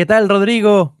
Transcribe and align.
¿Qué 0.00 0.06
tal, 0.06 0.30
Rodrigo? 0.30 0.96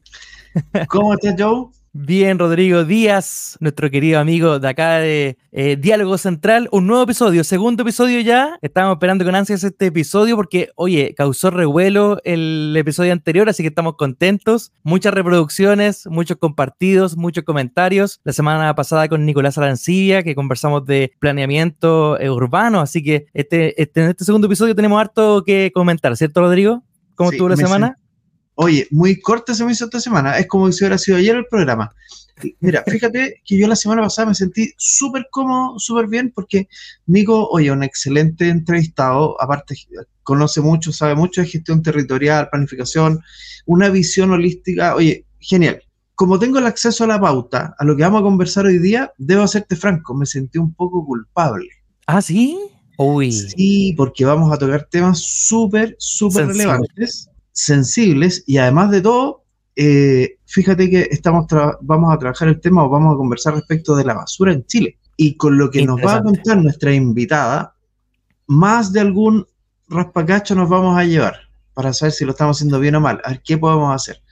¿Cómo 0.90 1.14
estás, 1.14 1.34
Joe? 1.38 1.68
Bien, 1.94 2.38
Rodrigo 2.38 2.84
Díaz, 2.84 3.56
nuestro 3.58 3.90
querido 3.90 4.20
amigo 4.20 4.58
de 4.58 4.68
acá 4.68 4.98
de 4.98 5.38
eh, 5.52 5.78
Diálogo 5.80 6.18
Central, 6.18 6.68
un 6.70 6.86
nuevo 6.86 7.04
episodio, 7.04 7.42
segundo 7.42 7.82
episodio 7.82 8.20
ya. 8.20 8.58
Estamos 8.60 8.92
esperando 8.96 9.24
con 9.24 9.34
ansias 9.34 9.64
este 9.64 9.86
episodio 9.86 10.36
porque, 10.36 10.68
oye, 10.76 11.14
causó 11.16 11.48
revuelo 11.48 12.18
el 12.24 12.74
episodio 12.76 13.14
anterior, 13.14 13.48
así 13.48 13.62
que 13.62 13.70
estamos 13.70 13.94
contentos. 13.96 14.70
Muchas 14.82 15.14
reproducciones, 15.14 16.06
muchos 16.06 16.36
compartidos, 16.36 17.16
muchos 17.16 17.44
comentarios. 17.44 18.20
La 18.22 18.34
semana 18.34 18.74
pasada 18.74 19.08
con 19.08 19.24
Nicolás 19.24 19.56
Arancibia, 19.56 20.22
que 20.22 20.34
conversamos 20.34 20.84
de 20.84 21.12
planeamiento 21.20 22.20
eh, 22.20 22.28
urbano, 22.28 22.80
así 22.80 23.02
que 23.02 23.28
este, 23.32 23.80
este, 23.80 24.02
en 24.02 24.10
este 24.10 24.26
segundo 24.26 24.46
episodio 24.46 24.74
tenemos 24.74 25.00
harto 25.00 25.42
que 25.42 25.70
comentar, 25.72 26.14
¿cierto, 26.18 26.42
Rodrigo? 26.42 26.82
¿Cómo 27.14 27.30
estuvo 27.30 27.48
la 27.48 27.56
semana? 27.56 27.96
Oye, 28.62 28.86
muy 28.90 29.18
corta 29.22 29.54
se 29.54 29.64
me 29.64 29.72
hizo 29.72 29.86
esta 29.86 30.00
semana. 30.00 30.36
Es 30.36 30.46
como 30.46 30.70
si 30.70 30.84
hubiera 30.84 30.98
sido 30.98 31.16
ayer 31.16 31.34
el 31.34 31.46
programa. 31.46 31.94
Mira, 32.60 32.84
fíjate 32.86 33.40
que 33.42 33.58
yo 33.58 33.66
la 33.66 33.74
semana 33.74 34.02
pasada 34.02 34.28
me 34.28 34.34
sentí 34.34 34.70
súper 34.76 35.28
cómodo, 35.30 35.78
súper 35.78 36.08
bien, 36.08 36.30
porque 36.30 36.68
Nico, 37.06 37.48
oye, 37.48 37.72
un 37.72 37.82
excelente 37.82 38.50
entrevistado, 38.50 39.40
aparte 39.40 39.76
conoce 40.22 40.60
mucho, 40.60 40.92
sabe 40.92 41.14
mucho 41.14 41.40
de 41.40 41.46
gestión 41.46 41.82
territorial, 41.82 42.50
planificación, 42.50 43.22
una 43.64 43.88
visión 43.88 44.30
holística, 44.30 44.94
oye, 44.94 45.24
genial. 45.38 45.82
Como 46.14 46.38
tengo 46.38 46.58
el 46.58 46.66
acceso 46.66 47.04
a 47.04 47.06
la 47.06 47.18
pauta, 47.18 47.74
a 47.78 47.84
lo 47.86 47.96
que 47.96 48.02
vamos 48.02 48.20
a 48.20 48.24
conversar 48.24 48.66
hoy 48.66 48.78
día, 48.78 49.10
debo 49.16 49.44
hacerte 49.44 49.74
franco, 49.74 50.14
me 50.14 50.26
sentí 50.26 50.58
un 50.58 50.74
poco 50.74 51.02
culpable. 51.06 51.70
¿Ah, 52.06 52.20
sí? 52.20 52.58
Uy. 52.98 53.32
Sí, 53.32 53.94
porque 53.96 54.26
vamos 54.26 54.52
a 54.52 54.58
tocar 54.58 54.86
temas 54.90 55.18
súper, 55.18 55.96
súper 55.98 56.48
relevantes 56.48 57.29
sensibles 57.64 58.44
y 58.46 58.58
además 58.58 58.90
de 58.90 59.02
todo, 59.02 59.44
eh, 59.76 60.38
fíjate 60.46 60.90
que 60.90 61.08
estamos 61.10 61.46
vamos 61.80 62.14
a 62.14 62.18
trabajar 62.18 62.48
el 62.48 62.60
tema 62.60 62.84
o 62.84 62.88
vamos 62.88 63.14
a 63.14 63.16
conversar 63.16 63.54
respecto 63.54 63.94
de 63.96 64.04
la 64.04 64.14
basura 64.14 64.52
en 64.52 64.64
Chile. 64.66 64.98
Y 65.16 65.36
con 65.36 65.58
lo 65.58 65.70
que 65.70 65.84
nos 65.84 66.00
va 66.00 66.16
a 66.16 66.22
contar 66.22 66.56
nuestra 66.56 66.94
invitada, 66.94 67.74
más 68.46 68.92
de 68.92 69.00
algún 69.00 69.46
raspacacho 69.88 70.54
nos 70.54 70.68
vamos 70.68 70.98
a 70.98 71.04
llevar 71.04 71.36
para 71.74 71.92
saber 71.92 72.12
si 72.12 72.24
lo 72.24 72.30
estamos 72.30 72.56
haciendo 72.56 72.80
bien 72.80 72.94
o 72.94 73.00
mal, 73.00 73.20
a 73.24 73.30
ver 73.30 73.42
qué 73.44 73.58
podemos 73.58 73.94
hacer. 73.94 74.22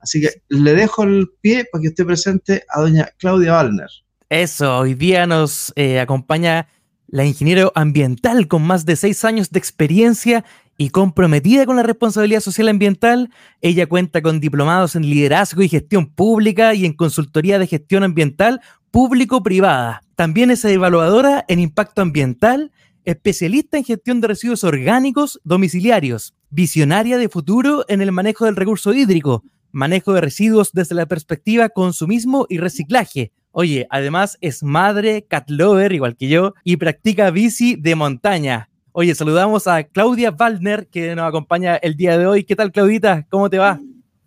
Así 0.00 0.20
que 0.20 0.42
le 0.48 0.74
dejo 0.74 1.04
el 1.04 1.30
pie 1.40 1.64
para 1.70 1.82
que 1.82 1.88
esté 1.88 2.04
presente 2.04 2.64
a 2.68 2.80
doña 2.80 3.08
Claudia 3.18 3.52
Wallner. 3.52 3.88
Eso, 4.28 4.78
hoy 4.78 4.94
día 4.94 5.26
nos 5.26 5.72
eh, 5.76 6.00
acompaña 6.00 6.66
la 7.12 7.26
ingeniero 7.26 7.72
ambiental 7.74 8.48
con 8.48 8.62
más 8.62 8.86
de 8.86 8.96
seis 8.96 9.24
años 9.24 9.50
de 9.50 9.58
experiencia 9.58 10.44
y 10.78 10.88
comprometida 10.88 11.66
con 11.66 11.76
la 11.76 11.82
responsabilidad 11.82 12.40
social 12.40 12.68
ambiental, 12.68 13.30
ella 13.60 13.86
cuenta 13.86 14.22
con 14.22 14.40
diplomados 14.40 14.96
en 14.96 15.02
liderazgo 15.02 15.62
y 15.62 15.68
gestión 15.68 16.06
pública 16.06 16.74
y 16.74 16.86
en 16.86 16.94
consultoría 16.94 17.58
de 17.58 17.66
gestión 17.66 18.02
ambiental 18.02 18.62
público-privada. 18.90 20.02
También 20.16 20.50
es 20.50 20.64
evaluadora 20.64 21.44
en 21.48 21.60
impacto 21.60 22.00
ambiental, 22.00 22.72
especialista 23.04 23.76
en 23.76 23.84
gestión 23.84 24.22
de 24.22 24.28
residuos 24.28 24.64
orgánicos 24.64 25.38
domiciliarios, 25.44 26.34
visionaria 26.48 27.18
de 27.18 27.28
futuro 27.28 27.84
en 27.88 28.00
el 28.00 28.10
manejo 28.10 28.46
del 28.46 28.56
recurso 28.56 28.94
hídrico, 28.94 29.44
manejo 29.70 30.14
de 30.14 30.22
residuos 30.22 30.72
desde 30.72 30.94
la 30.94 31.04
perspectiva 31.04 31.68
consumismo 31.68 32.46
y 32.48 32.56
reciclaje. 32.56 33.32
Oye, 33.54 33.86
además 33.90 34.38
es 34.40 34.62
madre, 34.62 35.26
cat 35.28 35.48
lover, 35.50 35.92
igual 35.92 36.16
que 36.16 36.28
yo, 36.28 36.54
y 36.64 36.78
practica 36.78 37.30
bici 37.30 37.76
de 37.76 37.94
montaña. 37.94 38.70
Oye, 38.92 39.14
saludamos 39.14 39.66
a 39.66 39.84
Claudia 39.84 40.34
Waldner, 40.38 40.86
que 40.86 41.14
nos 41.14 41.28
acompaña 41.28 41.76
el 41.76 41.94
día 41.94 42.16
de 42.16 42.26
hoy. 42.26 42.44
¿Qué 42.44 42.56
tal, 42.56 42.72
Claudita? 42.72 43.26
¿Cómo 43.28 43.50
te 43.50 43.58
va? 43.58 43.78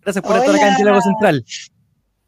Gracias 0.02 0.24
por 0.24 0.36
estar 0.36 0.54
acá 0.54 0.68
en 0.68 0.76
Diálogo 0.76 1.02
Central. 1.02 1.44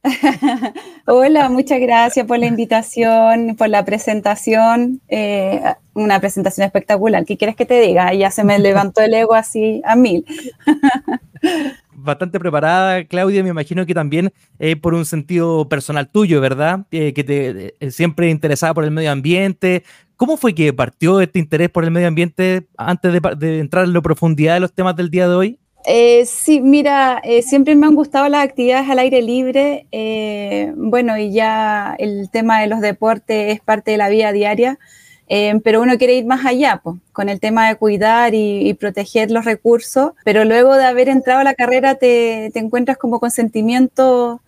Hola, 1.06 1.48
muchas 1.48 1.80
gracias 1.80 2.26
por 2.26 2.38
la 2.40 2.46
invitación, 2.46 3.54
por 3.56 3.68
la 3.68 3.84
presentación. 3.84 5.00
Eh, 5.08 5.62
una 5.94 6.18
presentación 6.18 6.66
espectacular. 6.66 7.24
¿Qué 7.24 7.36
quieres 7.36 7.54
que 7.54 7.64
te 7.64 7.80
diga? 7.80 8.12
Ya 8.12 8.32
se 8.32 8.42
me 8.42 8.58
levantó 8.58 9.02
el 9.02 9.14
ego 9.14 9.34
así 9.34 9.82
a 9.84 9.94
mil. 9.94 10.24
Bastante 12.00 12.38
preparada, 12.38 13.04
Claudia, 13.04 13.42
me 13.42 13.50
imagino 13.50 13.84
que 13.84 13.94
también 13.94 14.32
eh, 14.58 14.76
por 14.76 14.94
un 14.94 15.04
sentido 15.04 15.68
personal 15.68 16.10
tuyo, 16.10 16.40
¿verdad? 16.40 16.86
Eh, 16.90 17.12
que 17.12 17.24
te 17.24 17.90
siempre 17.90 18.30
interesada 18.30 18.74
por 18.74 18.84
el 18.84 18.90
medio 18.90 19.10
ambiente, 19.10 19.84
¿Cómo 20.18 20.36
fue 20.36 20.52
que 20.52 20.72
partió 20.72 21.20
este 21.20 21.38
interés 21.38 21.70
por 21.70 21.84
el 21.84 21.92
medio 21.92 22.08
ambiente 22.08 22.66
antes 22.76 23.12
de, 23.38 23.60
entrar 23.60 23.84
en 23.84 23.92
la 23.92 24.02
profundidad 24.02 24.54
de 24.54 24.60
los 24.60 24.72
temas 24.72 24.96
del 24.96 25.10
día 25.10 25.28
de 25.28 25.34
hoy? 25.36 25.60
Eh, 25.86 26.24
sí, 26.26 26.60
mira, 26.60 27.20
eh, 27.22 27.40
siempre 27.42 27.76
me 27.76 27.86
han 27.86 27.94
gustado 27.94 28.28
las 28.28 28.42
actividades 28.42 28.90
al 28.90 28.98
aire 28.98 29.22
libre. 29.22 29.86
Eh, 29.92 30.72
bueno, 30.76 31.16
y 31.16 31.30
ya 31.30 31.94
el 32.00 32.30
tema 32.32 32.60
de 32.60 32.66
los 32.66 32.80
deportes 32.80 33.54
es 33.54 33.60
parte 33.60 33.92
de 33.92 33.96
la 33.96 34.08
vida 34.08 34.32
diaria, 34.32 34.80
pero 35.28 35.82
uno 35.82 35.98
quiere 35.98 36.14
ir 36.14 36.26
más 36.26 36.44
allá, 36.46 36.80
pues, 36.82 36.96
con 37.12 37.28
el 37.28 37.40
tema 37.40 37.68
de 37.68 37.76
cuidar 37.76 38.34
y, 38.34 38.74
proteger 38.74 39.30
los 39.30 39.44
recursos. 39.44 40.12
Pero 40.24 40.44
luego 40.44 40.74
de 40.76 40.84
haber 40.84 41.08
entrado 41.08 41.40
a 41.40 41.44
la 41.44 41.54
carrera, 41.54 41.96
te, 41.96 42.50
te 42.52 42.58
encuentras 42.58 42.96
como 42.96 43.20
con 43.20 43.30
sentimientos 43.30 44.40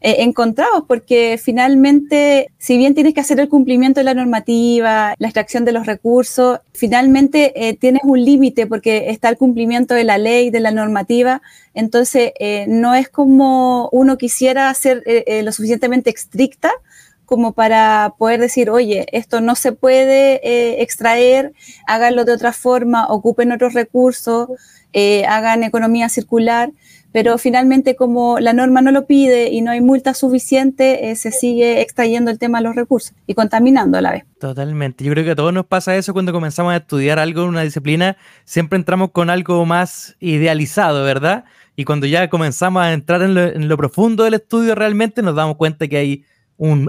eh, 0.00 0.22
encontrados, 0.22 0.84
porque 0.86 1.40
finalmente, 1.42 2.52
si 2.56 2.76
bien 2.76 2.94
tienes 2.94 3.14
que 3.14 3.20
hacer 3.20 3.40
el 3.40 3.48
cumplimiento 3.48 3.98
de 3.98 4.04
la 4.04 4.14
normativa, 4.14 5.16
la 5.18 5.26
extracción 5.26 5.64
de 5.64 5.72
los 5.72 5.86
recursos, 5.86 6.60
finalmente 6.72 7.52
eh, 7.56 7.74
tienes 7.74 8.02
un 8.04 8.24
límite 8.24 8.68
porque 8.68 9.10
está 9.10 9.28
el 9.28 9.36
cumplimiento 9.36 9.94
de 9.94 10.04
la 10.04 10.16
ley, 10.16 10.50
de 10.50 10.60
la 10.60 10.70
normativa, 10.70 11.42
entonces 11.74 12.30
eh, 12.38 12.66
no 12.68 12.94
es 12.94 13.08
como 13.08 13.88
uno 13.90 14.18
quisiera 14.18 14.72
ser 14.72 15.02
lo 15.42 15.50
suficientemente 15.50 16.10
estricta 16.10 16.70
como 17.28 17.52
para 17.52 18.14
poder 18.18 18.40
decir, 18.40 18.70
oye, 18.70 19.06
esto 19.12 19.40
no 19.40 19.54
se 19.54 19.72
puede 19.72 20.82
extraer, 20.82 21.52
háganlo 21.86 22.24
de 22.24 22.32
otra 22.32 22.52
forma, 22.52 23.06
ocupen 23.08 23.52
otros 23.52 23.74
recursos, 23.74 24.48
hagan 25.28 25.62
economía 25.62 26.08
circular 26.08 26.70
pero 27.12 27.38
finalmente 27.38 27.96
como 27.96 28.38
la 28.38 28.52
norma 28.52 28.82
no 28.82 28.92
lo 28.92 29.06
pide 29.06 29.50
y 29.50 29.60
no 29.60 29.70
hay 29.70 29.80
multa 29.80 30.14
suficiente, 30.14 31.10
eh, 31.10 31.16
se 31.16 31.32
sigue 31.32 31.80
extrayendo 31.80 32.30
el 32.30 32.38
tema 32.38 32.58
de 32.58 32.64
los 32.64 32.76
recursos 32.76 33.14
y 33.26 33.34
contaminando 33.34 33.98
a 33.98 34.00
la 34.02 34.12
vez. 34.12 34.24
Totalmente. 34.38 35.04
Yo 35.04 35.12
creo 35.12 35.24
que 35.24 35.30
a 35.30 35.36
todos 35.36 35.52
nos 35.52 35.66
pasa 35.66 35.96
eso 35.96 36.12
cuando 36.12 36.32
comenzamos 36.32 36.72
a 36.72 36.76
estudiar 36.76 37.18
algo 37.18 37.42
en 37.42 37.48
una 37.48 37.62
disciplina, 37.62 38.16
siempre 38.44 38.78
entramos 38.78 39.10
con 39.12 39.30
algo 39.30 39.64
más 39.64 40.16
idealizado, 40.20 41.02
¿verdad? 41.04 41.44
Y 41.76 41.84
cuando 41.84 42.06
ya 42.06 42.28
comenzamos 42.28 42.82
a 42.82 42.92
entrar 42.92 43.22
en 43.22 43.68
lo 43.68 43.76
profundo 43.76 44.24
del 44.24 44.34
estudio 44.34 44.74
realmente 44.74 45.22
nos 45.22 45.34
damos 45.34 45.56
cuenta 45.56 45.88
que 45.88 45.96
hay 45.96 46.24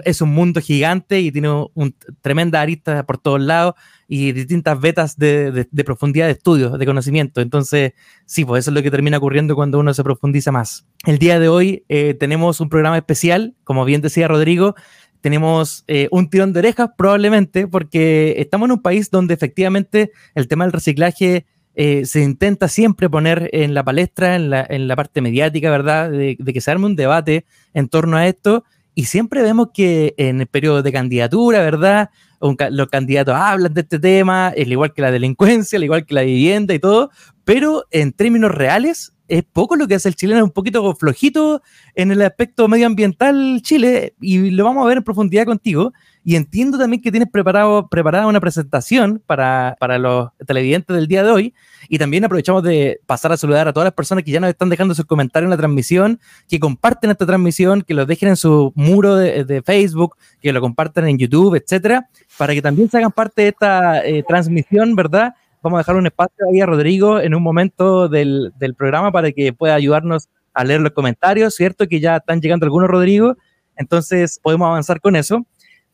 es 0.04 0.22
un 0.22 0.30
mundo 0.30 0.62
gigante 0.62 1.20
y 1.20 1.32
tiene 1.32 1.50
un, 1.50 1.96
tremenda 2.22 2.60
arista 2.60 3.06
por 3.06 3.20
todos 3.20 3.40
lados 3.40 3.76
y 4.08 4.32
distintas 4.32 4.80
vetas 4.80 5.18
de, 5.18 5.68
profundidad 5.86 6.26
de 6.26 6.32
estudio, 6.32 6.78
de 6.78 6.86
conocimiento. 6.86 7.42
Entonces, 7.42 7.94
sí, 8.26 8.46
pues 8.46 8.64
eso 8.64 8.72
es 8.72 8.76
lo 8.76 8.82
que 8.82 8.90
termina 8.90 9.18
ocurriendo 9.18 9.56
cuando 9.56 9.80
uno 9.80 9.94
se 9.94 10.04
profundiza 10.04 10.52
más. 10.52 10.88
El 11.06 11.20
día 11.20 11.40
de 11.40 11.50
hoy 11.50 11.86
eh, 11.88 12.16
tenemos 12.16 12.60
un 12.60 12.70
programa 12.70 12.98
especial, 12.98 13.56
como 13.64 13.86
bien 13.86 14.02
decía 14.02 14.28
Rodrigo, 14.28 14.76
tenemos 15.22 15.84
eh, 15.88 16.08
un 16.12 16.30
tirón 16.30 16.54
de 16.54 16.60
orejas 16.60 16.90
probablemente 16.98 17.68
porque 17.68 18.36
estamos 18.38 18.68
en 18.68 18.72
un 18.74 18.82
país 18.82 19.12
donde 19.12 19.34
efectivamente 19.34 20.12
el 20.34 20.48
tema 20.48 20.64
del 20.64 20.72
reciclaje 20.72 21.46
eh, 21.76 22.06
se 22.06 22.22
intenta 22.24 22.68
siempre 22.68 23.10
poner 23.10 23.50
en 23.54 23.74
la 23.74 23.84
palestra, 23.84 24.36
en 24.36 24.50
la, 24.88 24.96
parte 24.96 25.22
mediática, 25.22 25.70
¿verdad? 25.70 26.10
De, 26.10 26.36
de, 26.40 26.54
que 26.54 26.62
se 26.62 26.72
arme 26.72 26.88
un 26.88 26.96
debate 26.96 27.46
en 27.74 27.88
torno 27.88 28.18
a 28.18 28.28
esto 28.28 28.64
y 29.00 29.06
siempre 29.06 29.42
vemos 29.42 29.70
que 29.74 30.14
en 30.18 30.42
el 30.42 30.48
periodo 30.48 30.84
de 30.84 30.92
candidatura, 30.92 31.62
¿verdad? 31.62 32.10
los 32.42 32.88
candidatos 32.90 33.34
hablan 33.34 33.74
de 33.74 33.80
este 33.80 33.98
tema, 33.98 34.48
al 34.48 34.70
igual 34.70 34.92
que 34.94 35.02
la 35.02 35.10
delincuencia, 35.10 35.78
al 35.78 35.86
igual 35.86 36.06
que 36.06 36.14
la 36.14 36.24
vivienda 36.24 36.74
y 36.74 36.80
todo, 36.80 37.10
pero 37.46 37.86
en 37.92 38.12
términos 38.12 38.52
reales 38.52 39.14
es 39.30 39.46
poco 39.46 39.78
lo 39.78 39.88
que 39.88 39.96
hace 39.96 40.10
el 40.10 40.16
chileno, 40.16 40.44
un 40.44 40.52
poquito 40.52 40.94
flojito 40.96 41.62
en 41.96 42.12
el 42.12 42.22
aspecto 42.24 42.68
medioambiental 42.68 43.62
Chile, 43.62 44.16
y 44.20 44.50
lo 44.50 44.66
vamos 44.66 44.84
a 44.84 44.88
ver 44.90 44.98
en 44.98 45.04
profundidad 45.06 45.46
contigo. 45.46 45.94
Y 46.24 46.36
entiendo 46.36 46.78
también 46.78 47.02
que 47.02 47.12
tienes 47.12 47.30
preparado, 47.30 47.88
preparada 47.88 48.28
una 48.28 48.40
presentación 48.40 49.22
para, 49.26 49.78
para 49.80 49.98
los 49.98 50.30
televidentes 50.46 50.96
del 50.96 51.08
día 51.08 51.24
de 51.24 51.32
hoy. 51.32 51.54
Y 51.88 51.98
también 51.98 52.26
aprovechamos 52.26 52.62
de 52.64 53.00
pasar 53.06 53.32
a 53.32 53.38
saludar 53.38 53.68
a 53.68 53.74
todas 53.74 53.86
las 53.86 53.94
personas 53.94 54.24
que 54.24 54.32
ya 54.32 54.40
nos 54.40 54.50
están 54.50 54.70
dejando 54.70 54.94
sus 54.94 55.06
comentarios 55.06 55.48
en 55.48 55.52
la 55.52 55.58
transmisión, 55.58 56.20
que 56.48 56.60
comparten 56.60 57.12
esta 57.12 57.26
transmisión, 57.26 57.82
que 57.82 57.94
lo 57.94 58.06
dejen 58.06 58.30
en 58.30 58.36
su 58.36 58.74
muro 58.76 59.16
de, 59.16 59.62
Facebook, 59.66 60.18
que 60.42 60.54
lo 60.54 60.62
compartan 60.62 61.08
en 61.08 61.18
YouTube, 61.18 61.56
etcétera, 61.56 62.10
para 62.38 62.54
que 62.54 62.62
también 62.62 62.90
se 62.90 62.98
hagan 62.98 63.12
parte 63.12 63.44
de 63.44 63.48
esta 63.50 64.06
eh, 64.06 64.24
transmisión, 64.28 64.96
¿verdad? 64.96 65.34
Vamos 65.62 65.78
a 65.78 65.82
dejar 65.82 65.96
un 65.96 66.06
espacio 66.06 66.46
ahí 66.52 66.62
a 66.62 66.66
Rodrigo 66.66 67.20
en 67.20 67.36
un 67.36 67.44
momento 67.44 68.08
del, 68.08 68.54
del 68.58 68.76
programa 68.76 69.12
para 69.12 69.32
que 69.32 69.52
pueda 69.52 69.76
ayudarnos 69.76 70.30
a 70.54 70.64
leer 70.64 70.82
los 70.82 70.92
comentarios, 70.92 71.56
¿cierto? 71.56 71.88
Que 71.88 72.00
ya 72.00 72.18
están 72.18 72.42
llegando 72.42 72.66
algunos, 72.66 72.90
Rodrigo. 72.90 73.36
Entonces 73.76 74.40
podemos 74.42 74.68
avanzar 74.68 75.00
con 75.00 75.16
eso. 75.16 75.46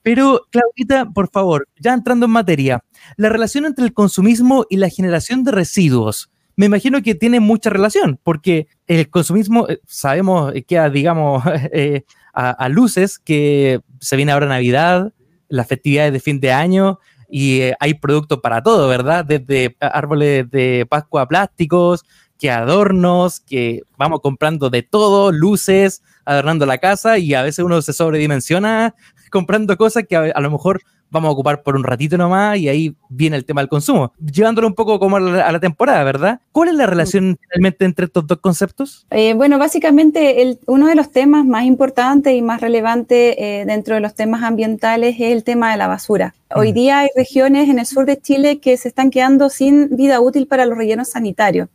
Pero, 0.05 0.45
Claudita, 0.51 1.09
por 1.11 1.31
favor, 1.31 1.67
ya 1.79 1.91
entrando 1.91 2.27
en 2.27 2.31
materia, 2.31 2.83
la 3.17 3.29
relación 3.29 3.65
entre 3.65 3.85
el 3.85 3.91
consumismo 3.91 4.67
y 4.69 4.77
la 4.77 4.89
generación 4.89 5.43
de 5.43 5.51
residuos. 5.51 6.29
me 6.55 6.67
imagino 6.67 7.01
que 7.01 7.15
tiene 7.15 7.39
mucha 7.39 7.71
relación, 7.71 8.19
porque 8.21 8.67
el 8.85 9.09
consumismo, 9.09 9.67
eh, 9.67 9.79
sabemos 9.87 10.53
que, 10.67 10.89
digamos, 10.91 11.43
eh, 11.73 12.03
a, 12.35 12.69
luces 12.69 13.17
que 13.17 13.79
se 13.99 14.15
viene 14.15 14.31
ahora 14.31 14.45
Navidad, 14.45 15.11
las 15.49 15.65
festividades 15.65 16.13
de 16.13 16.19
fin 16.19 16.39
de 16.39 16.51
año, 16.51 16.99
y 17.27 17.61
eh, 17.61 17.75
hay 17.79 17.95
productos 17.95 18.41
para 18.41 18.61
todo, 18.61 18.87
¿verdad? 18.87 19.25
Desde 19.25 19.75
árboles 19.79 20.51
de 20.51 20.85
Pascua 20.87 21.27
plásticos, 21.27 22.05
que 22.37 22.51
adornos, 22.51 23.39
que 23.39 23.81
vamos 23.97 24.19
comprando 24.21 24.69
de 24.69 24.83
todo, 24.83 25.31
luces, 25.31 26.03
adornando 26.25 26.67
la 26.67 26.77
casa, 26.77 27.17
y 27.17 27.33
a 27.33 27.41
veces 27.41 27.65
uno 27.65 27.81
se 27.81 27.93
sobredimensiona 27.93 28.93
comprando 29.35 29.75
cosas 29.75 30.05
que 30.07 30.15
a 30.15 30.39
lo 30.39 30.49
mejor 30.49 30.81
vamos 31.11 31.27
a 31.27 31.31
ocupar 31.33 31.61
por 31.61 31.75
un 31.75 31.83
ratito 31.83 32.17
nomás 32.17 32.57
y 32.57 32.69
ahí 32.69 32.95
viene 33.09 33.35
el 33.35 33.43
tema 33.43 33.59
del 33.59 33.67
consumo, 33.67 34.13
llevándolo 34.17 34.65
un 34.65 34.75
poco 34.75 34.97
como 34.97 35.17
a 35.17 35.19
la, 35.19 35.59
temporada, 35.59 36.05
¿verdad? 36.05 36.39
¿Cuál 36.53 36.69
es 36.69 36.75
la 36.75 36.85
relación 36.85 37.37
realmente 37.49 37.83
entre 37.83 38.05
estos 38.05 38.25
dos 38.25 38.39
conceptos? 38.39 39.05
Eh, 39.11 39.33
bueno, 39.33 39.59
básicamente 39.59 40.41
el, 40.41 40.57
uno 40.67 40.87
de 40.87 40.95
los 40.95 41.11
temas 41.11 41.45
más 41.45 41.65
importantes 41.65 42.33
y 42.33 42.41
más 42.41 42.61
relevantes 42.61 43.35
eh, 43.37 43.65
dentro 43.67 43.95
de 43.95 43.99
los 43.99 44.15
temas 44.15 44.41
ambientales 44.41 45.15
es 45.15 45.33
el 45.33 45.43
tema 45.43 45.69
de 45.69 45.77
la 45.77 45.87
basura. 45.87 46.33
Hoy 46.55 46.71
mm. 46.71 46.73
día 46.73 46.99
hay 46.99 47.09
regiones 47.13 47.67
en 47.67 47.79
el 47.79 47.85
sur 47.85 48.05
de 48.05 48.17
Chile 48.17 48.59
que 48.59 48.77
se 48.77 48.87
están 48.87 49.11
quedando 49.11 49.49
sin 49.49 49.97
vida 49.97 50.21
útil 50.21 50.47
para 50.47 50.65
los 50.65 50.77
rellenos 50.77 51.09
sanitarios. 51.09 51.67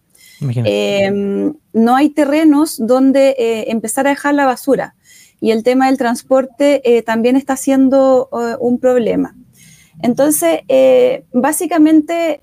Eh, 0.65 1.53
no 1.75 1.97
hay 1.97 2.09
terrenos 2.09 2.79
donde 2.79 3.35
empezar 3.69 4.07
a 4.07 4.11
dejar 4.11 4.33
la 4.33 4.47
basura 4.47 4.95
y 5.41 5.51
el 5.51 5.63
tema 5.63 5.87
del 5.87 5.97
transporte 5.97 6.83
eh, 6.85 7.03
también 7.03 7.37
está 7.37 7.57
siendo 7.57 8.29
eh, 8.33 8.57
un 8.61 8.79
problema. 8.79 9.35
Entonces, 10.03 10.61
eh, 10.69 11.25
básicamente, 11.33 12.41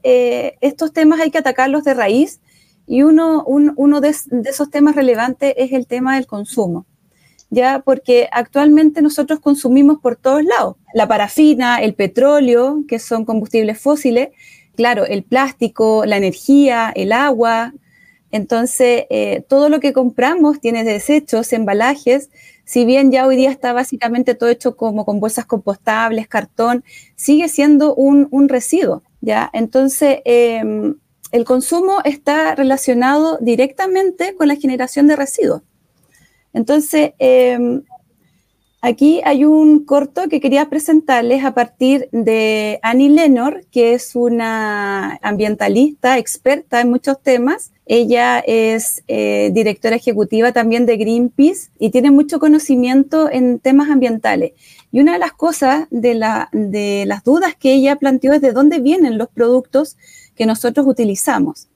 estos 0.61 0.93
temas 0.93 1.19
hay 1.19 1.31
que 1.31 1.39
atacarlos 1.39 1.83
de 1.83 1.95
raíz 1.95 2.39
y 2.85 3.01
uno, 3.01 3.43
uno 3.45 4.01
de, 4.01 4.09
esos 4.09 4.69
temas 4.69 4.95
relevantes 4.95 5.53
es 5.57 5.71
el 5.73 5.87
tema 5.87 6.15
del 6.15 6.27
consumo, 6.27 6.85
ya 7.49 7.81
porque 7.83 8.29
actualmente 8.31 9.01
nosotros 9.01 9.39
consumimos 9.39 9.97
por 9.99 10.17
todos 10.17 10.43
lados, 10.43 10.75
la 10.93 11.07
parafina, 11.07 11.77
el 11.77 11.95
petróleo, 11.95 12.83
que 12.87 12.99
son 12.99 13.25
combustibles 13.25 13.79
fósiles, 13.79 14.29
claro, 14.75 15.05
el 15.05 15.23
plástico, 15.23 16.05
la 16.05 16.17
energía, 16.17 16.93
el 16.95 17.11
agua. 17.11 17.73
Entonces, 18.31 19.05
todo 19.47 19.69
lo 19.69 19.79
que 19.79 19.93
compramos 19.93 20.59
tiene 20.59 20.83
desechos, 20.83 21.53
embalajes, 21.53 22.29
si 22.67 22.83
bien 22.83 23.13
ya 23.13 23.25
hoy 23.25 23.37
día 23.37 23.49
está 23.49 23.71
básicamente 23.71 24.35
todo 24.35 24.49
hecho 24.49 24.75
como 24.75 25.05
con 25.05 25.21
bolsas 25.21 25.45
compostables, 25.45 26.27
cartón, 26.27 26.83
sigue 27.15 27.47
siendo 27.47 27.95
un, 27.95 28.49
residuo, 28.49 29.03
¿ya? 29.21 29.49
Entonces, 29.53 30.19
em, 30.25 30.95
el 31.31 31.45
consumo 31.45 31.99
está 32.03 32.55
relacionado 32.55 33.37
directamente 33.39 34.35
con 34.35 34.49
la 34.49 34.57
generación 34.57 35.07
de 35.07 35.15
residuos. 35.15 35.61
Entonces, 36.53 37.13
em, 37.19 37.83
aquí 38.87 39.21
hay 39.23 39.45
un 39.45 39.85
corto 39.85 40.27
que 40.29 40.39
quería 40.39 40.69
presentarles 40.69 41.43
a 41.43 41.53
partir 41.53 42.09
de 42.11 42.79
Annie 42.81 43.09
Lenor, 43.09 43.65
que 43.71 43.93
es 43.93 44.15
una 44.15 45.19
ambientalista 45.21 46.17
experta 46.17 46.81
en 46.81 46.89
muchos 46.89 47.21
temas 47.21 47.71
ella 47.87 48.39
es 48.39 49.03
eh, 49.07 49.49
directora 49.53 49.95
ejecutiva 49.95 50.51
también 50.51 50.85
de 50.85 50.97
Greenpeace 50.97 51.69
y 51.79 51.89
tiene 51.89 52.11
mucho 52.11 52.37
conocimiento 52.39 53.31
en 53.31 53.59
temas 53.59 53.89
ambientales. 53.89 54.51
Y 54.91 54.99
una 54.99 55.13
de 55.13 55.19
las 55.19 55.31
cosas 55.31 55.87
de, 55.89 56.15
las 56.15 57.23
dudas 57.23 57.55
que 57.55 57.73
ella 57.73 57.95
planteó 57.95 58.33
es 58.33 58.41
de 58.41 58.51
dónde 58.51 58.79
vienen 58.79 59.17
los 59.17 59.29
productos 59.29 59.95
que 60.35 60.45
nosotros 60.45 60.85
utilizamos. 60.85 61.67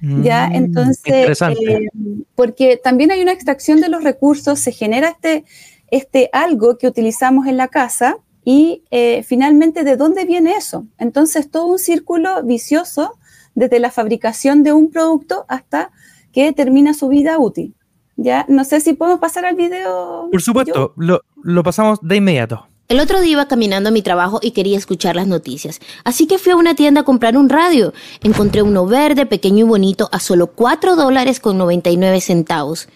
ya, 0.00 0.48
mm, 0.48 0.54
entonces, 0.54 1.42
eh, 1.42 1.88
porque 2.36 2.76
también 2.76 3.10
hay 3.10 3.20
una 3.20 3.32
extracción 3.32 3.80
de 3.80 3.88
los 3.88 4.04
recursos, 4.04 4.60
se 4.60 4.70
genera 4.70 5.08
este, 5.08 5.44
este 5.90 6.30
algo 6.32 6.78
que 6.78 6.86
utilizamos 6.86 7.46
en 7.46 7.56
la 7.56 7.68
casa 7.68 8.18
y 8.44 8.84
eh, 8.90 9.22
finalmente 9.24 9.84
de 9.84 9.96
dónde 9.96 10.24
viene 10.24 10.52
eso. 10.52 10.86
Entonces, 10.98 11.50
todo 11.50 11.66
un 11.66 11.78
círculo 11.78 12.42
vicioso 12.42 13.18
desde 13.54 13.78
la 13.78 13.90
fabricación 13.90 14.62
de 14.62 14.72
un 14.72 14.90
producto 14.90 15.44
hasta 15.48 15.90
que 16.32 16.52
termina 16.52 16.94
su 16.94 17.08
vida 17.08 17.38
útil. 17.38 17.74
Ya, 18.16 18.46
no 18.48 18.64
sé 18.64 18.80
si 18.80 18.94
podemos 18.94 19.20
pasar 19.20 19.44
al 19.44 19.54
video. 19.54 20.28
Por 20.30 20.42
supuesto, 20.42 20.92
lo, 20.96 21.20
lo 21.42 21.62
pasamos 21.62 21.98
de 22.02 22.16
inmediato. 22.16 22.66
El 22.88 23.00
otro 23.00 23.20
día 23.20 23.32
iba 23.32 23.48
caminando 23.48 23.90
a 23.90 23.92
mi 23.92 24.00
trabajo 24.00 24.40
y 24.42 24.52
quería 24.52 24.78
escuchar 24.78 25.14
las 25.14 25.26
noticias, 25.26 25.78
así 26.04 26.26
que 26.26 26.38
fui 26.38 26.52
a 26.52 26.56
una 26.56 26.74
tienda 26.74 27.02
a 27.02 27.04
comprar 27.04 27.36
un 27.36 27.50
radio. 27.50 27.92
Encontré 28.22 28.62
uno 28.62 28.86
verde, 28.86 29.26
pequeño 29.26 29.66
y 29.66 29.68
bonito 29.68 30.08
a 30.10 30.20
solo 30.20 30.46
4 30.46 30.96
dólares 30.96 31.38
con 31.38 31.58
99 31.58 32.22
centavos. 32.22 32.88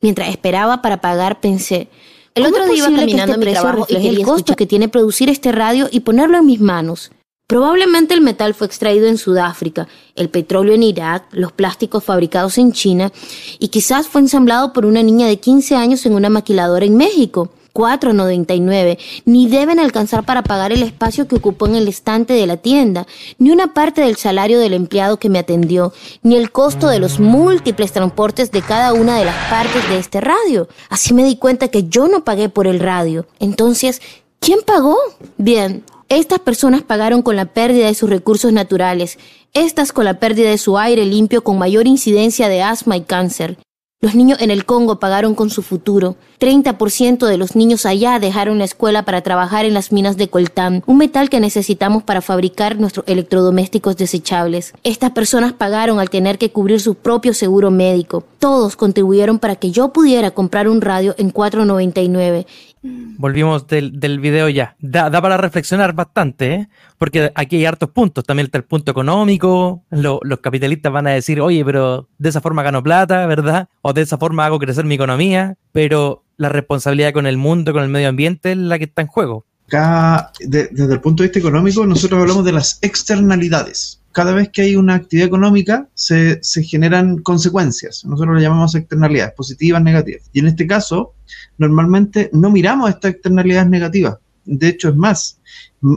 Mientras 0.00 0.28
esperaba 0.28 0.82
para 0.82 1.00
pagar 1.00 1.40
pensé, 1.40 1.88
el 2.34 2.46
otro 2.46 2.66
día 2.66 2.88
iba 2.88 2.96
caminando 2.96 3.34
a 3.34 3.36
mi 3.36 3.46
trabajo 3.46 3.86
y 3.88 3.94
quería 3.94 4.10
el 4.10 4.24
costo 4.24 4.54
que 4.56 4.66
tiene 4.66 4.88
producir 4.88 5.28
este 5.28 5.52
radio 5.52 5.88
y 5.90 6.00
ponerlo 6.00 6.38
en 6.38 6.46
mis 6.46 6.60
manos. 6.60 7.10
Probablemente 7.48 8.12
el 8.12 8.20
metal 8.20 8.52
fue 8.52 8.66
extraído 8.66 9.06
en 9.06 9.16
Sudáfrica, 9.16 9.88
el 10.16 10.28
petróleo 10.28 10.74
en 10.74 10.82
Irak, 10.82 11.24
los 11.32 11.50
plásticos 11.52 12.04
fabricados 12.04 12.58
en 12.58 12.72
China 12.72 13.10
y 13.58 13.68
quizás 13.68 14.06
fue 14.06 14.20
ensamblado 14.20 14.74
por 14.74 14.84
una 14.84 15.02
niña 15.02 15.26
de 15.26 15.40
15 15.40 15.74
años 15.74 16.04
en 16.04 16.12
una 16.12 16.28
maquiladora 16.28 16.84
en 16.84 16.98
México. 16.98 17.50
4.99, 17.72 18.98
ni 19.24 19.48
deben 19.48 19.78
alcanzar 19.78 20.24
para 20.24 20.42
pagar 20.42 20.72
el 20.72 20.82
espacio 20.82 21.28
que 21.28 21.36
ocupó 21.36 21.66
en 21.66 21.76
el 21.76 21.88
estante 21.88 22.34
de 22.34 22.46
la 22.46 22.56
tienda, 22.56 23.06
ni 23.38 23.50
una 23.50 23.74
parte 23.74 24.00
del 24.00 24.16
salario 24.16 24.58
del 24.58 24.74
empleado 24.74 25.18
que 25.18 25.28
me 25.28 25.38
atendió, 25.38 25.92
ni 26.22 26.36
el 26.36 26.50
costo 26.50 26.88
de 26.88 26.98
los 26.98 27.20
múltiples 27.20 27.92
transportes 27.92 28.50
de 28.50 28.62
cada 28.62 28.92
una 28.92 29.18
de 29.18 29.24
las 29.24 29.36
partes 29.50 29.88
de 29.88 29.98
este 29.98 30.20
radio. 30.20 30.68
Así 30.88 31.14
me 31.14 31.24
di 31.24 31.36
cuenta 31.36 31.68
que 31.68 31.84
yo 31.84 32.08
no 32.08 32.24
pagué 32.24 32.48
por 32.48 32.66
el 32.66 32.80
radio. 32.80 33.26
Entonces, 33.38 34.00
¿quién 34.40 34.60
pagó? 34.66 34.96
Bien, 35.36 35.84
estas 36.08 36.38
personas 36.38 36.82
pagaron 36.82 37.20
con 37.20 37.36
la 37.36 37.44
pérdida 37.44 37.86
de 37.86 37.94
sus 37.94 38.08
recursos 38.08 38.50
naturales, 38.50 39.18
estas 39.52 39.92
con 39.92 40.06
la 40.06 40.18
pérdida 40.18 40.48
de 40.48 40.58
su 40.58 40.78
aire 40.78 41.04
limpio 41.04 41.44
con 41.44 41.58
mayor 41.58 41.86
incidencia 41.86 42.48
de 42.48 42.62
asma 42.62 42.96
y 42.96 43.02
cáncer. 43.02 43.58
Los 44.00 44.14
niños 44.14 44.40
en 44.40 44.52
el 44.52 44.64
Congo 44.64 45.00
pagaron 45.00 45.34
con 45.34 45.50
su 45.50 45.60
futuro. 45.60 46.14
30% 46.38 47.26
de 47.26 47.36
los 47.36 47.56
niños 47.56 47.84
allá 47.84 48.20
dejaron 48.20 48.58
la 48.58 48.64
escuela 48.64 49.04
para 49.04 49.22
trabajar 49.22 49.64
en 49.64 49.74
las 49.74 49.90
minas 49.90 50.16
de 50.16 50.28
coltán, 50.28 50.84
un 50.86 50.98
metal 50.98 51.28
que 51.28 51.40
necesitamos 51.40 52.04
para 52.04 52.22
fabricar 52.22 52.78
nuestros 52.78 53.04
electrodomésticos 53.08 53.96
desechables. 53.96 54.72
Estas 54.84 55.10
personas 55.10 55.52
pagaron 55.52 55.98
al 55.98 56.10
tener 56.10 56.38
que 56.38 56.52
cubrir 56.52 56.80
su 56.80 56.94
propio 56.94 57.34
seguro 57.34 57.72
médico. 57.72 58.22
Todos 58.38 58.76
contribuyeron 58.76 59.40
para 59.40 59.56
que 59.56 59.72
yo 59.72 59.92
pudiera 59.92 60.30
comprar 60.30 60.68
un 60.68 60.80
radio 60.80 61.16
en 61.18 61.32
4.99 61.32 62.46
Volvimos 62.82 63.66
del, 63.66 63.98
del 63.98 64.20
video 64.20 64.48
ya. 64.48 64.76
Da, 64.80 65.10
para 65.10 65.36
reflexionar 65.36 65.92
bastante, 65.92 66.54
¿eh? 66.54 66.68
porque 66.98 67.32
aquí 67.34 67.56
hay 67.56 67.64
hartos 67.64 67.90
puntos. 67.90 68.24
También 68.24 68.46
está 68.46 68.58
el 68.58 68.64
punto 68.64 68.90
económico. 68.90 69.84
los 69.90 70.38
capitalistas 70.40 70.92
van 70.92 71.06
a 71.06 71.10
decir, 71.10 71.40
oye, 71.40 71.64
pero 71.64 72.08
de 72.18 72.28
esa 72.28 72.40
forma 72.40 72.62
gano 72.62 72.82
plata, 72.82 73.26
¿verdad? 73.26 73.68
O 73.82 73.92
de 73.92 74.02
esa 74.02 74.18
forma 74.18 74.46
hago 74.46 74.58
crecer 74.58 74.84
mi 74.84 74.94
economía. 74.94 75.56
Pero 75.72 76.24
la 76.36 76.48
responsabilidad 76.48 77.12
con 77.12 77.26
el 77.26 77.36
mundo, 77.36 77.72
con 77.72 77.82
el 77.82 77.88
medio 77.88 78.08
ambiente, 78.08 78.52
es 78.52 78.58
la 78.58 78.78
que 78.78 78.84
está 78.84 79.02
en 79.02 79.08
juego. 79.08 79.44
Acá, 79.66 80.32
desde 80.40 80.94
el 80.94 81.00
punto 81.00 81.22
de 81.22 81.28
vista 81.28 81.40
económico, 81.40 81.84
nosotros 81.84 82.20
hablamos 82.20 82.44
de 82.44 82.52
las 82.52 82.78
externalidades. 82.80 83.97
Cada 84.12 84.32
vez 84.32 84.48
que 84.50 84.62
hay 84.62 84.76
una 84.76 84.94
actividad 84.94 85.28
económica, 85.28 85.88
se, 85.94 86.38
se 86.42 86.62
generan 86.62 87.18
consecuencias. 87.18 88.04
Nosotros 88.04 88.34
lo 88.34 88.40
llamamos 88.40 88.74
externalidades, 88.74 89.34
positivas, 89.34 89.82
negativas. 89.82 90.28
Y 90.32 90.40
en 90.40 90.46
este 90.46 90.66
caso, 90.66 91.14
normalmente 91.58 92.30
no 92.32 92.50
miramos 92.50 92.90
estas 92.90 93.12
externalidades 93.12 93.68
negativas. 93.68 94.18
De 94.50 94.68
hecho, 94.68 94.88
es 94.88 94.96
más, 94.96 95.38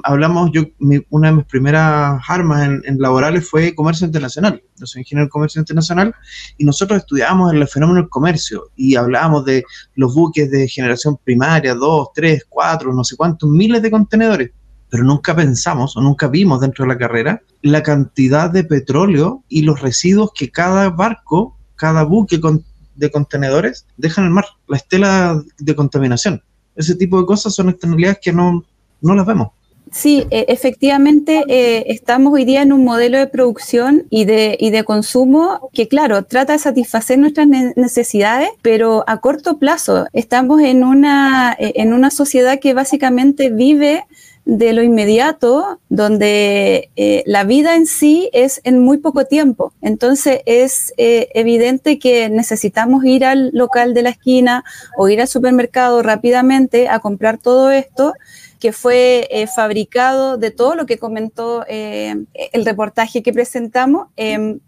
hablamos, 0.03 0.51
yo, 0.51 0.63
una 1.09 1.29
de 1.29 1.35
mis 1.37 1.45
primeras 1.45 2.21
armas 2.27 2.67
en, 2.83 2.99
laborales 2.99 3.49
fue 3.49 3.73
comercio 3.73 4.05
internacional. 4.05 4.61
Yo 4.75 4.85
soy 4.85 5.01
ingeniero 5.01 5.23
en 5.23 5.29
comercio 5.29 5.61
internacional 5.61 6.13
y 6.57 6.65
nosotros 6.65 6.99
estudiábamos 6.99 7.53
el 7.53 7.65
fenómeno 7.69 8.01
del 8.01 8.09
comercio 8.09 8.69
y 8.75 8.95
hablábamos 8.95 9.45
de 9.45 9.63
los 9.95 10.13
buques 10.13 10.51
de 10.51 10.67
generación 10.67 11.17
primaria, 11.23 11.73
dos, 11.75 12.09
tres, 12.13 12.45
cuatro, 12.49 12.93
no 12.93 13.05
sé 13.05 13.15
cuántos, 13.15 13.49
miles 13.49 13.81
de 13.81 13.89
contenedores. 13.89 14.51
Pero 14.91 15.03
nunca 15.03 15.35
pensamos 15.35 15.97
o 15.97 16.01
nunca 16.01 16.27
vimos 16.27 16.61
dentro 16.61 16.85
de 16.85 16.89
la 16.89 16.99
carrera 16.99 17.41
la 17.63 17.81
cantidad 17.81 18.51
de 18.51 18.63
petróleo 18.63 19.43
y 19.49 19.63
los 19.63 19.81
residuos 19.81 20.31
que 20.35 20.51
cada 20.51 20.89
barco, 20.91 21.57
cada 21.75 22.03
buque 22.03 22.39
con, 22.39 22.63
de 22.95 23.09
contenedores 23.09 23.87
dejan 23.97 24.25
el 24.25 24.31
mar, 24.31 24.45
la 24.67 24.77
estela 24.77 25.41
de 25.57 25.75
contaminación. 25.75 26.43
Ese 26.75 26.95
tipo 26.95 27.19
de 27.19 27.25
cosas 27.25 27.55
son 27.55 27.69
externalidades 27.69 28.19
que 28.21 28.31
no, 28.31 28.63
no 29.01 29.15
las 29.15 29.25
vemos. 29.25 29.49
Sí, 29.91 30.25
e, 30.31 30.45
efectivamente 30.47 31.43
eh, 31.49 31.83
estamos 31.87 32.31
hoy 32.33 32.45
día 32.45 32.61
en 32.61 32.71
un 32.71 32.85
modelo 32.85 33.17
de 33.17 33.27
producción 33.27 34.05
y 34.09 34.23
de, 34.23 34.55
y 34.57 34.69
de 34.69 34.85
consumo 34.85 35.69
que, 35.73 35.89
claro, 35.89 36.23
trata 36.23 36.53
de 36.53 36.59
satisfacer 36.59 37.19
nuestras 37.19 37.47
necesidades, 37.47 38.49
pero 38.61 39.03
a 39.07 39.19
corto 39.19 39.57
plazo. 39.59 40.05
Estamos 40.13 40.61
en 40.61 40.85
una, 40.85 41.57
e, 41.59 41.73
en 41.75 41.91
una 41.91 42.09
sociedad 42.09 42.59
que 42.59 42.73
básicamente 42.73 43.49
vive 43.49 44.05
de 44.51 44.73
lo 44.73 44.83
inmediato, 44.83 45.79
donde 45.87 46.91
eh, 46.97 47.23
la 47.25 47.45
vida 47.45 47.77
en 47.77 47.85
sí 47.87 48.29
es 48.33 48.59
en 48.65 48.79
muy 48.79 48.97
poco 48.97 49.23
tiempo. 49.23 49.71
Entonces 49.81 50.41
es 50.45 50.93
eh, 50.97 51.29
evidente 51.35 51.99
que 51.99 52.27
necesitamos 52.29 53.05
ir 53.05 53.23
al 53.23 53.51
local 53.53 53.93
de 53.93 54.01
la 54.01 54.09
esquina 54.09 54.65
o 54.97 55.07
ir 55.07 55.21
al 55.21 55.29
supermercado 55.29 56.03
rápidamente 56.03 56.89
a 56.89 56.99
comprar 56.99 57.37
todo 57.37 57.71
esto 57.71 58.13
que 58.59 58.73
fue 58.73 59.25
eh, 59.31 59.47
fabricado 59.47 60.37
de 60.37 60.51
todo 60.51 60.75
lo 60.75 60.85
que 60.85 60.97
comentó 60.97 61.65
el 61.65 62.65
reportaje 62.65 63.23
que 63.23 63.31
presentamos, 63.31 64.09
em, 64.17 64.59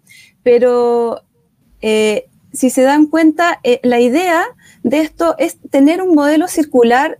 pero 0.43 1.23
si 1.81 2.69
se 2.69 2.83
dan 2.83 3.07
cuenta, 3.07 3.59
la 3.81 3.99
idea 3.99 4.45
de 4.83 5.01
esto 5.01 5.35
es 5.37 5.57
tener 5.69 6.01
un 6.01 6.15
modelo 6.15 6.47
circular 6.47 7.19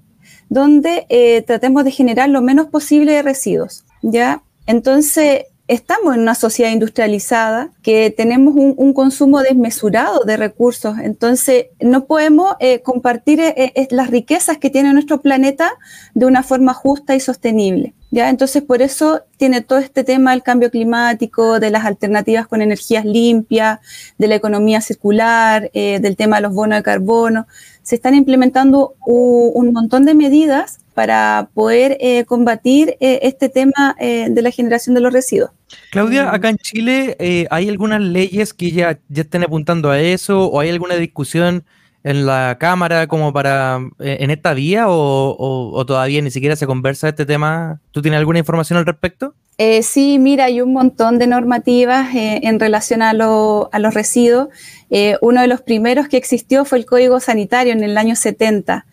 donde 0.54 1.08
eh, 1.10 1.42
tratemos 1.42 1.84
de 1.84 1.90
generar 1.90 2.30
lo 2.30 2.44
menos 2.44 2.68
posible 2.68 3.14
de 3.14 3.24
residuos, 3.24 3.86
¿ya? 4.04 4.44
Entonces, 4.68 5.46
estamos 5.68 6.14
en 6.14 6.22
una 6.22 6.36
sociedad 6.36 6.70
industrializada 6.70 7.72
que 7.82 8.14
tenemos 8.16 8.54
un, 8.56 8.94
consumo 8.94 9.42
desmesurado 9.42 10.26
de 10.26 10.38
recursos, 10.38 11.00
entonces 11.00 11.68
no 11.80 12.06
podemos 12.06 12.56
eh, 12.60 12.82
compartir 12.82 13.40
eh, 13.40 13.88
las 13.90 14.12
riquezas 14.12 14.60
que 14.60 14.70
tiene 14.70 14.94
nuestro 14.94 15.22
planeta 15.22 15.72
de 16.14 16.28
una 16.28 16.44
forma 16.44 16.76
justa 16.76 17.16
y 17.16 17.20
sostenible. 17.20 17.96
¿ya? 18.12 18.30
Entonces 18.30 18.62
por 18.62 18.84
eso 18.84 19.22
tiene 19.38 19.62
todo 19.62 19.80
este 19.80 20.04
tema 20.04 20.32
del 20.32 20.44
cambio 20.44 20.70
climático, 20.70 21.60
de 21.60 21.72
las 21.72 21.84
alternativas 21.86 22.46
con 22.46 22.62
energías 22.62 23.06
limpias, 23.06 23.80
de 24.20 24.28
la 24.28 24.36
economía 24.36 24.82
circular, 24.82 25.72
del 25.72 26.16
tema 26.16 26.36
de 26.36 26.44
los 26.44 26.54
bonos 26.54 26.78
de 26.78 26.84
carbono 26.84 27.48
se 27.84 27.96
están 27.96 28.16
implementando 28.16 28.96
un 29.06 29.72
montón 29.74 30.06
de 30.06 30.16
medidas 30.16 30.80
para 30.94 31.50
poder 31.54 31.98
eh, 32.00 32.24
combatir 32.26 32.96
eh, 33.00 33.20
este 33.24 33.50
tema 33.50 33.96
eh, 34.00 34.28
de 34.30 34.42
la 34.42 34.52
generación 34.52 34.96
de 34.96 35.02
los 35.02 35.12
residuos. 35.12 35.52
Claudia, 35.92 36.32
acá 36.32 36.50
en 36.50 36.58
Chile 36.58 37.48
hay 37.50 37.70
algunas 37.70 38.00
leyes 38.02 38.54
que 38.54 38.72
ya, 38.72 39.00
ya 39.10 39.24
estén 39.24 39.44
apuntando 39.44 39.90
a 39.90 40.00
eso 40.00 40.48
o 40.48 40.60
hay 40.60 40.70
alguna 40.70 40.96
discusión 40.96 41.66
en 42.04 42.26
la 42.26 42.58
Cámara 42.60 43.08
como 43.08 43.34
para 43.34 43.80
en 44.00 44.32
esta 44.32 44.54
vía 44.54 44.86
o, 44.88 45.84
todavía 45.88 46.22
ni 46.22 46.32
siquiera 46.32 46.56
se 46.56 46.68
conversa 46.68 47.10
este 47.10 47.26
tema? 47.26 47.80
¿Tú 47.92 48.02
tienes 48.02 48.20
alguna 48.20 48.40
información 48.40 48.78
al 48.78 48.86
respecto? 48.86 49.34
sí, 49.84 50.20
mira, 50.20 50.46
hay 50.46 50.60
un 50.60 50.74
montón 50.74 51.20
de 51.20 51.28
normativas 51.28 52.10
en 52.14 52.60
relación 52.60 53.02
a, 53.02 53.12
a 53.12 53.14
los 53.80 53.94
residuos 53.94 54.50
eh, 54.96 55.18
uno 55.22 55.42
de 55.42 55.48
los 55.48 55.60
primeros 55.62 56.08
que 56.08 56.18
existió 56.18 56.66
fue 56.66 56.78
el 56.78 56.86
Código 56.86 57.20
Sanitario 57.20 57.74
en 57.74 57.84
el 57.84 57.98
año 57.98 58.16
70. 58.16 58.86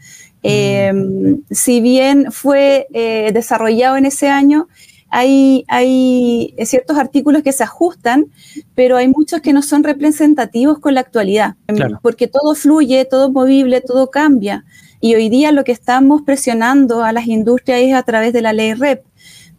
Eh, 0.43 0.91
mm. 0.95 1.43
si 1.51 1.83
bien 1.83 2.33
fue 2.33 2.87
eh, 2.95 3.33
desarrollado 3.35 3.99
en 3.99 4.07
ese 4.07 4.31
año, 4.31 4.67
hay, 5.11 5.65
hay, 5.69 6.55
ciertos 6.65 6.97
artículos 6.97 7.43
que 7.43 7.53
se 7.53 7.65
ajustan, 7.65 8.27
pero 8.75 8.97
hay 8.97 9.09
muchos 9.09 9.41
que 9.41 9.53
no 9.53 9.63
son 9.63 9.85
representativos 9.85 10.79
con 10.79 10.95
la 10.95 11.01
actualidad, 11.01 11.57
porque 12.01 12.29
todo 12.29 12.55
fluye, 12.55 13.05
todo 13.05 13.27
es 13.27 13.33
movible, 13.33 13.81
todo 13.81 14.11
cambia. 14.11 14.65
Y 15.01 15.15
hoy 15.15 15.29
día 15.29 15.51
lo 15.51 15.65
que 15.65 15.73
estamos 15.73 16.23
presionando 16.23 17.03
a 17.03 17.13
las 17.13 17.27
industrias 17.27 17.81
es 17.81 17.95
a 17.95 18.03
través 18.03 18.33
de 18.33 18.43
la 18.43 18.53
ley 18.53 18.75
REP 18.75 19.03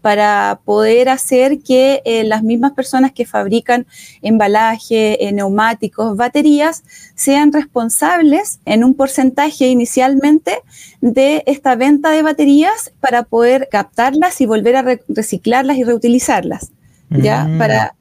para 0.01 0.62
poder 0.65 1.10
hacer 1.10 1.60
que 1.60 2.01
eh, 2.05 2.24
las 2.24 2.43
mismas 2.43 2.74
personas 2.74 3.12
que 3.12 3.25
fabrican 3.25 3.86
embalaje, 4.22 5.27
eh, 5.27 5.31
neumáticos, 5.31 6.17
baterías, 6.17 6.84
sean 7.15 7.53
responsables 7.53 8.60
en 8.65 8.84
un 8.84 8.96
porcentaje 8.96 9.67
inicialmente 9.67 10.60
de 11.01 11.43
esta 11.46 11.75
venta 11.75 12.12
de 12.12 12.24
baterías 12.24 12.91
para 13.00 13.24
poder 13.24 13.67
captarlas 13.72 14.41
y 14.41 14.46
volver 14.46 14.75
a 14.75 14.98
reciclarlas 15.08 15.77
y 15.77 15.84
reutilizarlas. 15.84 16.72
¿Ya? 17.13 17.43
Mm. 17.43 17.58
Para 17.58 17.96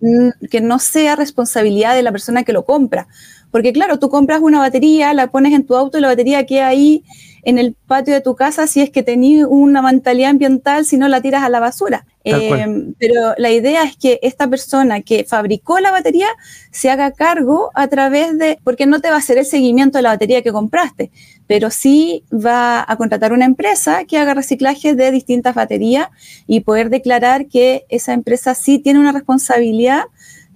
que 0.50 0.60
no 0.60 0.78
sea 0.78 1.16
responsabilidad 1.16 1.96
de 1.96 2.02
la 2.02 2.12
persona 2.12 2.44
que 2.44 2.52
lo 2.52 2.64
compra. 2.64 3.08
Porque 3.50 3.72
claro, 3.72 3.98
tú 3.98 4.08
compras 4.08 4.40
una 4.40 4.60
batería, 4.60 5.12
la 5.14 5.32
pones 5.32 5.52
en 5.52 5.66
tu 5.66 5.74
auto 5.74 5.98
y 5.98 6.00
la 6.00 6.06
batería 6.06 6.46
queda 6.46 6.68
ahí 6.68 7.02
en 7.42 7.58
el 7.58 7.74
patio 7.86 8.14
de 8.14 8.20
tu 8.20 8.34
casa 8.34 8.66
si 8.66 8.80
es 8.80 8.90
que 8.90 9.02
tenías 9.02 9.46
una 9.48 9.82
mentalidad 9.82 10.30
ambiental, 10.30 10.84
si 10.84 10.96
no 10.96 11.08
la 11.08 11.20
tiras 11.20 11.42
a 11.42 11.48
la 11.48 11.60
basura. 11.60 12.06
Eh, 12.22 12.92
pero 12.98 13.32
la 13.38 13.50
idea 13.50 13.82
es 13.82 13.96
que 13.96 14.18
esta 14.22 14.46
persona 14.46 15.00
que 15.00 15.24
fabricó 15.24 15.80
la 15.80 15.90
batería 15.90 16.28
se 16.70 16.90
haga 16.90 17.12
cargo 17.12 17.70
a 17.74 17.88
través 17.88 18.36
de, 18.36 18.58
porque 18.62 18.84
no 18.84 19.00
te 19.00 19.08
va 19.08 19.14
a 19.14 19.18
hacer 19.18 19.38
el 19.38 19.46
seguimiento 19.46 19.96
de 19.96 20.02
la 20.02 20.10
batería 20.10 20.42
que 20.42 20.52
compraste, 20.52 21.10
pero 21.46 21.70
sí 21.70 22.24
va 22.32 22.84
a 22.86 22.96
contratar 22.96 23.32
una 23.32 23.46
empresa 23.46 24.04
que 24.04 24.18
haga 24.18 24.34
reciclaje 24.34 24.94
de 24.94 25.10
distintas 25.10 25.54
baterías 25.54 26.08
y 26.46 26.60
poder 26.60 26.90
declarar 26.90 27.46
que 27.46 27.86
esa 27.88 28.12
empresa 28.12 28.54
sí 28.54 28.78
tiene 28.78 28.98
una 28.98 29.12
responsabilidad 29.12 30.04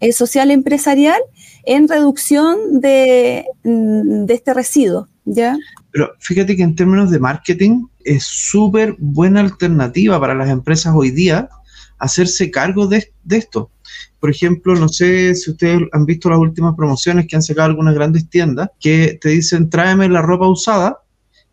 eh, 0.00 0.12
social 0.12 0.50
empresarial 0.50 1.20
en 1.64 1.88
reducción 1.88 2.80
de, 2.80 3.46
mm, 3.62 4.26
de 4.26 4.34
este 4.34 4.52
residuo. 4.52 5.08
¿Ya? 5.24 5.56
Pero 5.90 6.12
fíjate 6.20 6.56
que 6.56 6.62
en 6.62 6.74
términos 6.74 7.10
de 7.10 7.18
marketing 7.18 7.86
es 8.04 8.24
súper 8.24 8.96
buena 8.98 9.40
alternativa 9.40 10.20
para 10.20 10.34
las 10.34 10.50
empresas 10.50 10.94
hoy 10.94 11.10
día 11.10 11.48
hacerse 11.98 12.50
cargo 12.50 12.86
de, 12.86 13.12
esto. 13.30 13.70
Por 14.20 14.30
ejemplo, 14.30 14.74
no 14.74 14.88
sé 14.88 15.34
si 15.34 15.50
ustedes 15.50 15.82
han 15.92 16.06
visto 16.06 16.28
las 16.28 16.38
últimas 16.38 16.74
promociones 16.74 17.26
que 17.26 17.36
han 17.36 17.42
sacado 17.42 17.68
algunas 17.68 17.94
grandes 17.94 18.28
tiendas 18.28 18.68
que 18.80 19.18
te 19.20 19.30
dicen 19.30 19.70
tráeme 19.70 20.08
la 20.08 20.22
ropa 20.22 20.48
usada 20.48 20.98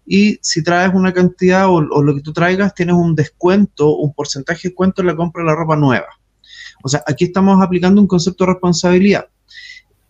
y 0.05 0.39
si 0.41 0.63
traes 0.63 0.93
una 0.93 1.13
cantidad 1.13 1.67
o, 1.67 1.75
o, 1.75 2.01
lo 2.01 2.15
que 2.15 2.21
tú 2.21 2.33
traigas 2.33 2.73
tienes 2.73 2.95
un 2.95 3.15
descuento, 3.15 3.95
un 3.95 4.13
porcentaje 4.13 4.63
de 4.63 4.69
descuento 4.69 5.01
en 5.01 5.07
la 5.07 5.15
compra 5.15 5.43
de 5.43 5.49
la 5.49 5.55
ropa 5.55 5.75
nueva. 5.75 6.07
O 6.83 6.89
sea, 6.89 7.03
aquí 7.07 7.25
estamos 7.25 7.61
aplicando 7.61 8.01
un 8.01 8.07
concepto 8.07 8.45
de 8.45 8.53
responsabilidad. 8.53 9.27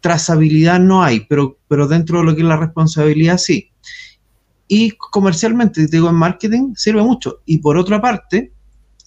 Trazabilidad 0.01 0.79
no 0.79 1.03
hay, 1.03 1.21
pero, 1.21 1.57
pero 1.67 1.87
dentro 1.87 2.19
de 2.19 2.25
lo 2.25 2.35
que 2.35 2.41
es 2.41 2.47
la 2.47 2.57
responsabilidad 2.57 3.37
sí. 3.37 3.71
Y 4.67 4.91
comercialmente, 4.91 5.87
digo, 5.87 6.09
en 6.09 6.15
marketing 6.15 6.73
sirve 6.75 7.01
mucho. 7.01 7.41
Y 7.45 7.57
por 7.57 7.77
otra 7.77 8.01
parte, 8.01 8.51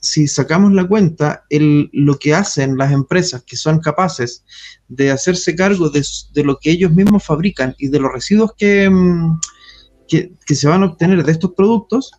si 0.04 0.28
sacamos 0.28 0.72
la 0.74 0.86
cuenta, 0.86 1.44
el, 1.48 1.88
lo 1.94 2.18
que 2.18 2.34
hacen 2.34 2.76
las 2.76 2.92
empresas 2.92 3.42
que 3.42 3.56
son 3.56 3.80
capaces 3.80 4.44
de 4.88 5.10
hacerse 5.10 5.56
cargo 5.56 5.88
de, 5.88 6.04
lo 6.44 6.58
que 6.58 6.72
ellos 6.72 6.92
mismos 6.92 7.24
fabrican 7.24 7.74
y 7.78 7.88
de 7.88 8.00
los 8.00 8.12
residuos 8.12 8.52
que, 8.56 8.90
mm, 8.90 9.40
que, 10.06 10.54
se 10.54 10.68
van 10.68 10.82
a 10.82 10.86
obtener 10.86 11.24
de 11.24 11.32
estos 11.32 11.52
productos, 11.54 12.12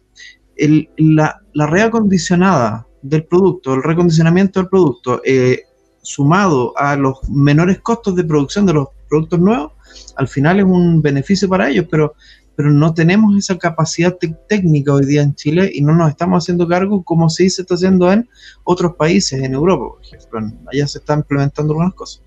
el, 0.55 0.89
la, 0.97 1.39
la, 1.53 1.67
reacondicionada 1.67 2.87
del 3.03 3.25
producto, 3.25 3.75
el 3.75 3.83
recondicionamiento 3.83 4.59
del 4.59 4.69
producto, 4.69 5.21
eh, 5.23 5.64
sumado 6.05 6.73
a 6.77 6.95
los 6.95 7.27
menores 7.29 7.79
costos 7.79 8.15
de 8.15 8.23
producción 8.23 8.65
de 8.65 8.73
los 8.73 8.87
productos 9.09 9.39
nuevos, 9.39 9.73
al 10.15 10.27
final 10.27 10.59
es 10.59 10.65
un 10.65 11.01
beneficio 11.01 11.49
para 11.49 11.69
ellos, 11.69 11.85
pero 11.89 12.15
pero 12.55 12.71
no 12.71 12.93
tenemos 12.93 13.37
esa 13.37 13.57
capacidad 13.57 14.15
técnica 14.47 14.93
hoy 14.93 15.05
día 15.05 15.21
en 15.21 15.35
Chile 15.35 15.69
y 15.73 15.81
no 15.81 15.93
nos 15.93 16.09
estamos 16.09 16.43
haciendo 16.43 16.67
cargo 16.67 17.03
como 17.03 17.29
sí 17.29 17.49
se 17.49 17.63
está 17.63 17.75
haciendo 17.75 18.11
en 18.11 18.29
otros 18.63 18.95
países, 18.95 19.43
en 19.43 19.53
Europa, 19.53 19.95
por 19.95 20.05
ejemplo. 20.05 20.39
Allá 20.71 20.87
se 20.87 20.99
están 20.99 21.19
implementando 21.19 21.73
algunas 21.73 21.93
cosas. 21.93 22.21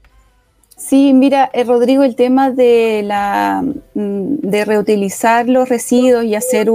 Sí, 0.76 1.12
mira, 1.12 1.50
eh, 1.54 1.64
Rodrigo, 1.64 2.04
el 2.04 2.14
tema 2.14 2.50
de, 2.50 3.02
la, 3.04 3.64
mm, 3.94 4.36
de 4.42 4.64
reutilizar 4.64 5.48
los 5.48 5.68
residuos 5.68 6.24
y 6.24 6.36
hacer 6.36 6.70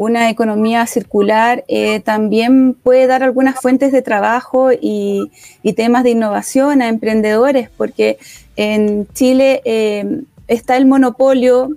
una 0.00 0.30
economía 0.30 0.86
circular 0.86 1.62
eh, 1.68 2.00
también 2.00 2.72
puede 2.72 3.06
dar 3.06 3.22
algunas 3.22 3.60
fuentes 3.60 3.92
de 3.92 4.00
trabajo 4.00 4.70
y, 4.72 5.30
temas 5.76 6.04
de 6.04 6.10
innovación 6.12 6.80
a 6.80 6.88
emprendedores, 6.88 7.68
porque 7.76 8.18
en 8.56 9.06
Chile 9.12 9.60
eh, 9.66 10.22
está 10.48 10.78
el 10.78 10.86
monopolio 10.86 11.76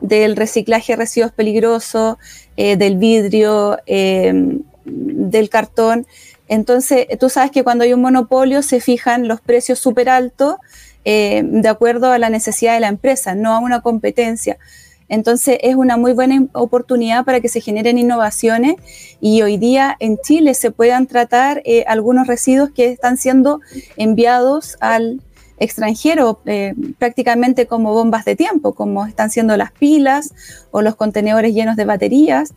del 0.00 0.36
reciclaje 0.36 0.92
de 0.92 0.98
residuos 0.98 1.32
peligrosos, 1.32 2.16
eh, 2.56 2.76
del 2.76 2.96
vidrio, 2.96 3.76
del 3.86 5.48
cartón. 5.50 6.06
Entonces, 6.46 7.08
tú 7.18 7.28
sabes 7.28 7.50
que 7.50 7.64
cuando 7.64 7.82
hay 7.82 7.92
un 7.92 8.02
monopolio 8.02 8.62
se 8.62 8.78
fijan 8.78 9.26
los 9.26 9.40
precios 9.40 9.80
súper 9.80 10.08
altos 10.10 10.58
de 11.04 11.68
acuerdo 11.68 12.12
a 12.12 12.18
la 12.18 12.30
necesidad 12.30 12.74
de 12.74 12.80
la 12.80 12.88
empresa, 12.88 13.34
no 13.34 13.52
a 13.52 13.58
una 13.58 13.80
competencia. 13.80 14.58
Entonces 15.08 15.58
es 15.62 15.74
una 15.76 15.96
muy 15.96 16.12
buena 16.12 16.46
oportunidad 16.52 17.24
para 17.24 17.40
que 17.40 17.48
se 17.48 17.60
generen 17.60 17.98
innovaciones 17.98 18.76
y 19.20 19.42
hoy 19.42 19.58
día 19.58 19.96
en 20.00 20.18
Chile 20.18 20.54
se 20.54 20.70
puedan 20.70 21.06
tratar 21.06 21.62
eh, 21.64 21.84
algunos 21.86 22.26
residuos 22.26 22.70
que 22.70 22.86
están 22.86 23.16
siendo 23.16 23.60
enviados 23.96 24.76
al 24.80 25.20
extranjero, 25.58 26.40
eh, 26.46 26.74
prácticamente 26.98 27.66
como 27.66 27.92
bombas 27.92 28.24
de 28.24 28.34
tiempo, 28.34 28.74
como 28.74 29.06
están 29.06 29.30
siendo 29.30 29.56
las 29.56 29.72
pilas 29.72 30.34
o 30.70 30.82
los 30.82 30.96
contenedores 30.96 31.54
llenos 31.54 31.76
de 31.76 31.84
baterías. 31.84 32.54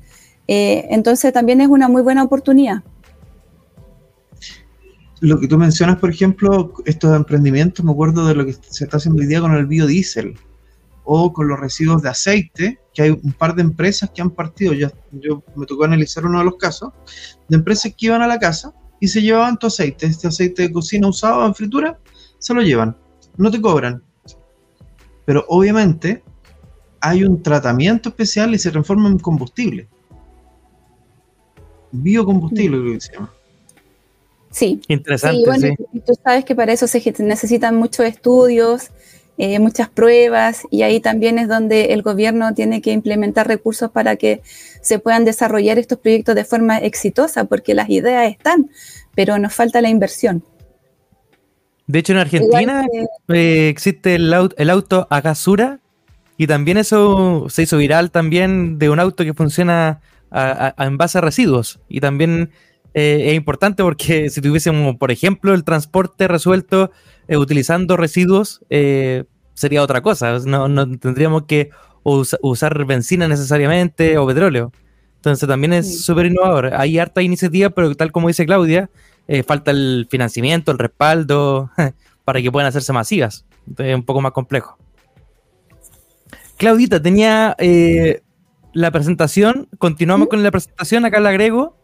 Eh, 0.48 0.88
entonces 0.90 1.34
también 1.34 1.62
es 1.62 1.68
una 1.68 1.90
muy 1.90 2.02
buena 2.02 2.24
oportunidad. 2.24 2.84
Lo 5.20 5.40
que 5.40 5.48
tú 5.48 5.58
mencionas, 5.58 5.98
por 5.98 6.12
ejemplo, 6.12 6.74
estos 6.86 7.16
emprendimientos, 7.16 7.84
me 7.84 7.92
acuerdo 7.92 8.28
de 8.28 8.36
lo 8.36 8.46
que 8.46 8.54
se 8.54 8.86
está 8.86 8.98
haciendo 8.98 9.22
hoy 9.22 9.28
día 9.28 9.42
con 9.42 9.54
el 9.54 9.66
biodiesel 9.66 10.36
o 11.10 11.32
con 11.32 11.48
los 11.48 11.58
residuos 11.58 12.02
de 12.02 12.10
aceite, 12.10 12.80
que 12.94 13.02
hay 13.02 13.10
un 13.12 13.32
par 13.32 13.56
de 13.56 13.62
empresas 13.62 14.10
que 14.14 14.22
han 14.22 14.30
partido, 14.30 14.74
ya, 14.74 14.92
yo 15.14 15.42
me 15.56 15.66
tocó 15.66 15.86
analizar 15.86 16.26
uno 16.26 16.40
de 16.40 16.46
los 16.46 16.58
casos, 16.58 16.92
de 17.48 17.56
empresas 17.56 17.94
que 17.98 18.08
iban 18.08 18.22
a 18.22 18.28
la 18.28 18.38
casa 18.38 18.74
y 19.00 19.08
se 19.08 19.22
llevaban 19.22 19.58
tu 19.58 19.68
aceite, 19.68 20.06
este 20.06 20.28
aceite 20.28 20.64
de 20.64 20.72
cocina 20.72 21.08
usado 21.08 21.46
en 21.46 21.56
fritura, 21.56 21.98
se 22.40 22.54
lo 22.54 22.62
llevan, 22.62 22.98
no 23.38 23.50
te 23.50 23.62
cobran. 23.62 24.04
Pero 25.24 25.46
obviamente 25.48 26.24
hay 27.00 27.24
un 27.24 27.42
tratamiento 27.42 28.10
especial 28.10 28.54
y 28.54 28.60
se 28.60 28.70
transforma 28.70 29.08
en 29.08 29.20
combustible. 29.20 29.88
Biocombustible, 31.94 32.82
creo 32.82 32.94
que 32.96 33.02
se 33.02 33.14
llama. 33.14 33.34
Sí. 34.52 34.82
Interesante. 34.90 35.78
Sí, 35.94 36.02
Tú 36.06 36.14
sabes 36.22 36.44
que 36.44 36.54
para 36.54 36.74
eso 36.74 36.86
se 36.86 37.02
necesitan 37.20 37.76
muchos 37.78 38.06
estudios, 38.06 38.90
eh, 39.38 39.60
muchas 39.60 39.90
pruebas, 39.90 40.64
y 40.72 40.82
ahí 40.82 41.00
también 41.00 41.38
es 41.40 41.48
donde 41.48 41.94
el 41.94 42.02
gobierno 42.02 42.54
tiene 42.54 42.82
que 42.82 42.92
implementar 42.92 43.48
recursos 43.48 43.92
para 43.92 44.16
que 44.16 44.42
se 44.82 45.00
puedan 45.00 45.26
desarrollar 45.26 45.78
estos 45.78 46.00
proyectos 46.00 46.36
de 46.36 46.44
forma 46.44 46.78
exitosa, 46.78 47.46
porque 47.46 47.74
las 47.74 47.90
ideas 47.90 48.32
están, 48.32 48.70
pero 49.16 49.38
nos 49.38 49.54
falta 49.54 49.82
la 49.82 49.90
inversión. 49.90 50.44
De 51.86 52.00
hecho, 52.00 52.14
en 52.14 52.20
Argentina 52.20 52.86
eh, 53.30 53.70
existe 53.70 54.16
el, 54.16 54.34
auto, 54.34 54.56
el 54.58 54.70
auto 54.70 55.08
a 55.10 55.22
gasura 55.22 55.80
y 56.36 56.48
también 56.48 56.78
eso 56.78 57.48
se 57.50 57.64
hizo 57.64 57.78
viral 57.78 58.12
también 58.12 58.78
de 58.78 58.90
un 58.90 59.00
auto 59.00 59.24
que 59.24 59.34
funciona 59.34 60.02
en 60.78 60.98
base 60.98 61.18
a 61.18 61.22
residuos. 61.22 61.80
Y 61.88 62.02
también 62.02 62.52
eh, 62.94 63.30
es 63.30 63.36
importante 63.36 63.84
porque 63.84 64.30
si 64.30 64.42
tuviésemos, 64.42 64.96
por 64.98 65.12
ejemplo, 65.12 65.54
el 65.54 65.64
transporte 65.64 66.28
resuelto 66.28 66.92
eh, 67.28 67.38
utilizando 67.38 67.98
residuos, 67.98 68.62
sería 69.54 69.82
otra 69.82 70.02
cosa. 70.02 70.40
No, 70.40 70.98
tendríamos 70.98 71.44
que 71.44 71.72
usar 72.04 72.86
benzina 72.86 73.28
necesariamente 73.28 74.18
o 74.18 74.28
petróleo. 74.28 74.72
Entonces 75.18 75.48
también 75.48 75.74
es 75.74 76.06
súper 76.06 76.28
innovador. 76.28 76.74
Hay 76.74 76.98
harta 77.00 77.22
iniciativa, 77.22 77.70
pero 77.70 77.94
tal 77.96 78.12
como 78.12 78.28
dice 78.28 78.46
Claudia, 78.46 78.90
eh, 79.28 79.44
falta 79.44 79.72
el 79.72 80.08
financiamiento, 80.10 80.72
el 80.72 80.78
respaldo, 80.78 81.70
para 82.24 82.42
que 82.42 82.52
puedan 82.52 82.68
hacerse 82.68 82.94
masivas. 82.94 83.46
Entonces 83.68 83.94
es 83.94 83.96
un 83.96 84.04
poco 84.04 84.22
más 84.22 84.32
complejo. 84.32 84.78
Claudita, 86.58 87.02
tenía 87.02 87.56
eh, 87.60 88.22
la 88.74 88.92
presentación, 88.92 89.68
continuamos 89.78 90.28
con 90.30 90.44
la 90.44 90.52
presentación, 90.52 91.06
acá 91.06 91.20
la 91.20 91.30
agrego. 91.30 91.76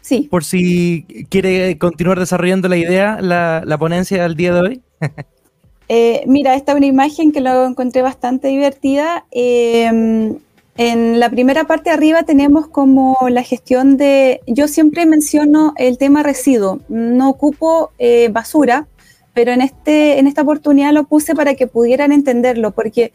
Sí. 0.00 0.28
Por 0.30 0.44
si 0.44 1.26
quiere 1.30 1.78
continuar 1.78 2.20
desarrollando 2.20 2.68
la 2.68 2.76
idea, 2.76 3.20
la, 3.20 3.76
ponencia 3.78 4.22
del 4.22 4.36
día 4.36 4.54
de 4.54 4.60
hoy. 4.60 4.82
Eh, 5.90 6.24
mira, 6.26 6.54
esta 6.54 6.72
es 6.72 6.78
una 6.78 6.86
imagen 6.86 7.30
que 7.30 7.42
lo 7.42 7.66
encontré 7.66 8.00
bastante 8.00 8.48
divertida. 8.48 9.26
En 10.76 11.20
la 11.20 11.30
primera 11.30 11.64
parte 11.64 11.90
de 11.90 11.94
arriba 11.94 12.24
tenemos 12.24 12.66
como 12.66 13.16
la 13.30 13.44
gestión 13.44 13.96
de, 13.96 14.40
yo 14.48 14.66
siempre 14.66 15.06
menciono 15.06 15.72
el 15.76 15.98
tema 15.98 16.24
residuo, 16.24 16.80
no 16.88 17.30
ocupo 17.30 17.92
eh, 17.98 18.28
basura, 18.32 18.88
pero 19.34 19.52
en, 19.52 19.60
este, 19.60 20.18
en 20.18 20.26
esta 20.26 20.42
oportunidad 20.42 20.92
lo 20.92 21.04
puse 21.04 21.36
para 21.36 21.54
que 21.54 21.68
pudieran 21.68 22.10
entenderlo, 22.10 22.72
porque 22.72 23.12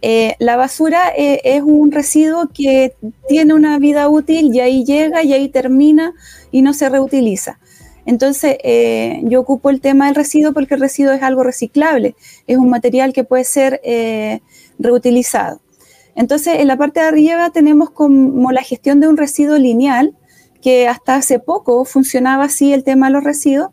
eh, 0.00 0.36
la 0.38 0.56
basura 0.56 1.12
eh, 1.14 1.42
es 1.44 1.62
un 1.62 1.92
residuo 1.92 2.48
que 2.48 2.94
tiene 3.28 3.52
una 3.52 3.78
vida 3.78 4.08
útil 4.08 4.54
y 4.54 4.60
ahí 4.60 4.84
llega 4.84 5.22
y 5.22 5.34
ahí 5.34 5.50
termina 5.50 6.14
y 6.50 6.62
no 6.62 6.72
se 6.72 6.88
reutiliza. 6.88 7.58
Entonces, 8.04 8.56
yo 9.22 9.40
ocupo 9.40 9.70
el 9.70 9.80
tema 9.80 10.06
del 10.06 10.14
residuo 10.14 10.52
porque 10.52 10.74
el 10.74 10.80
residuo 10.80 11.12
es 11.12 11.22
algo 11.22 11.42
reciclable, 11.44 12.16
es 12.46 12.58
un 12.58 12.68
material 12.68 13.12
que 13.12 13.24
puede 13.24 13.44
ser 13.44 13.80
reutilizado. 14.78 15.60
Entonces, 16.14 16.60
en 16.60 16.68
la 16.68 16.76
parte 16.76 17.00
de 17.00 17.06
arriba 17.06 17.50
tenemos 17.50 17.90
como 17.90 18.52
la 18.52 18.62
gestión 18.62 19.00
de 19.00 19.08
un 19.08 19.16
residuo 19.16 19.56
lineal, 19.56 20.14
que 20.60 20.88
hasta 20.88 21.16
hace 21.16 21.38
poco 21.38 21.84
funcionaba 21.84 22.44
así 22.44 22.72
el 22.72 22.84
tema 22.84 23.06
de 23.06 23.12
los 23.12 23.24
residuos. 23.24 23.70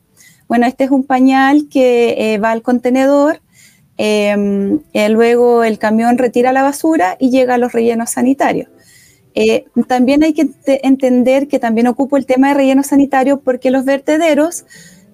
Bueno, 0.47 0.65
este 0.65 0.85
es 0.85 0.91
un 0.91 1.03
pañal 1.03 1.67
que 1.69 2.33
eh, 2.33 2.37
va 2.39 2.51
al 2.51 2.63
contenedor, 2.63 3.41
eh, 3.97 4.77
luego 5.09 5.63
el 5.63 5.77
camión 5.77 6.17
retira 6.17 6.53
la 6.53 6.63
basura 6.63 7.17
y 7.19 7.29
llega 7.29 7.55
a 7.55 7.57
los 7.57 7.73
rellenos 7.73 8.11
sanitarios. 8.11 8.69
Eh, 9.41 9.67
también 9.87 10.21
hay 10.21 10.33
que 10.33 10.49
entender 10.65 11.47
que 11.47 11.59
también 11.59 11.87
ocupo 11.87 12.17
el 12.17 12.25
tema 12.25 12.49
de 12.49 12.55
relleno 12.55 12.83
sanitario 12.83 13.39
porque 13.39 13.71
los 13.71 13.85
vertederos 13.85 14.65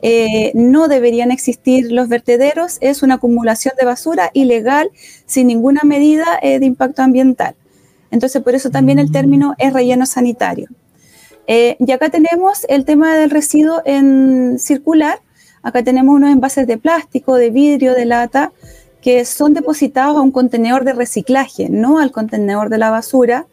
eh, 0.02 0.52
no 0.56 0.88
deberían 0.88 1.30
existir 1.30 1.92
los 1.92 2.10
vertederos, 2.10 2.80
es 2.82 3.04
una 3.04 3.16
acumulación 3.16 3.76
de 3.80 3.86
basura 3.86 4.32
ilegal 4.34 4.90
sin 5.28 5.46
ninguna 5.46 5.82
medida 5.84 6.26
eh, 6.42 6.58
de 6.58 6.66
impacto 6.66 7.04
ambiental. 7.04 7.54
Entonces, 8.10 8.42
por 8.42 8.56
eso 8.56 8.72
también 8.72 8.98
el 8.98 9.12
término 9.12 9.54
es 9.60 9.72
relleno 9.74 10.08
sanitario. 10.08 10.70
Y 11.48 11.92
acá 11.92 12.10
tenemos 12.10 12.66
el 12.68 12.84
tema 12.84 13.16
del 13.16 13.30
residuo 13.30 13.84
en 13.86 14.58
circular. 14.58 15.20
Acá 15.62 15.84
tenemos 15.84 16.16
unos 16.16 16.32
envases 16.32 16.66
de 16.66 16.80
plástico, 16.80 17.36
de 17.36 17.52
vidrio, 17.52 17.94
de 17.94 18.06
lata, 18.06 18.52
que 19.02 19.24
son 19.26 19.54
depositados 19.54 20.18
a 20.18 20.22
un 20.22 20.32
contenedor 20.32 20.84
de 20.84 20.94
reciclaje, 20.94 21.70
no 21.70 22.00
al 22.00 22.12
contenedor 22.12 22.70
de 22.70 22.80
la 22.80 22.90
basura. 22.90 23.46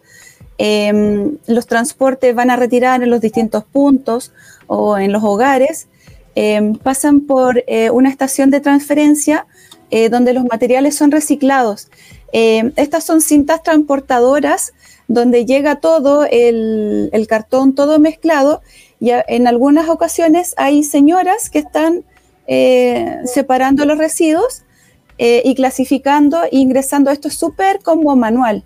Em, 0.59 1.39
los 1.47 1.67
transportes 1.67 2.35
van 2.35 2.51
a 2.51 2.57
retirar 2.57 3.03
en 3.03 3.11
los 3.11 3.21
distintos 3.21 3.65
puntos 3.65 4.33
o 4.67 4.99
en 4.99 5.13
los 5.13 5.23
hogares 5.25 5.89
Em, 6.35 6.75
pasan 6.77 7.21
por 7.21 7.63
eh, 7.67 7.91
una 7.91 8.09
estación 8.09 8.51
de 8.51 8.61
transferencia 8.61 9.47
eh, 9.91 10.09
donde 10.09 10.33
los 10.33 10.45
materiales 10.45 10.97
son 10.97 11.11
reciclados. 11.11 11.89
Em, 12.33 12.73
estas 12.77 13.05
son 13.05 13.21
cintas 13.21 13.63
transportadoras 13.63 14.73
donde 15.09 15.45
llega 15.45 15.77
todo 15.77 16.25
el, 16.25 17.27
cartón, 17.29 17.75
todo 17.75 17.99
mezclado, 17.99 18.63
y 18.99 19.11
en 19.11 19.47
algunas 19.47 19.91
ocasiones 19.91 20.55
hay 20.57 20.85
señoras 20.85 21.51
que 21.51 21.59
están 21.59 22.05
eh, 22.47 23.19
separando 23.27 23.85
los 23.85 23.99
residuos 23.99 24.63
y 25.19 25.55
clasificando 25.55 26.43
e 26.45 26.49
ingresando. 26.53 27.11
Esto 27.11 27.29
es 27.29 27.35
súper 27.35 27.81
como 27.81 28.17
manual, 28.17 28.65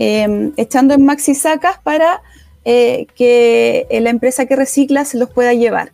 em, 0.00 0.52
echando 0.56 0.94
en 0.94 1.04
maxi 1.04 1.36
sacas 1.36 1.78
para 1.84 2.22
que 2.64 3.86
la 3.90 4.10
empresa 4.10 4.46
que 4.46 4.54
recicla 4.54 5.04
se 5.04 5.18
los 5.18 5.30
pueda 5.30 5.54
llevar. 5.54 5.92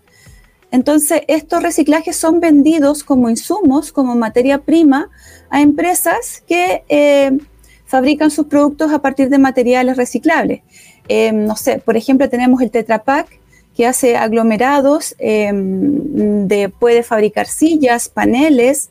Entonces, 0.70 1.22
estos 1.28 1.62
reciclajes 1.62 2.16
son 2.16 2.40
vendidos 2.40 3.04
como 3.04 3.30
insumos, 3.30 3.92
como 3.92 4.14
materia 4.14 4.58
prima, 4.58 5.08
a 5.48 5.62
empresas 5.62 6.42
que 6.46 6.82
eh, 6.88 7.38
fabrican 7.86 8.30
sus 8.30 8.46
productos 8.46 8.92
a 8.92 9.00
partir 9.00 9.28
de 9.28 9.38
materiales 9.38 9.96
reciclables. 9.96 10.62
Eh, 11.08 11.32
no 11.32 11.56
sé, 11.56 11.78
por 11.78 11.96
ejemplo, 11.96 12.28
tenemos 12.28 12.60
el 12.60 12.70
Tetra 12.70 13.04
Pak, 13.04 13.26
que 13.76 13.86
hace 13.86 14.16
aglomerados, 14.16 15.14
eh, 15.18 15.50
de, 15.52 16.68
puede 16.68 17.02
fabricar 17.02 17.46
sillas, 17.46 18.08
paneles. 18.08 18.90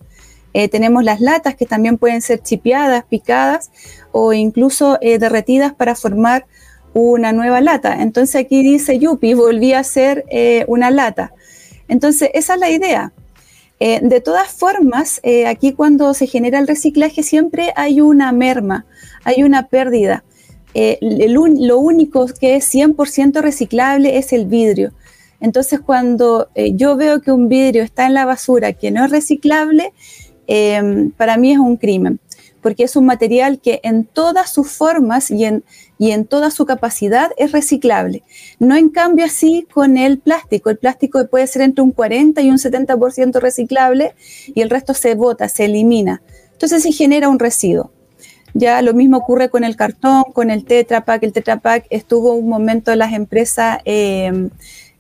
tenemos 0.72 1.04
las 1.04 1.20
latas 1.20 1.56
que 1.56 1.66
también 1.66 1.98
pueden 1.98 2.22
ser 2.22 2.42
chipeadas, 2.42 3.04
picadas 3.04 3.72
o 4.18 4.32
incluso 4.32 4.98
derretidas 5.02 5.74
para 5.74 5.96
formar 5.96 6.46
una 6.94 7.34
nueva 7.34 7.60
lata. 7.60 8.02
Entonces 8.02 8.36
aquí 8.36 8.64
dice 8.64 8.98
Yupi, 8.98 9.34
volví 9.34 9.74
a 9.74 9.80
hacer 9.80 10.24
una 10.68 10.90
lata. 10.92 11.34
Entonces, 11.88 12.30
esa 12.34 12.54
es 12.56 12.60
la 12.60 12.70
idea. 12.70 13.14
Eh, 13.80 14.00
de 14.02 14.22
todas 14.22 14.48
formas, 14.48 15.20
eh, 15.24 15.48
aquí 15.48 15.74
cuando 15.74 16.14
se 16.14 16.28
genera 16.28 16.60
el 16.60 16.68
reciclaje 16.68 17.24
siempre 17.24 17.74
hay 17.76 18.00
una 18.00 18.32
merma, 18.32 18.86
hay 19.24 19.44
una 19.44 19.68
pérdida. 19.68 20.24
Eh, 20.74 20.98
lo 21.02 21.80
único 21.80 22.26
que 22.40 22.56
es 22.56 22.74
100% 22.74 23.42
reciclable 23.42 24.18
es 24.18 24.34
el 24.34 24.46
vidrio. 24.46 24.94
Entonces, 25.42 25.80
cuando 25.80 26.50
yo 26.56 26.96
veo 26.96 27.22
que 27.22 27.32
un 27.32 27.50
vidrio 27.50 27.84
está 27.84 28.08
en 28.08 28.14
la 28.14 28.26
basura 28.26 28.74
que 28.74 28.90
no 28.92 29.06
es 29.06 29.12
reciclable, 29.12 29.94
para 31.18 31.38
mí 31.38 31.52
es 31.52 31.60
un 31.60 31.78
crimen 31.78 32.20
porque 32.66 32.84
es 32.84 32.96
un 32.96 33.06
material 33.06 33.60
que 33.60 33.80
en 33.84 34.06
todas 34.06 34.52
sus 34.52 34.72
formas 34.72 35.30
y 35.30 35.46
en, 35.46 35.64
y 36.00 36.10
en 36.10 36.26
toda 36.26 36.50
su 36.50 36.66
capacidad 36.66 37.30
es 37.38 37.52
reciclable. 37.52 38.24
No 38.58 38.76
en 38.76 38.90
cambio 38.90 39.24
así 39.24 39.68
con 39.72 39.98
el 39.98 40.18
plástico. 40.18 40.72
El 40.72 40.80
plástico 40.80 41.28
puede 41.28 41.46
ser 41.46 41.62
entre 41.62 41.84
un 41.84 41.92
40 41.92 42.42
y 42.42 42.50
un 42.50 42.58
70% 42.58 43.40
reciclable 43.40 44.16
y 44.48 44.62
el 44.62 44.72
resto 44.72 44.96
se 44.96 45.14
bota, 45.14 45.48
se 45.48 45.66
elimina. 45.66 46.24
Entonces 46.54 46.82
se 46.82 46.92
genera 46.92 47.30
un 47.30 47.38
residuo. 47.38 47.92
Ya 48.56 48.82
lo 48.82 48.96
mismo 48.96 49.18
ocurre 49.18 49.50
con 49.50 49.64
el 49.64 49.76
cartón, 49.76 50.24
con 50.34 50.50
el 50.50 50.66
Tetra 50.66 51.06
Pak. 51.06 51.22
El 51.22 51.34
Tetra 51.34 51.60
Pak 51.60 51.86
estuvo 51.92 52.34
un 52.34 52.50
momento 52.50 52.92
en 52.92 52.98
las 52.98 53.14
empresas 53.14 53.78
eh, 53.86 54.50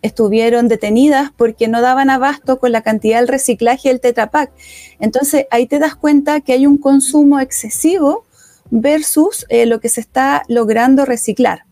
estuvieron 0.05 0.67
detenidas 0.67 1.31
porque 1.35 1.67
no 1.67 1.81
daban 1.81 2.09
abasto 2.09 2.59
con 2.59 2.71
la 2.71 2.81
cantidad 2.81 3.19
del 3.19 3.27
reciclaje 3.27 3.89
del 3.89 3.99
Tetra 3.99 4.29
Pak. 4.29 4.51
Entonces 4.99 5.47
ahí 5.49 5.65
te 5.65 5.79
das 5.79 5.95
cuenta 5.95 6.41
que 6.41 6.53
hay 6.53 6.67
un 6.67 6.77
consumo 6.77 7.39
excesivo 7.39 8.25
versus 8.69 9.45
eh, 9.49 9.65
lo 9.65 9.79
que 9.79 9.89
se 9.89 10.01
está 10.01 10.43
logrando 10.47 11.05
reciclar. 11.05 11.65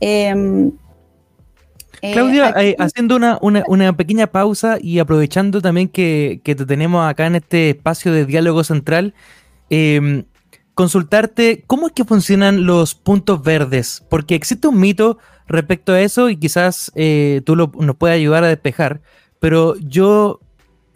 Em, 0.00 0.72
eh, 2.02 2.12
Claudia, 2.12 2.54
eh, 2.56 2.76
haciendo 2.78 3.16
una, 3.16 3.96
pequeña 3.96 4.28
pausa 4.28 4.78
y 4.80 5.00
aprovechando 5.00 5.60
también 5.60 5.88
que, 5.88 6.40
te 6.44 6.54
tenemos 6.54 7.08
acá 7.08 7.26
en 7.26 7.36
este 7.36 7.70
espacio 7.70 8.12
de 8.12 8.26
diálogo 8.26 8.62
central, 8.62 9.14
em, 9.70 10.24
consultarte 10.74 11.64
cómo 11.66 11.88
es 11.88 11.94
que 11.94 12.04
funcionan 12.04 12.64
los 12.64 12.94
puntos 12.94 13.42
verdes, 13.42 14.04
porque 14.08 14.36
existe 14.36 14.68
un 14.68 14.78
mito 14.78 15.18
respecto 15.46 15.92
a 15.92 16.00
eso 16.00 16.28
y 16.28 16.36
quizás 16.36 16.90
eh, 16.94 17.42
tú 17.44 17.56
nos 17.56 17.96
puedas 17.96 18.16
ayudar 18.16 18.44
a 18.44 18.48
despejar, 18.48 19.00
pero 19.40 19.76
yo 19.78 20.40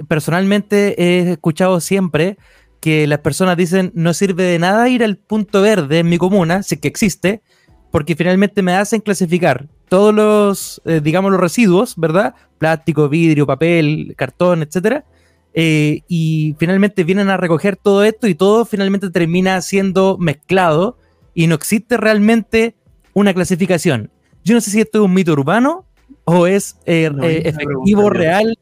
personalmente 0.09 1.03
he 1.03 1.33
escuchado 1.33 1.81
siempre 1.81 2.37
que 2.81 3.07
las 3.07 3.21
personas 3.21 3.57
dicen 3.57 3.93
no 3.95 4.15
sirve 4.15 4.45
de 4.45 4.59
nada 4.59 4.89
ir 4.89 5.05
al 5.05 5.17
punto 5.17 5.63
verde 5.63 5.99
en 5.99 6.09
mi 6.09 6.19
comuna, 6.19 6.63
si 6.63 6.79
que 6.79 6.89
existe, 6.89 7.43
porque 7.91 8.17
finalmente 8.17 8.63
me 8.63 8.75
hacen 8.75 9.01
clasificar 9.01 9.69
todos 9.89 10.15
los, 10.15 10.81
eh, 10.85 11.01
digamos, 11.03 11.33
los 11.33 11.41
residuos, 11.41 11.95
¿verdad? 11.97 12.35
Plástico, 12.59 13.09
vidrio, 13.09 13.47
papel, 13.47 14.15
cartón, 14.17 14.63
etcétera. 14.63 15.05
Eh, 15.53 16.03
y 16.07 16.55
finalmente 16.59 17.03
vienen 17.03 17.29
a 17.29 17.37
recoger 17.37 17.77
todo 17.77 18.05
esto 18.05 18.29
y 18.29 18.37
todo 18.37 18.65
finalmente 18.65 19.11
termina 19.11 19.61
siendo 19.63 20.17
mezclado 20.17 20.97
y 21.35 21.49
no 21.49 21.57
existe 21.57 21.97
realmente 21.97 22.77
una 23.15 23.35
clasificación. 23.35 24.11
Yo 24.45 24.55
no 24.55 24.61
sé 24.61 24.71
si 24.71 24.81
esto 24.81 24.99
es 24.99 25.05
un 25.05 25.15
mito 25.15 25.33
urbano 25.33 25.87
o 26.25 26.47
es 26.47 26.77
eh, 26.87 27.11
efectivo, 27.45 28.11
real 28.11 28.57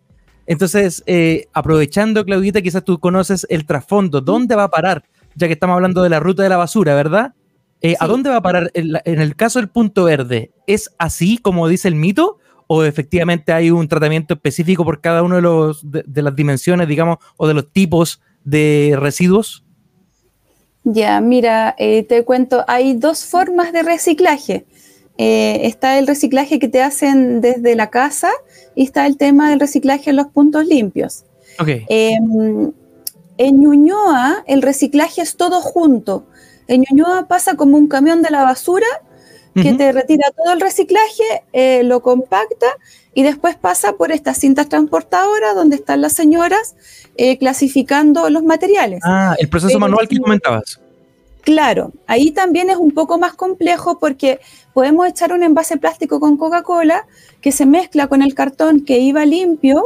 entonces, 0.49 1.03
eh, 1.07 1.47
aprovechando, 1.53 2.25
Claudita, 2.25 2.63
quizás 2.63 2.83
tú 2.83 2.99
conoces 2.99 3.47
el 3.51 3.67
trasfondo, 3.67 4.23
¿dónde 4.23 4.57
va 4.57 4.65
a 4.65 4.71
parar? 4.71 5.05
Ya 5.35 5.47
que 5.47 5.53
estamos 5.53 5.75
hablando 5.75 6.03
de 6.03 6.09
la 6.09 6.21
ruta 6.21 6.43
de 6.43 6.49
la 6.49 6.57
basura, 6.57 6.95
¿verdad? 6.95 7.35
Eh, 7.83 7.97
¿A 8.01 8.07
dónde 8.07 8.31
va 8.31 8.37
a 8.37 8.43
parar? 8.43 8.71
En, 8.73 8.97
el 9.05 9.37
caso 9.37 9.59
del 9.59 9.69
punto 9.69 10.05
verde, 10.05 10.51
¿es 10.67 10.91
así 10.97 11.37
como 11.37 11.69
dice 11.69 11.87
el 11.87 11.97
mito? 11.97 12.39
¿O 12.67 12.83
efectivamente 12.83 13.53
hay 13.53 13.71
un 13.71 13.89
tratamiento 13.89 14.33
específico 14.35 14.87
por 14.87 15.03
cada 15.03 15.23
uno 15.23 15.37
de, 15.37 15.43
los, 15.43 15.83
de, 15.85 16.23
las 16.23 16.35
dimensiones, 16.35 16.89
digamos, 16.89 17.19
o 17.37 17.47
de 17.47 17.53
los 17.53 17.71
tipos 17.71 18.23
de 18.43 18.97
residuos? 18.99 19.67
Ya, 20.83 21.21
mira, 21.21 21.75
eh, 21.77 22.05
te 22.05 22.25
cuento, 22.25 22.65
hay 22.67 22.95
dos 22.95 23.27
formas 23.27 23.71
de 23.75 23.83
reciclaje. 23.83 24.65
Eh, 25.19 25.67
está 25.67 25.99
el 25.99 26.07
reciclaje 26.07 26.61
que 26.61 26.69
te 26.69 26.81
hacen 26.81 27.41
desde 27.41 27.75
la 27.75 27.91
casa 27.91 28.31
y 28.77 28.85
está 28.85 29.05
el 29.05 29.17
tema 29.17 29.51
del 29.51 29.59
reciclaje 29.59 30.11
en 30.11 30.17
los 30.17 30.29
puntos 30.29 30.65
limpios. 30.65 31.25
Em, 31.67 32.71
en 33.37 33.61
Ñuñoa 33.61 34.45
el 34.47 34.63
reciclaje 34.63 35.21
es 35.21 35.37
todo 35.37 35.61
junto. 35.61 36.27
En 36.69 36.85
Ñuñoa 36.89 37.27
pasa 37.27 37.57
como 37.57 37.77
un 37.77 37.89
camión 37.89 38.23
de 38.23 38.31
la 38.31 38.45
basura 38.45 38.87
que 39.55 39.73
te 39.73 39.91
retira 39.91 40.31
todo 40.37 40.53
el 40.53 40.61
reciclaje, 40.61 41.25
eh, 41.53 41.83
lo 41.83 42.01
compacta 42.01 42.67
y 43.13 43.25
después 43.25 43.57
pasa 43.57 43.95
por 43.95 44.13
estas 44.13 44.39
cintas 44.39 44.69
transportadoras 44.69 45.57
donde 45.57 45.75
están 45.75 46.01
las 46.01 46.13
señoras 46.13 46.77
eh, 47.17 47.39
clasificando 47.39 48.31
los 48.31 48.45
materiales. 48.45 49.01
Ah, 49.03 49.35
el 49.37 49.49
proceso 49.49 49.81
manual 49.81 50.07
que 50.07 50.19
comentabas. 50.19 50.81
Claro, 51.49 51.93
ahí 52.07 52.31
también 52.33 52.69
es 52.69 52.77
un 52.77 52.91
poco 52.91 53.19
más 53.19 53.33
complejo 53.33 53.99
porque 53.99 54.39
podemos 54.75 55.09
echar 55.09 55.33
un 55.33 55.43
envase 55.43 55.79
plástico 55.79 56.21
con 56.21 56.37
Coca-Cola 56.37 57.07
que 57.41 57.53
se 57.53 57.65
mezcla 57.65 58.07
con 58.07 58.21
el 58.21 58.35
cartón 58.35 58.85
que 58.85 58.99
iba 58.99 59.25
limpio, 59.25 59.83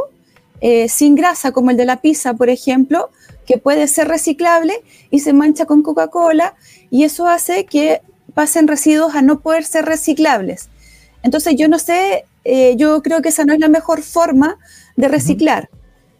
eh, 0.59 0.89
sin 0.89 1.15
grasa, 1.15 1.53
como 1.53 1.71
el 1.71 1.77
de 1.77 1.85
la 1.85 2.01
pizza, 2.01 2.33
por 2.33 2.49
ejemplo, 2.49 3.11
que 3.45 3.59
puede 3.59 3.87
ser 3.87 4.09
reciclable 4.09 4.73
y 5.09 5.19
se 5.21 5.31
mancha 5.31 5.65
con 5.65 5.83
Coca-Cola 5.83 6.53
y 6.89 7.05
eso 7.05 7.27
hace 7.27 7.63
que 7.63 8.01
pasen 8.33 8.67
residuos 8.67 9.15
a 9.15 9.21
no 9.21 9.39
poder 9.39 9.63
ser 9.63 9.85
reciclables. 9.85 10.67
Entonces 11.23 11.55
yo 11.55 11.69
no 11.69 11.79
sé, 11.79 12.25
eh, 12.43 12.75
yo 12.75 13.01
creo 13.01 13.21
que 13.21 13.29
esa 13.29 13.45
no 13.45 13.53
es 13.53 13.61
la 13.61 13.69
mejor 13.69 14.01
forma 14.01 14.57
de 14.97 15.07
reciclar. 15.07 15.69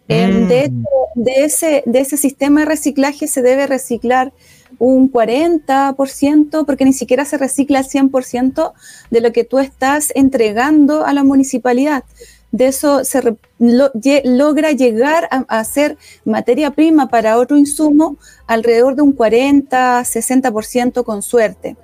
Em, 0.08 0.48
de, 0.48 0.70
mm. 0.70 0.84
de, 1.16 1.44
ese, 1.44 1.82
de 1.84 2.00
ese 2.00 2.16
sistema 2.16 2.60
de 2.60 2.66
reciclaje 2.66 3.26
se 3.26 3.42
debe 3.42 3.66
reciclar 3.66 4.32
un 4.78 5.10
40%, 5.10 6.64
porque 6.66 6.84
ni 6.84 6.92
siquiera 6.92 7.24
se 7.24 7.38
recicla 7.38 7.80
el 7.80 7.86
100% 7.86 8.72
de 9.10 9.20
lo 9.20 9.32
que 9.32 9.44
tú 9.44 9.58
estás 9.58 10.12
entregando 10.14 11.04
a 11.04 11.12
la 11.12 11.24
municipalidad. 11.24 12.04
De 12.52 12.68
eso 12.68 13.04
se 13.04 13.36
logra 13.58 14.70
llegar 14.70 15.28
a, 15.32 15.38
hacer 15.58 15.96
ser 15.96 15.98
materia 16.24 16.70
prima 16.70 17.08
para 17.08 17.38
otro 17.38 17.56
insumo 17.56 18.16
alrededor 18.46 18.94
de 18.94 19.02
un 19.02 19.12
40, 19.12 20.00
60% 20.02 21.02
con 21.02 21.22
suerte. 21.22 21.76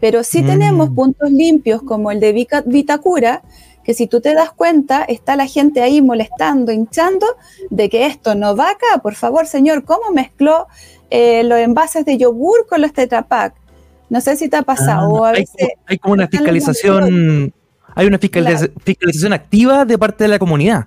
Pero 0.00 0.24
sí 0.24 0.42
tenemos 0.42 0.90
mm. 0.90 0.94
puntos 0.94 1.30
limpios 1.30 1.82
como 1.82 2.10
el 2.10 2.18
de 2.18 2.46
Vitacura, 2.66 3.42
que 3.84 3.94
si 3.94 4.06
tú 4.06 4.20
te 4.20 4.34
das 4.34 4.52
cuenta, 4.52 5.02
está 5.04 5.36
la 5.36 5.46
gente 5.46 5.82
ahí 5.82 6.02
molestando, 6.02 6.72
hinchando, 6.72 7.26
de 7.70 7.88
que 7.88 8.06
esto 8.06 8.34
no 8.34 8.54
va 8.54 8.70
acá. 8.70 9.00
Por 9.02 9.14
favor, 9.14 9.46
señor, 9.46 9.84
¿cómo 9.84 10.10
mezcló 10.12 10.66
eh, 11.10 11.42
los 11.42 11.58
envases 11.58 12.04
de 12.04 12.16
yogur 12.16 12.66
con 12.68 12.80
los 12.80 12.92
tetrapack. 12.92 13.54
No 14.08 14.20
sé 14.20 14.36
si 14.36 14.48
te 14.48 14.56
ha 14.56 14.62
pasado. 14.62 15.24
Ah, 15.24 15.32
hay, 15.86 15.98
como, 15.98 16.14
una 16.14 16.28
fiscalización, 16.28 17.52
hay 17.94 18.06
una 18.06 18.18
fiscalización, 18.18 19.32
activa 19.32 19.84
de 19.84 19.98
parte 19.98 20.24
de 20.24 20.28
la 20.28 20.38
comunidad. 20.38 20.86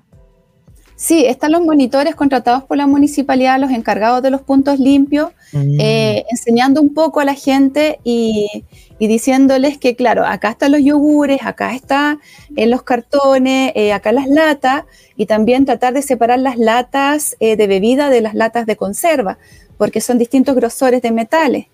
Sí, 1.03 1.25
están 1.25 1.51
los 1.51 1.61
monitores 1.61 2.15
contratados 2.15 2.63
por 2.63 2.77
la 2.77 2.87
municipalidad, 2.87 3.59
los 3.59 3.71
encargados 3.71 4.21
de 4.23 4.29
los 4.29 4.41
puntos 4.41 4.79
limpios, 4.79 5.31
mm. 5.51 5.77
eh, 5.77 6.23
enseñando 6.31 6.79
un 6.81 6.93
poco 6.93 7.19
a 7.19 7.25
la 7.25 7.33
gente 7.33 7.99
y, 8.05 8.47
diciéndoles 8.99 9.77
que, 9.77 9.97
claro, 9.97 10.25
acá 10.25 10.51
están 10.51 10.71
los 10.71 10.81
yogures, 10.81 11.41
acá 11.43 11.75
están 11.75 12.21
en 12.55 12.69
los 12.69 12.83
cartones, 12.83 13.73
eh, 13.75 13.91
acá 13.91 14.13
las 14.13 14.29
latas, 14.29 14.85
y 15.17 15.25
también 15.25 15.65
tratar 15.65 15.93
de 15.93 16.03
separar 16.03 16.39
las 16.39 16.57
latas 16.57 17.35
de 17.37 17.67
bebida 17.67 18.09
de 18.09 18.21
las 18.21 18.33
latas 18.33 18.65
de 18.65 18.77
conserva, 18.77 19.39
porque 19.77 19.99
son 19.99 20.17
distintos 20.17 20.55
grosores 20.55 21.01
de 21.01 21.11
metales. 21.11 21.65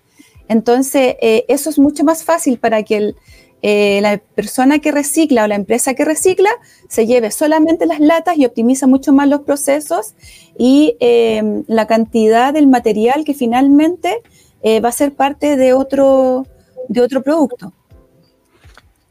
Entonces, 0.50 1.14
eh, 1.22 1.44
eso 1.46 1.70
es 1.70 1.78
mucho 1.78 2.02
más 2.02 2.24
fácil 2.24 2.58
para 2.58 2.82
que 2.82 3.14
eh, 3.62 4.00
la 4.02 4.18
persona 4.18 4.78
que 4.78 4.92
recicla 4.92 5.44
o 5.44 5.46
la 5.46 5.54
empresa 5.54 5.94
que 5.94 6.04
recicla 6.04 6.50
se 6.88 7.06
lleve 7.06 7.30
solamente 7.30 7.86
las 7.86 8.00
latas 8.00 8.36
y 8.38 8.46
optimiza 8.46 8.86
mucho 8.86 9.12
más 9.12 9.28
los 9.28 9.42
procesos 9.42 10.14
y 10.58 10.96
em, 11.00 11.64
la 11.66 11.86
cantidad 11.86 12.52
del 12.52 12.66
material 12.66 13.24
que 13.24 13.34
finalmente 13.34 14.22
eh, 14.62 14.80
va 14.80 14.88
a 14.88 14.92
ser 14.92 15.14
parte 15.14 15.56
de 15.56 15.72
otro, 15.72 16.46
de 16.88 17.00
otro 17.00 17.22
producto. 17.22 17.72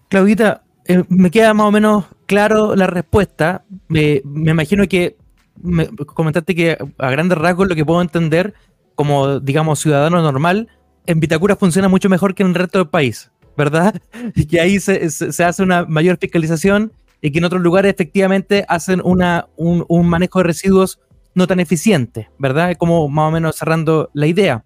Claudita, 0.07 0.63
me 1.07 1.29
queda 1.29 1.53
más 1.53 1.67
o 1.67 1.71
menos 1.71 2.05
claro 2.25 2.75
la 2.75 2.87
respuesta. 2.87 3.63
me 3.87 4.21
imagino 4.25 4.87
que 4.87 5.17
me 5.61 5.87
comentaste 5.87 6.55
que 6.55 6.77
a 6.97 7.11
grandes 7.11 7.37
rasgos 7.37 7.67
lo 7.67 7.75
que 7.75 7.85
puedo 7.85 8.01
entender 8.01 8.53
como, 8.95 9.39
digamos, 9.39 9.79
ciudadano 9.79 10.21
normal, 10.21 10.67
en 11.05 11.19
Vitacura 11.19 11.55
funciona 11.55 11.87
mucho 11.87 12.09
mejor 12.09 12.35
que 12.35 12.43
en 12.43 12.49
el 12.49 12.55
resto 12.55 12.79
del 12.79 12.89
país, 12.89 13.31
¿verdad? 13.59 14.01
Y 14.35 14.45
que 14.45 14.61
ahí 14.61 14.79
se, 14.79 15.05
hace 15.43 15.61
una 15.61 15.85
mayor 15.85 16.17
fiscalización 16.17 16.93
y 17.21 17.31
que 17.31 17.39
en 17.39 17.43
otros 17.43 17.61
lugares 17.61 17.93
efectivamente 17.93 18.65
hacen 18.69 19.01
una, 19.03 19.47
un, 19.57 20.07
manejo 20.07 20.39
de 20.39 20.45
residuos 20.45 20.99
no 21.35 21.45
tan 21.45 21.59
eficiente, 21.59 22.29
¿verdad? 22.39 22.75
Como 22.77 23.09
más 23.09 23.27
o 23.27 23.31
menos 23.31 23.57
cerrando 23.57 24.09
la 24.13 24.27
idea. 24.27 24.63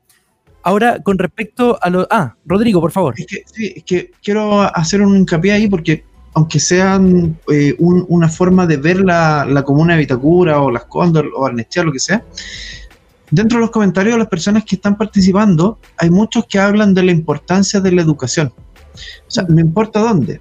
Ahora, 0.62 1.02
con 1.02 1.18
respecto 1.18 1.78
a 1.82 1.90
lo... 1.90 2.08
Ah, 2.10 2.36
Rodrigo, 2.46 2.80
por 2.80 2.92
favor. 2.92 3.16
Es 3.18 3.26
que, 3.26 3.44
sí, 3.52 3.74
es 3.76 3.84
que 3.84 4.12
quiero 4.24 4.62
hacer 4.62 5.02
un 5.02 5.18
hincapié 5.18 5.54
ahí 5.54 5.68
porque 5.68 6.06
aunque 6.36 6.60
sean 6.60 7.38
eh, 7.52 7.76
una 7.80 8.30
forma 8.30 8.66
de 8.66 8.78
ver 8.78 9.02
la, 9.02 9.46
la, 9.46 9.64
comuna 9.64 9.94
de 9.94 10.00
Vitacura 10.00 10.62
o 10.62 10.72
Las 10.72 10.86
Cóndor 10.86 11.30
o 11.36 11.46
Arnechea, 11.46 11.84
lo 11.84 11.92
que 11.92 12.00
sea, 12.00 12.24
dentro 13.30 13.58
de 13.58 13.62
los 13.62 13.72
comentarios 13.72 14.14
de 14.16 14.20
las 14.20 14.30
personas 14.30 14.64
que 14.64 14.76
están 14.76 14.98
participando, 14.98 15.80
hay 15.98 16.10
muchos 16.10 16.46
que 16.48 16.60
hablan 16.60 16.94
de 16.94 17.04
la 17.04 17.12
importancia 17.12 17.80
de 17.80 17.92
la 17.92 18.02
educación. 18.02 18.52
O 19.28 19.32
sea, 19.32 19.46
no 19.48 19.60
importa 19.60 20.00
dónde, 20.00 20.40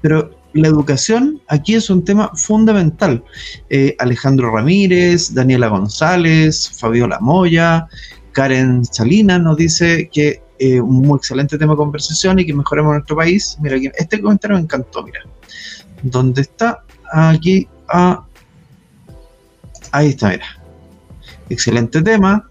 pero 0.00 0.30
la 0.52 0.68
educación 0.68 1.40
aquí 1.48 1.74
es 1.74 1.90
un 1.90 2.04
tema 2.04 2.30
fundamental. 2.34 3.24
Eh, 3.70 3.96
Alejandro 3.98 4.54
Ramírez, 4.54 5.34
Daniela 5.34 5.68
González, 5.68 6.70
Fabiola 6.78 7.18
Moya, 7.20 7.88
Karen 8.32 8.84
Salinas 8.84 9.40
nos 9.40 9.56
dice 9.56 10.08
que 10.12 10.42
eh, 10.58 10.80
un 10.80 11.02
muy 11.02 11.16
excelente 11.16 11.58
tema 11.58 11.72
de 11.72 11.78
conversación 11.78 12.38
y 12.38 12.46
que 12.46 12.54
mejoremos 12.54 12.92
nuestro 12.92 13.16
país. 13.16 13.56
Mira, 13.60 13.76
este 13.96 14.20
comentario 14.20 14.56
me 14.56 14.62
encantó, 14.62 15.02
mira. 15.02 15.20
¿Dónde 16.02 16.42
está? 16.42 16.84
Aquí, 17.12 17.66
ah, 17.88 18.24
ahí 19.90 20.10
está, 20.10 20.30
mira 20.30 20.64
excelente 21.48 22.02
tema. 22.02 22.48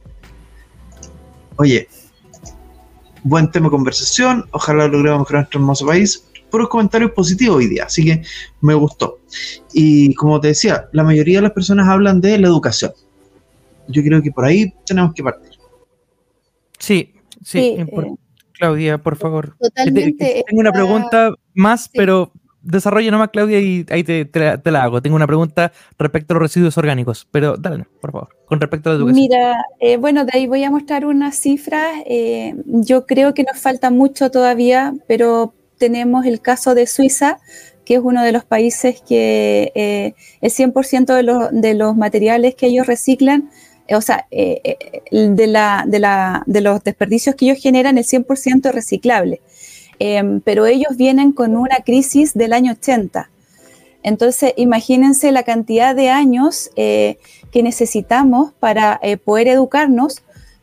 Oye, 1.57 1.87
buen 3.23 3.49
tema 3.51 3.67
de 3.67 3.71
conversación. 3.71 4.45
Ojalá 4.51 4.87
logremos 4.87 5.19
mejorar 5.19 5.43
nuestro 5.43 5.59
hermoso 5.59 5.85
país. 5.85 6.29
Puros 6.49 6.69
comentarios 6.69 7.11
positivos 7.11 7.57
hoy 7.57 7.67
día, 7.67 7.85
así 7.85 8.05
que 8.05 8.21
me 8.61 8.73
gustó. 8.75 9.19
Y 9.73 10.13
como 10.13 10.39
te 10.39 10.49
decía, 10.49 10.87
la 10.91 11.03
mayoría 11.03 11.39
de 11.39 11.43
las 11.43 11.51
personas 11.51 11.87
hablan 11.87 12.21
de 12.21 12.37
la 12.37 12.47
educación. 12.47 12.91
Yo 13.87 14.03
creo 14.03 14.21
que 14.21 14.31
por 14.31 14.45
ahí 14.45 14.73
tenemos 14.85 15.13
que 15.13 15.23
partir. 15.23 15.49
Sí, 16.77 17.13
sí. 17.43 17.75
Eh, 17.79 17.87
Claudia, 18.53 18.97
por 18.97 19.15
favor. 19.15 19.55
Totalmente. 19.59 20.43
Tengo 20.47 20.59
una 20.59 20.71
pregunta 20.71 21.33
más, 21.53 21.89
pero 21.91 22.31
desarrolla 22.63 23.11
nomás, 23.11 23.29
Claudia, 23.29 23.59
y 23.59 23.85
ahí 23.89 24.03
te, 24.03 24.29
la 24.63 24.83
hago. 24.83 25.01
Tengo 25.01 25.15
una 25.15 25.27
pregunta 25.27 25.71
respecto 25.99 26.33
a 26.33 26.35
los 26.35 26.43
residuos 26.43 26.77
orgánicos, 26.77 27.27
pero 27.29 27.57
dale, 27.57 27.85
por 28.01 28.11
favor, 28.11 28.29
con 28.45 28.59
respecto 28.59 28.89
a 28.89 28.93
la 28.93 28.99
educación. 28.99 29.21
Mira, 29.21 29.65
eh, 29.79 29.97
bueno, 29.97 30.25
de 30.25 30.31
ahí 30.33 30.47
voy 30.47 30.63
a 30.63 30.71
mostrar 30.71 31.05
unas 31.05 31.35
cifras. 31.35 31.93
Eh, 32.05 32.55
yo 32.65 33.05
creo 33.05 33.33
que 33.33 33.43
nos 33.43 33.59
falta 33.59 33.91
mucho 33.91 34.31
todavía, 34.31 34.93
pero 35.07 35.53
tenemos 35.77 36.25
el 36.25 36.41
caso 36.41 36.73
de 36.73 36.87
Suiza, 36.87 37.39
que 37.85 37.95
es 37.95 38.01
uno 38.01 38.23
de 38.23 38.31
los 38.31 38.45
países 38.45 39.01
que 39.01 39.71
eh, 39.75 40.15
el 40.39 40.51
100% 40.51 41.13
de 41.13 41.23
los, 41.23 41.49
de 41.51 41.73
los 41.73 41.97
materiales 41.97 42.55
que 42.55 42.67
ellos 42.67 42.87
reciclan, 42.87 43.51
o 43.89 43.99
sea, 43.99 44.25
de, 44.31 45.47
la, 45.47 45.83
de, 45.85 45.99
la, 45.99 46.43
de 46.45 46.61
los 46.61 46.81
desperdicios 46.83 47.35
que 47.35 47.45
ellos 47.45 47.61
generan, 47.61 47.97
el 47.97 48.05
100% 48.05 48.69
es 48.69 48.73
reciclable. 48.75 49.41
Em, 49.99 50.41
pero 50.41 50.65
ellos 50.65 50.97
vienen 50.97 51.31
con 51.31 51.55
una 51.55 51.77
crisis 51.85 52.33
del 52.33 52.53
año 52.53 52.73
80. 52.73 53.29
Entonces, 54.03 54.53
imagínense 54.57 55.31
la 55.31 55.43
cantidad 55.43 55.95
de 55.95 56.09
años 56.09 56.69
eh, 56.75 57.17
que 57.51 57.63
necesitamos 57.63 58.51
para 58.59 58.99
eh, 59.01 59.17
poder 59.17 59.47
educarnos, 59.47 60.21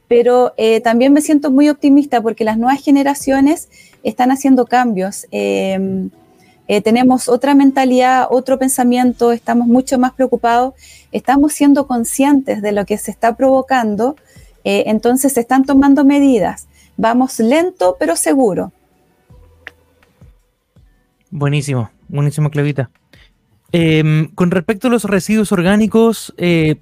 pero 0.08 0.52
eh, 0.58 0.80
también 0.80 1.12
me 1.12 1.22
siento 1.22 1.50
muy 1.50 1.70
optimista 1.70 2.20
porque 2.20 2.44
las 2.44 2.58
nuevas 2.58 2.82
generaciones 2.82 3.68
están 4.02 4.30
haciendo 4.30 4.66
cambios. 4.66 5.26
Em, 5.30 6.10
tenemos 6.84 7.28
otra 7.28 7.52
mentalidad, 7.56 8.28
otro 8.30 8.56
pensamiento, 8.56 9.32
estamos 9.32 9.66
mucho 9.66 9.98
más 9.98 10.12
preocupados, 10.12 10.74
estamos 11.10 11.52
siendo 11.52 11.88
conscientes 11.88 12.62
de 12.62 12.70
lo 12.70 12.86
que 12.86 12.96
se 12.96 13.10
está 13.10 13.34
provocando, 13.34 14.14
entonces 14.62 15.32
se 15.32 15.40
están 15.40 15.64
tomando 15.64 16.04
medidas. 16.04 16.68
Vamos 16.96 17.40
lento 17.40 17.96
pero 17.98 18.14
seguro. 18.14 18.70
Buenísimo, 21.30 21.90
buenísimo, 22.08 22.50
Clavita. 22.50 22.90
Em, 23.72 24.28
con 24.34 24.50
respecto 24.50 24.88
a 24.88 24.90
los 24.90 25.04
residuos 25.04 25.52
orgánicos, 25.52 26.34
eh, 26.36 26.76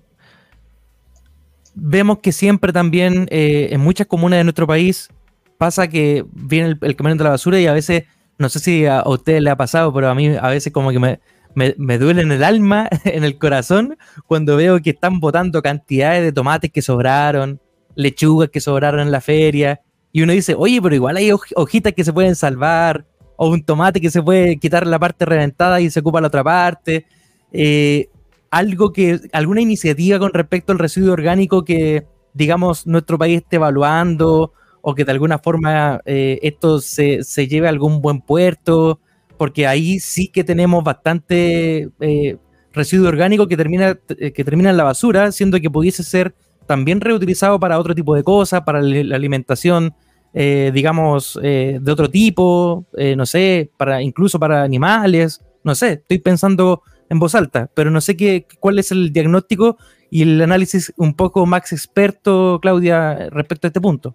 vemos 1.74 2.20
que 2.20 2.32
siempre 2.32 2.72
también 2.72 3.28
eh, 3.30 3.68
en 3.72 3.80
muchas 3.80 4.06
comunas 4.06 4.38
de 4.38 4.44
nuestro 4.44 4.66
país 4.66 5.11
pasa 5.58 5.88
que 5.88 6.24
viene 6.32 6.76
el, 6.80 6.96
camión 6.96 7.18
de 7.18 7.24
la 7.24 7.30
basura 7.30 7.61
y 7.61 7.66
a 7.66 7.72
veces, 7.72 8.04
no 8.38 8.48
sé 8.48 8.58
si 8.58 8.87
a, 8.87 9.02
usted 9.06 9.40
le 9.40 9.50
ha 9.50 9.56
pasado, 9.56 9.92
pero 9.92 10.08
a 10.08 10.14
mí 10.14 10.28
a 10.28 10.48
veces 10.48 10.72
como 10.72 10.90
que 10.92 10.98
me, 10.98 11.20
me, 11.54 11.98
duele 11.98 12.22
en 12.22 12.32
el 12.32 12.42
alma, 12.42 12.88
en 13.04 13.24
el 13.24 13.37
corazón, 13.37 13.98
cuando 14.26 14.56
veo 14.56 14.80
que 14.80 14.90
están 14.90 15.20
botando 15.20 15.61
cantidades 15.61 16.22
de 16.22 16.32
tomates 16.32 16.72
que 16.72 16.80
sobraron, 16.80 17.61
lechugas 17.96 18.48
que 18.48 18.61
sobraron 18.61 19.00
en 19.00 19.11
la 19.11 19.20
feria, 19.20 19.82
y 20.11 20.22
uno 20.22 20.32
dice, 20.32 20.54
oye, 20.56 20.80
pero 20.80 20.94
igual 20.94 21.16
hay 21.16 21.32
hojitas 21.32 21.92
que 21.92 22.04
se 22.04 22.12
pueden 22.14 22.34
salvar, 22.34 23.04
o 23.40 23.48
un 23.51 23.62
tomate 23.62 24.01
que 24.01 24.11
se 24.11 24.20
puede 24.20 24.59
quitar 24.59 24.87
la 24.87 24.98
parte 24.98 25.24
reventada 25.24 25.81
y 25.81 25.90
se 25.90 26.01
ocupa 26.01 26.20
la 26.20 26.27
otra 26.27 26.42
parte. 26.42 27.07
Eh, 27.53 28.09
algo 28.51 28.92
que, 28.92 29.20
alguna 29.33 29.61
iniciativa 29.61 30.18
con 30.18 30.33
respecto 30.35 30.72
al 30.72 30.81
residuo 30.81 31.12
orgánico 31.12 31.64
que, 31.64 32.05
digamos, 32.35 32.87
nuestro 32.87 33.16
país 33.16 33.38
esté 33.38 33.57
evaluando 33.57 34.53
o 34.83 34.94
que 34.94 35.05
de 35.05 35.12
alguna 35.12 35.38
forma 35.38 36.01
eh, 36.05 36.40
esto 36.42 36.81
se, 36.81 37.22
lleve 37.46 37.68
a 37.68 37.70
algún 37.70 38.03
buen 38.03 38.20
puerto, 38.22 38.98
porque 39.37 39.68
ahí 39.68 40.01
sí 40.01 40.27
que 40.27 40.42
tenemos 40.42 40.83
bastante 40.83 41.90
eh, 42.01 42.37
residuo 42.72 43.07
orgánico 43.07 43.46
que 43.46 43.57
termina, 43.57 43.94
que 43.94 44.44
termina 44.44 44.70
en 44.70 44.77
la 44.77 44.85
basura, 44.85 45.31
siendo 45.31 45.61
que 45.61 45.70
pudiese 45.70 46.03
ser 46.03 46.35
también 46.66 47.01
reutilizado 47.01 47.61
para 47.61 47.79
otro 47.79 47.94
tipo 47.94 48.16
de 48.16 48.24
cosas, 48.24 48.62
para 48.62 48.83
la 48.83 49.14
alimentación 49.14 49.94
eh, 50.40 50.70
digamos, 50.72 51.37
eh, 51.42 51.81
de 51.83 51.90
otro 51.90 52.09
tipo, 52.09 52.85
eh, 52.96 53.16
no 53.16 53.27
sé, 53.27 53.72
para, 53.77 54.01
incluso 54.03 54.38
para 54.38 54.62
animales, 54.62 55.40
no 55.64 55.74
sé, 55.74 55.94
estoy 55.94 56.20
pensando 56.20 56.83
en 57.11 57.18
voz 57.18 57.35
alta, 57.35 57.68
pero 57.74 57.90
no 57.90 58.01
sé 58.01 58.16
qué, 58.16 58.46
cuál 58.61 58.79
es 58.79 58.92
el 58.92 59.12
diagnóstico 59.12 59.79
y 60.12 60.22
el 60.22 60.40
análisis 60.40 60.92
un 60.96 61.14
poco 61.14 61.44
más 61.44 61.72
experto, 61.72 62.61
Claudia, 62.62 63.31
respecto 63.31 63.66
a 63.66 63.70
este 63.70 63.81
punto. 63.81 64.14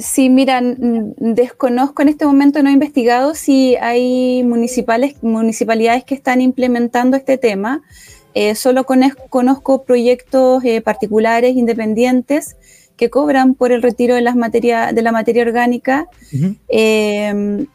sí, 0.00 0.28
mira, 0.28 0.60
desconozco 0.62 2.02
en 2.02 2.10
este 2.10 2.26
momento, 2.26 2.62
no 2.62 2.68
he 2.68 2.74
investigado 2.74 3.34
si 3.34 3.74
hay 3.76 4.42
municipales, 4.44 5.14
municipalidades 5.22 6.04
que 6.04 6.14
están 6.14 6.42
implementando 6.42 7.16
este 7.16 7.38
tema. 7.38 7.80
solo 8.54 8.84
conozco 8.84 9.84
proyectos 9.84 10.62
particulares, 10.84 11.56
independientes, 11.56 12.56
que 12.96 13.10
cobran 13.10 13.54
por 13.54 13.72
el 13.72 13.82
retiro 13.82 14.14
de, 14.14 14.22
las 14.22 14.34
de 14.34 15.02
la 15.02 15.12
materia 15.12 15.42
orgánica. 15.42 16.06
Em, 16.68 17.66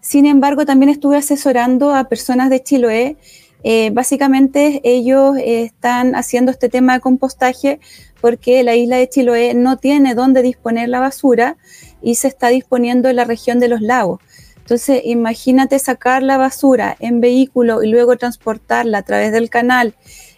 sin 0.00 0.26
embargo, 0.26 0.66
también 0.66 0.90
estuve 0.90 1.16
asesorando 1.16 1.94
a 1.94 2.04
personas 2.04 2.50
de 2.50 2.62
Chiloé. 2.62 3.16
Eh, 3.62 3.90
básicamente 3.92 4.80
ellos 4.84 5.36
están 5.42 6.14
haciendo 6.14 6.50
este 6.50 6.68
tema 6.68 6.94
de 6.94 7.00
compostaje 7.00 7.80
porque 8.20 8.62
la 8.62 8.74
isla 8.74 8.96
de 8.96 9.08
Chiloé 9.08 9.54
no 9.54 9.78
tiene 9.78 10.14
dónde 10.14 10.42
disponer 10.42 10.88
la 10.88 11.00
basura 11.00 11.56
y 12.02 12.16
se 12.16 12.28
está 12.28 12.48
disponiendo 12.48 13.08
en 13.08 13.16
la 13.16 13.24
región 13.24 13.60
de 13.60 13.68
los 13.68 13.80
lagos. 13.80 14.20
Entonces, 14.64 15.02
imagínate 15.04 15.78
sacar 15.78 16.22
la 16.22 16.38
basura 16.38 16.96
en 16.98 17.20
vehículo 17.20 17.82
y 17.82 17.88
luego 17.88 18.16
transportarla 18.16 18.98
a 18.98 19.02
través 19.02 19.30
del 19.30 19.50
canal 19.50 19.94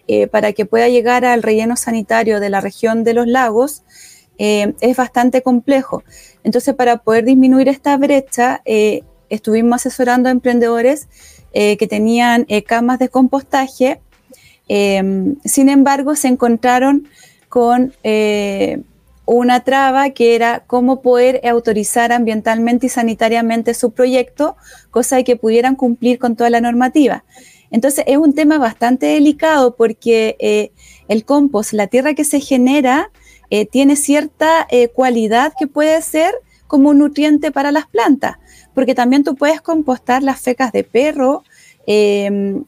eh, 0.08 0.26
para 0.26 0.52
que 0.52 0.66
pueda 0.66 0.88
llegar 0.88 1.24
al 1.24 1.44
relleno 1.44 1.76
sanitario 1.76 2.40
de 2.40 2.50
la 2.50 2.60
región 2.60 3.04
de 3.04 3.14
los 3.14 3.28
lagos. 3.28 3.84
Eh, 4.38 4.74
es 4.80 4.96
bastante 4.96 5.42
complejo. 5.42 6.02
Entonces, 6.44 6.74
para 6.74 6.98
poder 6.98 7.24
disminuir 7.24 7.68
esta 7.68 7.96
brecha, 7.96 8.62
eh, 8.64 9.02
estuvimos 9.30 9.76
asesorando 9.76 10.28
a 10.28 10.32
emprendedores 10.32 11.08
eh, 11.52 11.76
que 11.78 11.86
tenían 11.86 12.46
camas 12.66 12.98
de 12.98 13.08
compostaje. 13.08 14.00
sin 14.68 15.68
embargo, 15.68 16.16
se 16.16 16.28
encontraron 16.28 17.08
con 17.48 17.94
una 19.24 19.60
traba 19.64 20.10
que 20.10 20.34
era 20.36 20.64
cómo 20.66 21.00
poder 21.02 21.40
autorizar 21.48 22.12
ambientalmente 22.12 22.86
y 22.86 22.88
sanitariamente 22.88 23.74
su 23.74 23.92
proyecto, 23.92 24.56
cosa 24.90 25.16
de 25.16 25.24
que 25.24 25.36
pudieran 25.36 25.76
cumplir 25.76 26.18
con 26.18 26.36
toda 26.36 26.50
la 26.50 26.60
normativa. 26.60 27.24
Entonces 27.70 28.04
es 28.06 28.16
un 28.18 28.34
tema 28.34 28.58
bastante 28.58 29.06
delicado 29.06 29.74
porque 29.76 30.70
el 31.08 31.24
compost, 31.24 31.72
la 31.72 31.86
tierra 31.86 32.14
que 32.14 32.24
se 32.24 32.40
genera, 32.40 33.10
eh, 33.50 33.66
tiene 33.66 33.96
cierta 33.96 34.66
eh, 34.70 34.88
cualidad 34.88 35.52
que 35.58 35.66
puede 35.66 36.00
ser 36.02 36.34
como 36.66 36.90
un 36.90 36.98
nutriente 36.98 37.52
para 37.52 37.70
las 37.70 37.86
plantas, 37.86 38.36
porque 38.74 38.94
también 38.94 39.24
tú 39.24 39.36
puedes 39.36 39.60
compostar 39.60 40.22
las 40.22 40.40
fecas 40.40 40.72
de 40.72 40.84
perro, 40.84 41.44
em, 41.86 42.64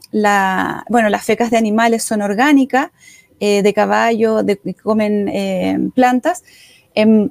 bueno, 0.89 1.09
las 1.09 1.25
fecas 1.25 1.51
de 1.51 1.57
animales 1.57 2.05
son 2.05 2.23
orgánicas, 2.23 2.91
eh, 3.41 3.63
de 3.63 3.75
caballo, 3.75 4.43
de, 4.43 4.57
que 4.59 4.75
comen 4.75 5.29
em, 5.29 5.91
plantas, 5.91 6.45
em, 6.95 7.31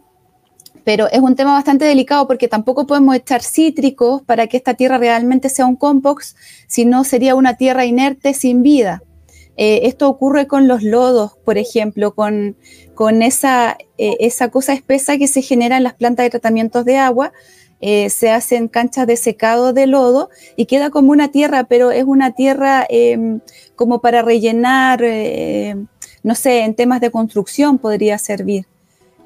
pero 0.84 1.10
es 1.12 1.20
un 1.20 1.36
tema 1.36 1.52
bastante 1.54 1.84
delicado 1.84 2.28
porque 2.28 2.48
tampoco 2.48 2.88
podemos 2.88 3.14
echar 3.16 3.42
cítricos 3.44 4.22
para 4.22 4.48
que 4.48 4.56
esta 4.56 4.74
tierra 4.74 4.98
realmente 4.98 5.50
sea 5.50 5.66
un 5.66 5.76
compost, 5.76 6.38
si 6.68 6.86
no 6.86 7.04
sería 7.04 7.36
una 7.36 7.56
tierra 7.56 7.86
inerte 7.86 8.34
sin 8.34 8.62
vida. 8.64 9.04
Esto 9.58 10.08
ocurre 10.08 10.48
con 10.48 10.68
los 10.68 10.84
lodos, 10.84 11.32
por 11.44 11.58
ejemplo, 11.58 12.14
con, 12.14 12.56
con 12.94 13.22
esa, 13.22 13.78
eh, 13.98 14.18
esa 14.20 14.50
cosa 14.50 14.74
espesa 14.74 15.18
que 15.18 15.28
se 15.28 15.42
genera 15.42 15.78
en 15.78 15.84
las 15.84 15.96
plantas 15.96 16.26
de 16.26 16.30
tratamientos 16.30 16.86
de 16.86 16.98
agua. 16.98 17.34
Eh, 17.80 18.10
se 18.10 18.32
hacen 18.32 18.68
canchas 18.70 19.06
de 19.06 19.18
secado 19.18 19.72
de 19.72 19.86
lodo 19.86 20.32
y 20.56 20.66
queda 20.66 20.90
como 20.90 21.12
una 21.12 21.32
tierra, 21.32 21.66
pero 21.66 21.92
es 21.92 22.06
una 22.06 22.32
tierra 22.32 22.88
em, 22.90 23.40
como 23.76 24.02
para 24.02 24.24
rellenar, 24.24 25.02
eh, 25.04 25.76
no 26.24 26.34
sé, 26.34 26.62
en 26.62 26.74
temas 26.74 27.02
de 27.02 27.12
construcción 27.12 27.78
podría 27.78 28.18
servir. 28.18 28.66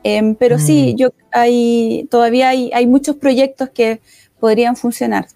Em, 0.04 0.36
pero 0.36 0.60
sí, 0.60 0.94
mm. 0.94 0.98
yo 0.98 1.10
hay, 1.32 2.08
todavía 2.12 2.50
hay, 2.50 2.72
hay, 2.74 2.88
muchos 2.88 3.16
proyectos 3.16 3.70
que 3.70 4.02
podrían 4.40 4.76
funcionar. 4.76 5.28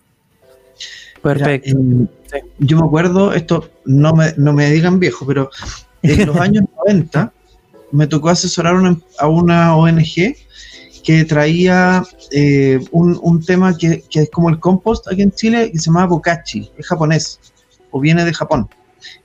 Perfecto. 1.26 1.76
Yo 2.60 2.78
me 2.78 2.86
acuerdo, 2.86 3.34
esto 3.34 3.68
no 3.86 4.14
me, 4.14 4.34
no 4.38 4.54
me 4.54 4.70
digan 4.70 5.00
viejo, 5.00 5.26
pero 5.26 5.50
en 6.04 6.28
los 6.28 6.36
años 6.40 6.66
90 6.86 7.34
me 7.92 8.06
tocó 8.06 8.30
asesorar 8.30 8.76
a 9.20 9.28
una 9.28 9.76
ONG 9.76 10.36
que 11.04 11.26
traía 11.26 12.04
eh, 12.32 12.80
un, 12.92 13.44
tema 13.44 13.76
que, 13.76 14.04
es 14.12 14.30
como 14.30 14.50
el 14.50 14.60
compost 14.60 15.08
aquí 15.12 15.24
en 15.24 15.32
Chile, 15.32 15.72
que 15.72 15.80
se 15.80 15.86
llama 15.86 16.06
bokachi, 16.06 16.72
es 16.78 16.88
japonés, 16.88 17.40
o 17.90 18.00
viene 18.00 18.24
de 18.24 18.34
Japón. 18.34 18.70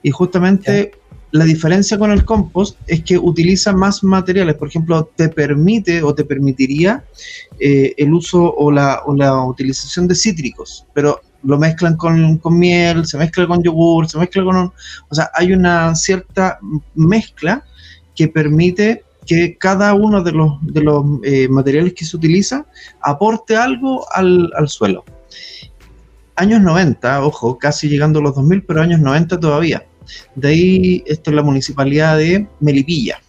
Y 0.03 0.11
justamente 0.11 0.93
la 1.33 1.45
diferencia 1.45 1.99
con 1.99 2.13
el 2.13 2.25
compost 2.25 2.79
es 2.87 3.05
que 3.05 3.19
utiliza 3.19 3.73
más 3.75 4.03
materiales, 4.03 4.57
por 4.57 4.69
ejemplo, 4.69 5.11
te 5.17 5.29
permite 5.29 6.03
o 6.03 6.15
te 6.15 6.25
permitiría 6.25 7.05
eh, 7.59 7.95
el 7.99 8.15
uso 8.15 8.55
o 8.55 8.71
la, 8.71 9.03
o 9.05 9.15
la, 9.15 9.43
utilización 9.45 10.09
de 10.09 10.15
cítricos, 10.15 10.87
pero 10.95 11.21
lo 11.43 11.59
mezclan 11.59 11.97
con, 11.97 12.39
con, 12.39 12.59
miel, 12.59 13.07
se 13.07 13.19
mezcla 13.19 13.47
con 13.47 13.63
yogur, 13.63 14.09
se 14.09 14.19
mezcla 14.19 14.45
con... 14.45 14.57
Un, 14.57 14.73
o 15.09 15.15
sea, 15.15 15.31
hay 15.35 15.53
una 15.53 15.95
cierta 15.95 16.59
mezcla 16.95 17.65
que 18.15 18.29
permite 18.29 19.05
que 19.27 19.57
cada 19.57 19.95
uno 19.95 20.23
de 20.23 20.33
los, 20.33 20.59
de 20.61 20.83
los 20.83 21.05
eh, 21.23 21.49
materiales 21.49 21.95
que 21.95 22.05
se 22.05 22.17
utiliza 22.17 22.67
aporte 23.01 23.57
algo 23.57 24.07
al, 24.13 24.51
suelo. 24.67 25.05
años 26.37 26.61
90, 26.61 27.25
ojo, 27.25 27.59
casi 27.59 27.89
llegando 27.89 28.19
a 28.19 28.23
los 28.23 28.35
2000, 28.35 28.65
pero 28.65 28.83
años 28.83 29.01
90 29.01 29.39
todavía. 29.39 29.87
De 30.35 30.49
ahí, 30.49 31.05
esto 31.07 31.31
es 31.31 31.37
la 31.37 31.43
municipalidad 31.43 32.19
de 32.19 32.47
Melipilla. 32.61 33.21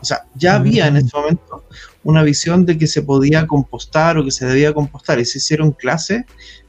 O 0.00 0.04
sea, 0.04 0.26
ya 0.34 0.56
había 0.56 0.86
en 0.86 0.96
ese 0.96 1.16
momento 1.16 1.64
una 2.02 2.22
visión 2.22 2.66
de 2.66 2.76
que 2.76 2.86
se 2.86 3.02
podía 3.02 3.46
compostar 3.46 4.18
o 4.18 4.24
que 4.24 4.30
se 4.30 4.46
debía 4.46 4.74
compostar 4.74 5.18
y 5.18 5.24
se 5.24 5.38
hicieron 5.38 5.72
clases 5.72 6.24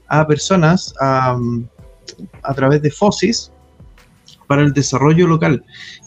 a 0.08 0.26
personas 0.28 0.94
a, 1.00 1.38
a 2.44 2.54
través 2.54 2.82
de 2.82 2.92
FOSIS 2.92 3.52
para 4.48 4.62
el 4.62 4.74
desarrollo 4.74 5.28
local. 5.28 5.64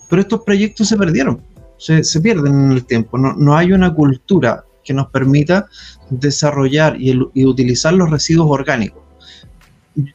Pero 0.08 0.22
estos 0.22 0.40
proyectos 0.42 0.88
se 0.88 0.96
perdieron, 0.96 1.42
se, 1.76 2.04
se 2.04 2.20
pierden 2.20 2.54
en 2.54 2.72
el 2.72 2.84
tiempo. 2.84 3.18
No, 3.18 3.34
no, 3.34 3.56
hay 3.56 3.72
una 3.72 3.94
cultura 3.94 4.64
que 4.84 4.94
nos 4.94 5.08
permita 5.10 5.66
desarrollar 6.10 7.00
y, 7.00 7.10
el, 7.10 7.28
y 7.34 7.44
utilizar 7.44 7.92
los 7.92 8.10
residuos 8.10 8.48
orgánicos 8.50 9.08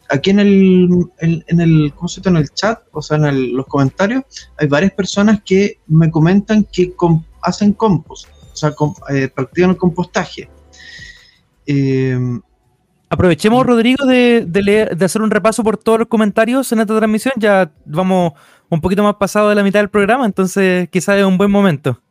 aquí 0.09 0.29
en 0.29 0.39
el, 0.39 0.89
en, 1.19 1.43
en 1.47 1.61
el, 1.61 1.93
¿cómo 1.95 2.07
se 2.07 2.21
en 2.27 2.37
el 2.37 2.49
chat, 2.49 2.81
o 2.91 3.01
sea, 3.01 3.17
en 3.17 3.25
el, 3.25 3.51
los 3.51 3.65
comentarios, 3.65 4.23
hay 4.57 4.67
varias 4.67 4.93
personas 4.93 5.41
que 5.43 5.79
me 5.87 6.09
comentan 6.09 6.63
que 6.71 6.93
hacen 7.41 7.73
compost, 7.73 8.27
o 8.53 8.55
sea, 8.55 8.71
com, 8.71 8.93
eh, 9.09 9.29
practican 9.33 9.71
el 9.71 9.77
compostaje. 9.77 10.49
Eh, 11.65 12.17
Aprovechemos, 13.13 13.63
Rodrigo, 13.63 14.07
de, 14.07 14.43
de, 14.47 14.63
leer, 14.63 14.97
de, 14.97 15.05
hacer 15.05 15.21
un 15.21 15.29
repaso 15.29 15.63
por 15.63 15.77
todos 15.77 15.99
los 15.99 16.07
comentarios 16.07 16.71
en 16.71 16.79
esta 16.79 16.97
transmisión. 16.97 17.35
Ya 17.37 17.71
vamos 17.85 18.33
un 18.69 18.81
poquito 18.81 19.03
más 19.03 19.17
pasado 19.17 19.49
de 19.49 19.55
la 19.55 19.61
mitad 19.61 19.81
del 19.81 19.91
programa, 19.91 20.25
entonces 20.25 20.89
quizás 20.89 21.19
es 21.19 21.23
un 21.23 21.37
buen 21.37 21.51
momento. 21.51 22.01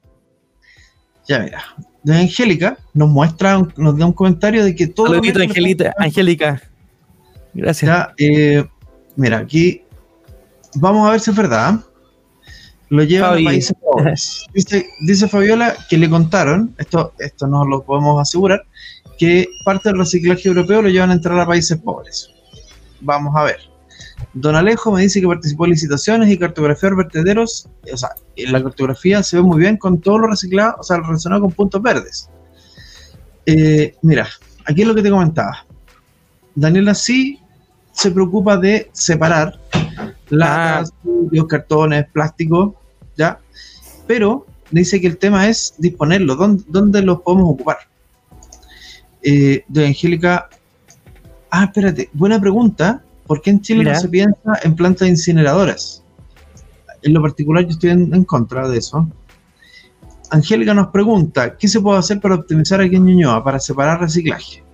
Ya 1.27 1.41
mira, 1.41 1.65
de 2.05 2.17
Angélica 2.17 2.79
nos 2.95 3.09
muestra, 3.09 3.61
nos 3.77 3.99
da 3.99 4.07
un 4.07 4.13
comentario 4.13 4.65
de 4.65 4.77
que 4.77 4.87
todo... 4.87 5.09
Saludito, 5.09 5.41
Angelita, 5.41 5.93
Angélica. 5.99 6.63
Gracias. 7.53 7.91
Ya, 7.91 8.15
eh, 8.19 8.65
mira, 9.17 9.39
aquí 9.39 9.83
vamos 10.77 11.09
a 11.09 11.11
ver 11.11 11.21
si 11.21 11.33
es 11.33 11.37
verdad. 11.37 11.81
Lo 12.91 13.03
llevan 13.03 13.41
a 13.41 13.45
países 13.45 13.75
pobres. 13.81 14.47
Dice, 14.55 14.87
dice, 15.01 15.27
Fabiola 15.27 15.75
que 15.91 15.99
le 15.99 16.09
contaron, 16.09 16.73
esto, 16.79 17.13
esto 17.19 17.49
no 17.49 17.65
lo 17.65 17.83
podemos 17.83 18.21
asegurar, 18.21 18.65
que 19.23 19.49
parte 19.65 19.89
del 19.89 19.99
reciclaje 19.99 20.49
europeo 20.49 20.83
lo 20.83 20.89
llevan 20.89 21.11
a 21.11 21.13
entrar 21.13 21.39
a 21.39 21.47
países 21.47 21.79
pobres. 21.79 22.29
Vamos 23.03 23.33
a 23.37 23.45
ver. 23.45 23.61
Don 24.33 24.57
Alejo 24.57 24.91
me 24.91 25.03
dice 25.03 25.21
que 25.21 25.29
participó 25.29 25.65
en 25.65 25.71
licitaciones 25.71 26.29
y 26.29 26.37
cartografiar 26.37 26.97
vertederos. 26.97 27.69
O 27.93 27.97
sea, 27.97 28.09
en 28.35 28.51
la 28.51 28.61
cartografía 28.61 29.23
se 29.23 29.37
ve 29.37 29.43
muy 29.45 29.61
bien 29.61 29.77
con 29.77 30.01
todo 30.01 30.19
lo 30.19 30.27
reciclado, 30.27 30.75
o 30.81 30.83
sea, 30.83 30.97
relacionado 30.97 31.43
con 31.43 31.53
puntos 31.53 31.81
verdes. 31.81 32.31
Eh, 33.47 33.95
mira, 34.03 34.27
aquí 34.65 34.83
es 34.83 34.89
lo 34.89 34.95
que 34.97 35.03
te 35.03 35.11
comentaba. 35.11 35.67
Daniela 36.57 36.93
sí 36.93 37.39
se 37.93 38.11
preocupa 38.11 38.57
de 38.57 38.91
separar 38.91 39.57
latas, 40.31 40.93
ah. 41.07 41.47
cartones, 41.49 42.07
plásticos, 42.13 42.75
¿ya? 43.17 43.39
Pero 44.09 44.47
dice 44.73 45.01
que 45.01 45.07
el 45.07 45.17
tema 45.17 45.49
es 45.49 45.75
disponerlo, 45.79 46.35
¿dónde, 46.35 46.65
dónde 46.67 47.03
los 47.03 47.21
podemos 47.21 47.51
ocupar? 47.53 47.92
Eh, 49.23 49.65
de 49.69 49.87
Angélica, 49.87 50.49
ah, 51.51 51.65
espérate, 51.65 52.11
buena 52.13 52.41
pregunta, 52.41 53.03
¿por 53.27 53.41
qué 53.41 53.51
en 53.51 53.61
Chile 53.61 53.81
Mira. 53.81 53.95
no 53.95 54.01
se 54.01 54.09
piensa 54.09 54.59
en 54.63 54.75
plantas 54.75 55.09
incineradoras? 55.09 56.03
En 57.03 57.15
lo 57.15 57.23
particular 57.23 57.65
yo 57.65 57.71
estoy 57.71 57.91
en, 57.91 58.15
en 58.15 58.25
contra 58.25 58.69
de 58.69 58.79
eso. 58.79 59.09
Angélica 60.31 60.73
nos 60.73 60.89
pregunta, 60.89 61.57
¿qué 61.57 61.69
se 61.69 61.81
puede 61.81 61.99
hacer 61.99 62.21
para 62.21 62.37
optimizar 62.37 62.81
aquí 62.81 62.97
en 62.97 63.05
Ñuñoa, 63.05 63.45
para 63.45 63.61
separar 63.61 64.01
reciclaje? 64.01 64.65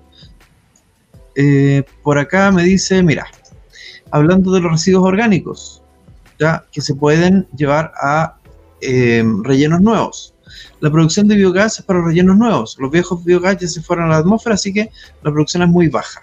Eh, 1.34 1.84
por 2.02 2.18
acá 2.18 2.50
me 2.50 2.62
dice, 2.62 3.02
mira, 3.02 3.26
hablando 4.10 4.52
de 4.52 4.60
los 4.60 4.72
residuos 4.72 5.04
orgánicos, 5.04 5.82
ya 6.38 6.64
que 6.72 6.80
se 6.80 6.94
pueden 6.94 7.46
llevar 7.56 7.92
a 8.00 8.36
eh, 8.80 9.24
rellenos 9.42 9.80
nuevos. 9.80 10.34
La 10.80 10.90
producción 10.90 11.28
de 11.28 11.36
biogás 11.36 11.78
es 11.78 11.84
para 11.84 12.04
rellenos 12.04 12.36
nuevos. 12.36 12.76
Los 12.78 12.90
viejos 12.90 13.24
biogás 13.24 13.58
ya 13.58 13.68
se 13.68 13.82
fueron 13.82 14.06
a 14.06 14.08
la 14.08 14.16
atmósfera, 14.18 14.54
así 14.54 14.72
que 14.72 14.90
la 15.22 15.30
producción 15.32 15.62
es 15.62 15.68
muy 15.68 15.88
baja. 15.88 16.22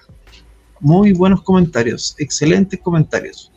Muy 0.79 1.13
buenos 1.13 1.41
comentarios, 1.41 2.15
excelentes 2.17 2.79
comentarios. 2.81 3.51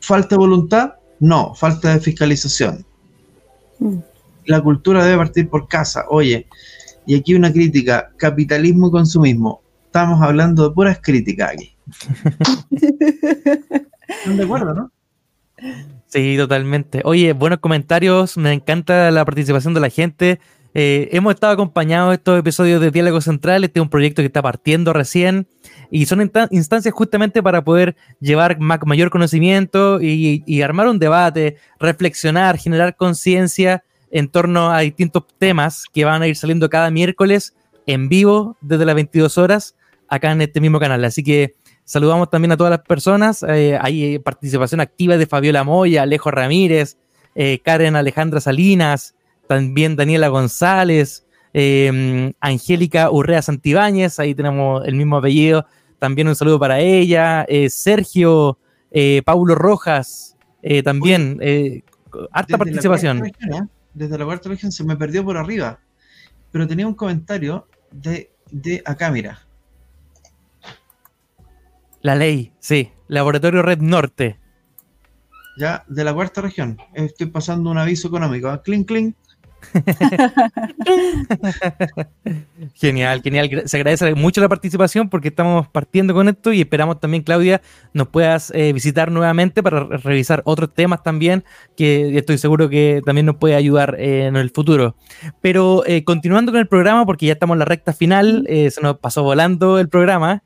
¿Falta 0.00 0.28
de 0.30 0.38
voluntad? 0.38 0.94
No, 1.20 1.54
falta 1.54 1.94
de 1.94 2.00
fiscalización. 2.00 2.84
Mm. 3.78 3.98
La 4.46 4.60
cultura 4.60 5.04
debe 5.04 5.16
partir 5.16 5.48
por 5.48 5.66
casa. 5.68 6.04
Oye, 6.10 6.46
y 7.06 7.14
aquí 7.14 7.34
una 7.34 7.52
crítica, 7.52 8.12
capitalismo 8.16 8.88
y 8.88 8.90
consumismo. 8.90 9.62
Estamos 9.86 10.20
hablando 10.20 10.68
de 10.68 10.74
puras 10.74 10.98
críticas 11.02 11.52
aquí. 11.52 11.74
¿Están 14.08 14.36
de 14.36 14.44
acuerdo, 14.44 14.74
no? 14.74 14.90
Sí, 16.14 16.36
totalmente. 16.36 17.00
Oye, 17.02 17.32
buenos 17.32 17.58
comentarios, 17.58 18.36
me 18.36 18.52
encanta 18.52 19.10
la 19.10 19.24
participación 19.24 19.74
de 19.74 19.80
la 19.80 19.90
gente. 19.90 20.38
Eh, 20.72 21.08
hemos 21.10 21.34
estado 21.34 21.54
acompañados 21.54 22.14
estos 22.14 22.38
episodios 22.38 22.80
de 22.80 22.92
Diálogo 22.92 23.20
Central, 23.20 23.64
este 23.64 23.80
es 23.80 23.82
un 23.82 23.88
proyecto 23.88 24.22
que 24.22 24.26
está 24.26 24.40
partiendo 24.40 24.92
recién 24.92 25.48
y 25.90 26.06
son 26.06 26.20
instancias 26.20 26.94
justamente 26.94 27.42
para 27.42 27.64
poder 27.64 27.96
llevar 28.20 28.60
mayor 28.60 29.10
conocimiento 29.10 30.00
y 30.00 30.62
armar 30.62 30.86
un 30.86 31.00
debate, 31.00 31.56
reflexionar, 31.80 32.58
generar 32.58 32.94
conciencia 32.94 33.82
en 34.12 34.28
torno 34.28 34.70
a 34.70 34.80
distintos 34.80 35.24
temas 35.38 35.82
que 35.92 36.04
van 36.04 36.22
a 36.22 36.28
ir 36.28 36.36
saliendo 36.36 36.70
cada 36.70 36.92
miércoles 36.92 37.56
en 37.88 38.08
vivo 38.08 38.56
desde 38.60 38.84
las 38.84 38.94
22 38.94 39.36
horas 39.36 39.74
acá 40.08 40.30
en 40.30 40.42
este 40.42 40.60
mismo 40.60 40.78
canal. 40.78 41.04
Así 41.04 41.24
que 41.24 41.54
saludamos 41.84 42.30
también 42.30 42.52
a 42.52 42.56
todas 42.56 42.70
las 42.70 42.80
personas. 42.80 43.44
Eh, 43.48 43.78
hay 43.80 44.18
participación 44.18 44.80
activa 44.80 45.16
de 45.16 45.26
Fabiola 45.26 45.64
Moya, 45.64 46.02
Alejo 46.02 46.30
Ramírez, 46.30 46.96
eh, 47.34 47.60
Karen 47.64 47.96
Alejandra 47.96 48.40
Salinas, 48.40 49.14
también 49.48 49.96
Daniela 49.96 50.28
González, 50.28 51.26
eh, 51.52 52.32
Angélica 52.40 53.10
Urrea 53.10 53.42
Santibáñez, 53.42 54.18
ahí 54.18 54.34
tenemos 54.34 54.86
el 54.86 54.94
mismo 54.96 55.18
apellido. 55.18 55.66
También 55.98 56.28
un 56.28 56.36
saludo 56.36 56.58
para 56.58 56.80
ella. 56.80 57.44
Eh, 57.48 57.70
Sergio 57.70 58.58
Paulo 59.24 59.56
Rojas, 59.56 60.36
también. 60.84 61.40
harta 62.30 62.56
participación 62.56 63.32
desde 63.94 64.18
la 64.18 64.24
cuarta 64.24 64.48
región 64.48 64.72
se 64.72 64.84
me 64.84 64.96
perdió 64.96 65.24
por 65.24 65.36
arriba, 65.36 65.78
pero 66.50 66.66
tenía 66.66 66.86
un 66.86 66.94
comentario 66.94 67.66
de, 67.90 68.30
de 68.50 68.82
acá, 68.84 69.10
mira. 69.10 69.43
La 72.04 72.14
ley, 72.14 72.52
sí, 72.60 72.92
Laboratorio 73.08 73.62
Red 73.62 73.78
Norte. 73.78 74.38
Ya, 75.56 75.84
de 75.88 76.04
la 76.04 76.12
cuarta 76.12 76.42
región. 76.42 76.76
Estoy 76.92 77.28
pasando 77.28 77.70
un 77.70 77.78
aviso 77.78 78.08
económico. 78.08 78.60
Clink, 78.62 78.86
clink. 78.86 79.16
genial, 82.74 83.22
genial. 83.22 83.62
Se 83.64 83.78
agradece 83.78 84.14
mucho 84.14 84.42
la 84.42 84.50
participación 84.50 85.08
porque 85.08 85.28
estamos 85.28 85.66
partiendo 85.68 86.12
con 86.12 86.28
esto 86.28 86.52
y 86.52 86.60
esperamos 86.60 87.00
también, 87.00 87.22
Claudia, 87.22 87.62
nos 87.94 88.08
puedas 88.08 88.52
eh, 88.54 88.74
visitar 88.74 89.10
nuevamente 89.10 89.62
para 89.62 89.84
revisar 89.84 90.42
otros 90.44 90.74
temas 90.74 91.02
también 91.02 91.42
que 91.74 92.18
estoy 92.18 92.36
seguro 92.36 92.68
que 92.68 93.00
también 93.06 93.24
nos 93.24 93.36
puede 93.36 93.54
ayudar 93.54 93.96
eh, 93.98 94.26
en 94.26 94.36
el 94.36 94.50
futuro. 94.50 94.94
Pero 95.40 95.82
eh, 95.86 96.04
continuando 96.04 96.52
con 96.52 96.60
el 96.60 96.68
programa, 96.68 97.06
porque 97.06 97.24
ya 97.24 97.32
estamos 97.32 97.54
en 97.54 97.60
la 97.60 97.64
recta 97.64 97.94
final, 97.94 98.44
eh, 98.46 98.70
se 98.70 98.82
nos 98.82 98.98
pasó 98.98 99.22
volando 99.22 99.78
el 99.78 99.88
programa. 99.88 100.42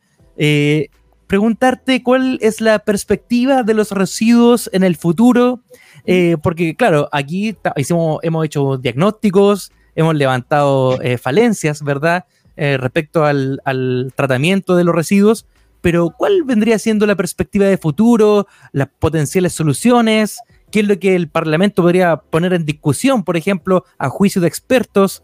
Preguntarte 1.28 2.02
cuál 2.02 2.38
es 2.40 2.62
la 2.62 2.78
perspectiva 2.78 3.62
de 3.62 3.74
los 3.74 3.92
residuos 3.92 4.70
en 4.72 4.82
el 4.82 4.96
futuro, 4.96 5.60
eh, 6.06 6.38
porque 6.42 6.74
claro, 6.74 7.06
aquí 7.12 7.54
hicimos, 7.76 8.20
hemos 8.22 8.46
hecho 8.46 8.78
diagnósticos, 8.78 9.70
hemos 9.94 10.14
levantado 10.14 10.98
eh, 11.02 11.18
falencias, 11.18 11.82
¿verdad? 11.82 12.24
Eh, 12.56 12.78
respecto 12.78 13.26
al, 13.26 13.60
al, 13.66 14.10
tratamiento 14.16 14.74
de 14.74 14.84
los 14.84 14.94
residuos, 14.94 15.46
pero 15.82 16.14
¿cuál 16.16 16.44
vendría 16.44 16.78
siendo 16.78 17.04
la 17.04 17.14
perspectiva 17.14 17.66
de 17.66 17.76
futuro, 17.76 18.46
las 18.72 18.88
potenciales 18.98 19.52
soluciones? 19.52 20.38
¿Qué 20.72 20.80
es 20.80 20.88
lo 20.88 20.98
que 20.98 21.14
el 21.14 21.28
Parlamento 21.28 21.82
podría 21.82 22.16
poner 22.16 22.54
en 22.54 22.64
discusión, 22.64 23.22
por 23.22 23.36
ejemplo, 23.36 23.84
a 23.98 24.08
juicio 24.08 24.40
de 24.40 24.48
expertos? 24.48 25.22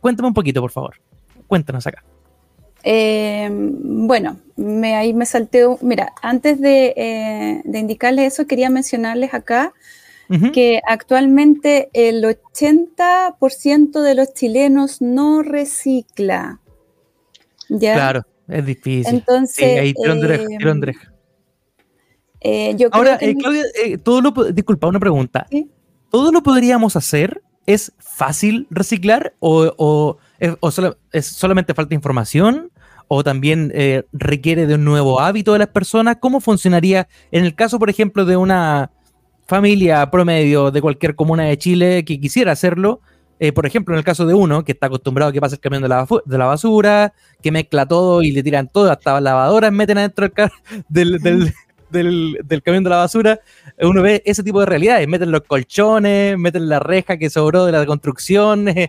cuéntame 0.00 0.28
un 0.28 0.34
poquito, 0.34 0.60
por 0.60 0.72
favor. 0.72 0.96
Cuéntanos 1.46 1.86
acá. 1.86 2.04
Eh, 2.84 3.48
bueno, 3.52 4.38
me, 4.56 4.96
ahí 4.96 5.14
me 5.14 5.26
salté. 5.26 5.64
Mira, 5.80 6.12
antes 6.22 6.60
de, 6.60 6.94
eh, 6.96 7.62
de, 7.64 7.78
indicarles 7.78 8.34
eso, 8.34 8.46
quería 8.46 8.70
mencionarles 8.70 9.34
acá 9.34 9.72
uh 10.28 10.34
-huh. 10.34 10.52
que 10.52 10.80
actualmente 10.86 11.90
el 11.92 12.24
80% 12.24 14.02
de 14.02 14.14
los 14.14 14.34
chilenos 14.34 15.00
no 15.00 15.42
recicla. 15.42 16.60
¿ya? 17.68 17.94
Claro, 17.94 18.26
es 18.48 18.66
difícil. 18.66 19.14
Entonces. 19.14 19.56
Sí, 19.56 19.64
ahí 19.64 19.90
eh, 19.90 19.94
eh, 22.40 22.74
yo 22.76 22.88
Ahora, 22.90 23.18
que... 23.18 23.34
Claudia, 23.36 23.62
todo 24.02 24.20
lo, 24.20 24.30
disculpa, 24.52 24.88
una 24.88 24.98
pregunta. 24.98 25.46
¿Sí? 25.50 25.70
¿Todo 26.10 26.32
lo 26.32 26.42
podríamos 26.42 26.96
hacer? 26.96 27.42
¿Es 27.64 27.92
fácil 27.98 28.66
reciclar 28.70 29.34
o, 29.38 29.72
o, 29.78 30.18
o 30.58 30.70
solo, 30.72 30.98
es 31.12 31.26
solamente 31.26 31.74
falta 31.74 31.94
información? 31.94 32.71
O 33.14 33.22
también 33.22 33.70
eh, 33.74 34.04
requiere 34.14 34.66
de 34.66 34.76
un 34.76 34.86
nuevo 34.86 35.20
hábito 35.20 35.52
de 35.52 35.58
las 35.58 35.68
personas? 35.68 36.16
¿Cómo 36.18 36.40
funcionaría 36.40 37.08
en 37.30 37.44
el 37.44 37.54
caso, 37.54 37.78
por 37.78 37.90
ejemplo, 37.90 38.24
de 38.24 38.38
una 38.38 38.90
familia 39.46 40.10
promedio 40.10 40.70
de 40.70 40.80
cualquier 40.80 41.14
comuna 41.14 41.44
de 41.44 41.58
Chile 41.58 42.06
que 42.06 42.18
quisiera 42.18 42.52
hacerlo? 42.52 43.02
Eh, 43.38 43.52
por 43.52 43.66
ejemplo, 43.66 43.94
en 43.94 43.98
el 43.98 44.04
caso 44.04 44.24
de 44.24 44.32
uno 44.32 44.64
que 44.64 44.72
está 44.72 44.86
acostumbrado 44.86 45.28
a 45.28 45.32
que 45.34 45.42
pase 45.42 45.56
el 45.56 45.60
camión 45.60 45.82
de 45.82 45.88
la, 45.90 46.46
basura, 46.46 47.12
que 47.42 47.52
mezcla 47.52 47.84
todo 47.84 48.22
y 48.22 48.30
le 48.30 48.42
tiran 48.42 48.66
todo, 48.68 48.90
hasta 48.90 49.20
lavadoras 49.20 49.72
meten 49.72 49.98
adentro 49.98 50.30
del, 50.88 51.18
del, 51.18 51.52
del, 51.90 52.38
del, 52.42 52.62
camión 52.62 52.82
de 52.82 52.88
la 52.88 52.96
basura, 52.96 53.40
uno 53.78 54.00
ve 54.00 54.22
ese 54.24 54.42
tipo 54.42 54.60
de 54.60 54.66
realidades, 54.66 55.06
meten 55.06 55.30
los 55.30 55.42
colchones, 55.42 56.38
meten 56.38 56.66
la 56.66 56.78
reja 56.78 57.18
que 57.18 57.28
sobró 57.28 57.66
de 57.66 57.72
la 57.72 57.84
construcción, 57.84 58.68
eh, 58.68 58.88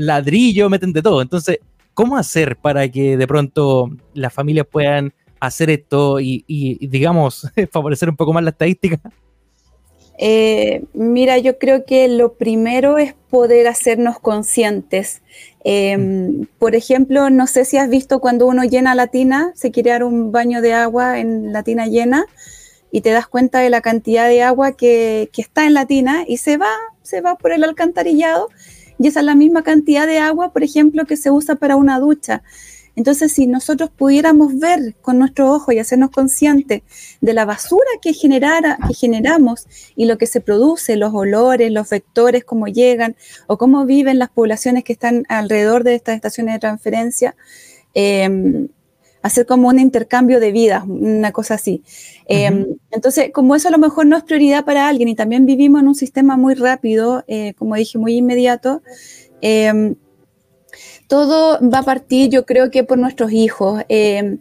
ladrillo, 0.00 0.68
meten 0.68 0.92
de 0.92 1.00
todo. 1.02 1.22
Entonces, 1.22 1.60
¿cómo 1.94 2.16
hacer 2.16 2.56
para 2.56 2.88
que 2.88 3.16
de 3.16 3.26
pronto 3.26 3.90
las 4.14 4.32
familias 4.32 4.66
puedan 4.70 5.12
hacer 5.40 5.70
esto 5.70 6.20
y, 6.20 6.44
y 6.46 6.86
digamos, 6.86 7.50
favorecer 7.70 8.08
un 8.08 8.16
poco 8.16 8.32
más 8.32 8.44
la 8.44 8.50
estadística? 8.50 9.00
Eh, 10.24 10.84
mira, 10.92 11.38
yo 11.38 11.58
creo 11.58 11.84
que 11.84 12.06
lo 12.06 12.34
primero 12.34 12.98
es 12.98 13.14
poder 13.30 13.66
hacernos 13.66 14.20
conscientes. 14.20 15.22
Em, 15.64 16.46
por 16.58 16.74
ejemplo, 16.74 17.30
no 17.30 17.46
sé 17.46 17.64
si 17.64 17.76
has 17.76 17.88
visto 17.88 18.20
cuando 18.20 18.46
uno 18.46 18.62
llena 18.64 18.94
la 18.94 19.08
tina, 19.08 19.52
se 19.56 19.72
quiere 19.72 19.90
dar 19.90 20.04
un 20.04 20.30
baño 20.30 20.60
de 20.62 20.74
agua 20.74 21.18
en 21.18 21.52
la 21.52 21.62
tina 21.62 21.86
llena 21.86 22.26
y 22.90 23.00
te 23.00 23.10
das 23.10 23.26
cuenta 23.26 23.60
de 23.60 23.70
la 23.70 23.80
cantidad 23.80 24.28
de 24.28 24.42
agua 24.42 24.76
que, 24.76 25.30
que 25.32 25.42
está 25.42 25.66
en 25.66 25.74
la 25.74 25.86
tina 25.86 26.24
y 26.28 26.36
se 26.36 26.56
va, 26.56 26.72
se 27.02 27.20
va 27.20 27.36
por 27.36 27.52
el 27.52 27.64
alcantarillado 27.64 28.48
y 29.02 29.08
esa 29.08 29.20
es 29.20 29.26
la 29.26 29.34
misma 29.34 29.64
cantidad 29.64 30.06
de 30.06 30.18
agua, 30.18 30.52
por 30.52 30.62
ejemplo, 30.62 31.04
que 31.06 31.16
se 31.16 31.30
usa 31.30 31.56
para 31.56 31.74
una 31.74 31.98
ducha. 31.98 32.42
Entonces, 32.94 33.32
si 33.32 33.46
nosotros 33.48 33.90
pudiéramos 33.90 34.58
ver 34.58 34.94
con 35.00 35.18
nuestro 35.18 35.50
ojo 35.50 35.72
y 35.72 35.80
hacernos 35.80 36.10
conscientes 36.10 36.82
de 37.20 37.32
la 37.32 37.44
basura 37.44 37.88
que, 38.00 38.12
que 38.12 38.94
generamos 38.94 39.66
y 39.96 40.04
lo 40.04 40.18
que 40.18 40.26
se 40.26 40.40
produce, 40.40 40.94
los 40.96 41.12
olores, 41.14 41.72
los 41.72 41.90
vectores, 41.90 42.44
cómo 42.44 42.68
llegan 42.68 43.16
o 43.48 43.58
cómo 43.58 43.86
viven 43.86 44.20
las 44.20 44.30
poblaciones 44.30 44.84
que 44.84 44.92
están 44.92 45.24
alrededor 45.28 45.82
de 45.82 45.96
estas 45.96 46.14
estaciones 46.14 46.54
de 46.54 46.60
transferencia, 46.60 47.34
em, 47.94 48.68
hacer 49.22 49.46
como 49.46 49.68
un 49.68 49.78
intercambio 49.78 50.40
de 50.40 50.52
vidas, 50.52 50.84
una 50.86 51.32
cosa 51.32 51.54
así. 51.54 51.82
Em, 52.26 52.66
entonces, 52.90 53.30
como 53.32 53.54
eso 53.54 53.68
a 53.68 53.70
lo 53.70 53.78
mejor 53.78 54.06
no 54.06 54.16
es 54.16 54.24
prioridad 54.24 54.64
para 54.64 54.88
alguien 54.88 55.08
y 55.08 55.14
también 55.14 55.46
vivimos 55.46 55.82
en 55.82 55.88
un 55.88 55.94
sistema 55.94 56.36
muy 56.36 56.54
rápido, 56.54 57.24
eh, 57.28 57.54
como 57.54 57.76
dije, 57.76 57.98
muy 57.98 58.16
inmediato, 58.16 58.82
em, 59.40 59.94
todo 61.06 61.58
va 61.68 61.78
a 61.78 61.82
partir, 61.82 62.30
yo 62.30 62.46
creo 62.46 62.70
que 62.70 62.84
por 62.84 62.98
nuestros 62.98 63.32
hijos, 63.32 63.84
em, 63.88 64.38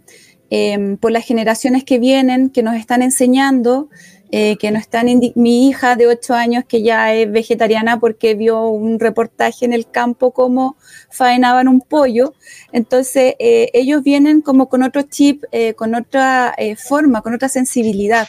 por 1.00 1.12
las 1.12 1.26
generaciones 1.26 1.84
que 1.86 1.98
vienen, 1.98 2.50
que 2.50 2.62
nos 2.64 2.76
están 2.76 3.02
enseñando, 3.02 3.90
eh, 4.32 4.58
que 4.58 4.72
no 4.72 4.80
están, 4.80 5.08
mi 5.36 5.68
hija 5.68 5.96
de 5.96 6.08
8 6.08 6.34
años 6.34 6.64
que 6.66 6.82
ya 6.82 7.14
es 7.14 7.30
vegetariana 7.32 8.00
porque 8.00 8.34
vio 8.34 8.70
un 8.70 9.00
reportaje 9.00 9.66
en 9.66 9.74
el 9.74 9.90
campo 9.90 10.32
cómo 10.32 10.78
faenaban 11.10 11.68
un 11.68 11.82
pollo, 11.82 12.34
entonces 12.72 13.36
eh, 13.40 13.70
ellos 13.74 14.04
vienen 14.04 14.42
como 14.42 14.70
con 14.70 14.84
otro 14.84 15.02
chip, 15.02 15.44
eh, 15.52 15.74
con 15.74 15.96
otra 15.96 16.56
forma, 16.78 17.22
con 17.22 17.34
otra 17.34 17.50
sensibilidad. 17.50 18.28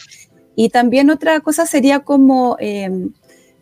Y 0.55 0.69
también 0.69 1.09
otra 1.09 1.41
cosa 1.41 1.67
sería 1.67 2.01
como 2.01 2.57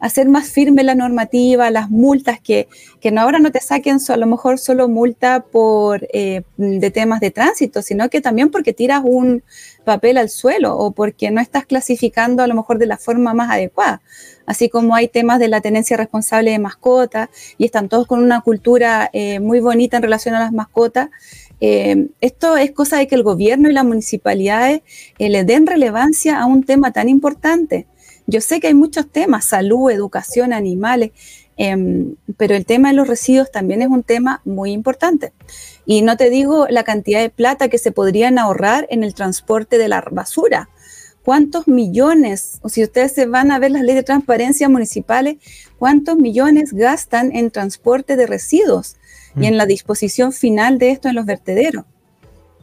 hacer 0.01 0.29
más 0.29 0.49
firme 0.49 0.83
la 0.83 0.95
normativa, 0.95 1.71
las 1.71 1.91
multas, 1.91 2.41
que, 2.41 2.69
que 3.01 3.13
no 3.13 3.21
ahora 3.21 3.39
no 3.39 3.53
te 3.53 3.61
saquen 3.61 3.99
a 4.09 4.17
lo 4.17 4.27
mejor 4.27 4.59
solo 4.59 4.89
multa 4.89 5.45
por 5.45 6.09
eh, 6.13 6.43
de 6.57 6.91
temas 6.91 7.21
de 7.21 7.31
tránsito, 7.31 7.83
sino 7.83 8.09
que 8.09 8.21
también 8.21 8.51
porque 8.51 8.73
tiras 8.73 9.03
un 9.05 9.43
papel 9.85 10.17
al 10.17 10.31
suelo 10.31 10.77
o 10.77 10.93
porque 10.93 11.31
no 11.31 11.41
estás 11.41 11.67
clasificando 11.67 12.43
a 12.43 12.47
lo 12.47 12.55
mejor 12.55 12.79
de 12.79 12.87
la 12.87 12.97
forma 12.97 13.35
más 13.35 13.51
adecuada. 13.51 14.01
Así 14.47 14.69
como 14.69 14.95
hay 14.95 15.09
temas 15.09 15.39
de 15.39 15.49
la 15.49 15.61
tenencia 15.61 15.97
responsable 15.97 16.51
de 16.51 16.59
mascotas 16.59 17.29
y 17.59 17.67
están 17.67 17.89
todos 17.89 18.07
con 18.07 18.23
una 18.23 18.41
cultura 18.41 19.11
eh, 19.13 19.39
muy 19.39 19.61
bonita 19.61 19.99
en 19.99 20.03
relación 20.03 20.35
a 20.35 20.41
las 20.41 20.53
mascotas. 20.53 21.11
Eh, 21.61 22.09
esto 22.23 22.57
es 22.57 22.73
cosa 22.73 22.97
de 22.97 23.07
que 23.07 23.15
el 23.15 23.23
gobierno 23.23 23.69
y 23.69 23.75
las 23.75 23.85
municipalidades 23.85 24.81
le 25.19 25.45
den 25.45 25.67
relevancia 25.67 26.41
a 26.41 26.47
un 26.47 26.65
tema 26.65 26.91
tan 26.91 27.11
importante. 27.11 27.87
Yo 28.31 28.41
sé 28.41 28.61
que 28.61 28.69
hay 28.69 28.75
muchos 28.75 29.11
temas, 29.11 29.45
salud, 29.45 29.91
educación, 29.91 30.53
animales, 30.53 31.11
em, 31.57 32.15
pero 32.37 32.55
el 32.55 32.65
tema 32.65 32.91
de 32.91 32.95
los 32.95 33.09
residuos 33.09 33.51
también 33.51 33.83
es 33.83 33.89
un 33.89 34.05
tema 34.05 34.41
muy 34.45 34.71
importante. 34.71 35.33
Y 35.85 36.03
no 36.03 36.17
te 36.17 36.31
digo 36.31 36.69
la 36.69 36.85
cantidad 36.85 37.21
de 37.21 37.31
plata 37.31 37.69
que 37.69 37.79
se 37.79 37.91
podrían 37.91 38.39
ahorrar 38.39 38.87
en 38.91 39.03
el 39.03 39.15
transporte 39.15 39.79
de 39.79 39.89
la 39.89 40.05
basura. 40.13 40.69
¿Cuántos 41.25 41.67
millones, 41.67 42.61
o 42.63 42.69
si 42.69 42.85
ustedes 42.85 43.13
se 43.13 43.27
van 43.27 43.51
a 43.51 43.59
ver 43.59 43.73
las 43.73 43.83
leyes 43.83 43.97
de 43.97 44.05
transparencia 44.05 44.69
municipales, 44.69 45.37
cuántos 45.77 46.17
millones 46.17 46.73
gastan 46.73 47.35
en 47.35 47.51
transporte 47.51 48.15
de 48.15 48.29
residuos 48.29 48.97
y 49.35 49.47
en 49.47 49.55
mm. 49.55 49.57
la 49.57 49.67
disposición 49.67 50.33
final 50.33 50.79
de 50.79 50.93
esto 50.93 51.09
en 51.09 51.17
los 51.17 51.27
vertederos? 51.27 51.85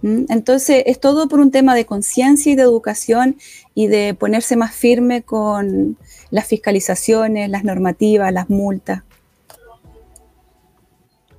¿Mm? 0.01 0.25
Entonces, 0.29 0.83
es 0.85 0.99
todo 0.99 1.27
por 1.27 1.39
un 1.39 1.51
tema 1.51 1.75
de 1.75 1.85
conciencia 1.85 2.51
y 2.51 2.55
de 2.55 2.63
educación 2.63 3.37
y 3.73 3.87
de 3.87 4.13
ponerse 4.13 4.55
más 4.55 4.73
firme 4.73 5.23
con 5.23 5.97
las 6.29 6.47
fiscalizaciones, 6.47 7.49
las 7.49 7.63
normativas, 7.63 8.31
las 8.33 8.49
multas. 8.49 9.03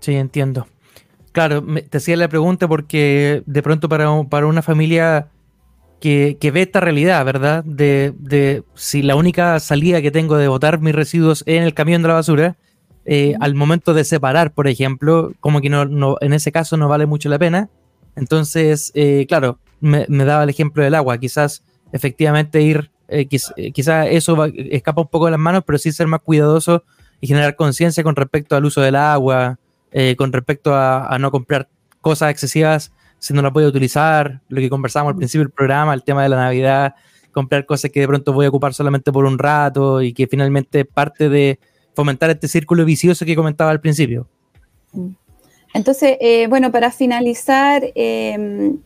Sí, 0.01 0.15
entiendo. 0.15 0.67
Claro, 1.33 1.65
te 1.89 1.99
hacía 1.99 2.17
la 2.17 2.29
pregunta 2.29 2.67
porque 2.67 3.43
de 3.47 3.63
pronto 3.63 3.89
para, 3.89 4.09
para 4.25 4.47
una 4.47 4.63
familia 4.63 5.29
que, 6.01 6.51
ve 6.53 6.63
esta 6.63 6.81
realidad, 6.81 7.25
¿verdad? 7.25 7.65
De, 7.65 8.63
si 8.75 9.03
la 9.03 9.17
única 9.17 9.59
salida 9.61 10.01
que 10.01 10.11
tengo 10.11 10.37
de 10.37 10.49
botar 10.49 10.81
mis 10.81 10.95
residuos 10.95 11.43
en 11.47 11.63
el 11.63 11.75
camión 11.75 12.03
de 12.03 12.09
la 12.09 12.15
basura, 12.15 12.57
eh, 13.05 13.35
al 13.41 13.55
momento 13.55 13.95
de 13.95 14.05
separar, 14.05 14.53
por 14.53 14.69
ejemplo, 14.69 15.33
como 15.41 15.61
que 15.61 15.71
no, 15.71 16.17
en 16.21 16.33
ese 16.33 16.53
caso 16.53 16.77
no 16.77 16.89
vale 16.89 17.07
mucho 17.07 17.29
la 17.29 17.39
pena, 17.39 17.69
entonces, 18.19 18.91
eh, 18.95 19.27
claro, 19.29 19.59
me, 19.81 20.07
daba 20.09 20.43
el 20.43 20.51
ejemplo 20.51 20.83
del 20.83 20.95
agua. 20.95 21.19
Quizás 21.19 21.63
efectivamente 21.93 22.61
ir, 22.61 22.91
eh, 23.09 23.29
eh, 23.57 23.73
quizás 23.73 24.09
eso 24.11 24.45
escapa 24.45 25.03
un 25.03 25.09
poco 25.09 25.27
de 25.27 25.33
las 25.33 25.41
manos, 25.41 25.63
pero 25.67 25.79
sí 25.79 25.93
ser 25.93 26.07
más 26.07 26.21
cuidadoso 26.21 26.85
y 27.21 27.27
generar 27.27 27.57
conciencia 27.57 28.03
con 28.03 28.17
respecto 28.17 28.57
al 28.57 28.65
uso 28.65 28.81
del 28.81 28.97
agua, 28.97 29.59
con 30.17 30.33
respecto 30.33 30.75
a, 30.75 31.17
no 31.19 31.31
comprar 31.31 31.69
cosas 32.01 32.31
excesivas 32.31 32.93
si 33.19 33.35
no 33.35 33.43
la 33.43 33.53
puede 33.53 33.67
utilizar, 33.67 34.43
lo 34.49 34.61
que 34.61 34.71
conversamos 34.71 35.11
al 35.11 35.17
principio 35.17 35.45
del 35.45 35.51
programa, 35.51 35.93
el 35.93 36.05
tema 36.05 36.23
de 36.23 36.29
la 36.29 36.37
Navidad, 36.37 36.95
comprar 37.33 37.67
cosas 37.67 37.91
que 37.91 37.99
de 37.99 38.07
pronto 38.07 38.33
voy 38.33 38.47
a 38.47 38.49
ocupar 38.49 38.75
solamente 38.75 39.11
por 39.11 39.25
un 39.25 39.39
rato 39.39 40.03
y 40.03 40.13
que 40.13 40.29
finalmente 40.29 40.85
parte 40.85 41.29
de 41.29 41.59
fomentar 41.97 42.31
este 42.31 42.47
círculo 42.47 42.85
vicioso 42.85 43.25
que 43.25 43.35
comentaba 43.35 43.73
al 43.73 43.81
principio. 43.81 44.29
Mm. 44.93 45.09
Entonces, 45.75 46.17
eh, 46.21 46.47
bueno, 46.49 46.73
para 46.73 46.91
finalizar, 46.91 47.85
em, 47.95 48.79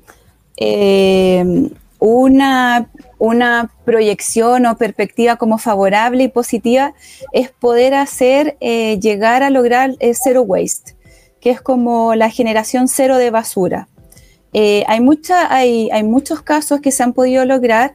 em, 0.56 1.70
una, 1.98 2.90
una, 3.18 3.70
proyección 3.84 4.66
o 4.66 4.76
perspectiva 4.76 5.36
como 5.36 5.58
favorable 5.58 6.24
y 6.24 6.28
positiva 6.28 6.94
es 7.32 7.50
poder 7.50 7.94
hacer 7.94 8.56
eh, 8.60 8.98
llegar 9.00 9.44
a 9.44 9.50
lograr 9.50 9.96
zero 10.12 10.42
waste, 10.42 10.96
que 11.40 11.50
es 11.50 11.60
como 11.60 12.16
la 12.16 12.28
generación 12.28 12.88
cero 12.88 13.18
de 13.18 13.30
basura. 13.30 13.88
Eh, 14.52 14.84
hay, 14.88 15.00
mucha, 15.00 15.52
hay, 15.54 15.90
hay 15.90 16.02
muchos 16.02 16.42
casos 16.42 16.80
que 16.80 16.90
se 16.90 17.02
han 17.02 17.12
podido 17.12 17.44
lograr 17.44 17.94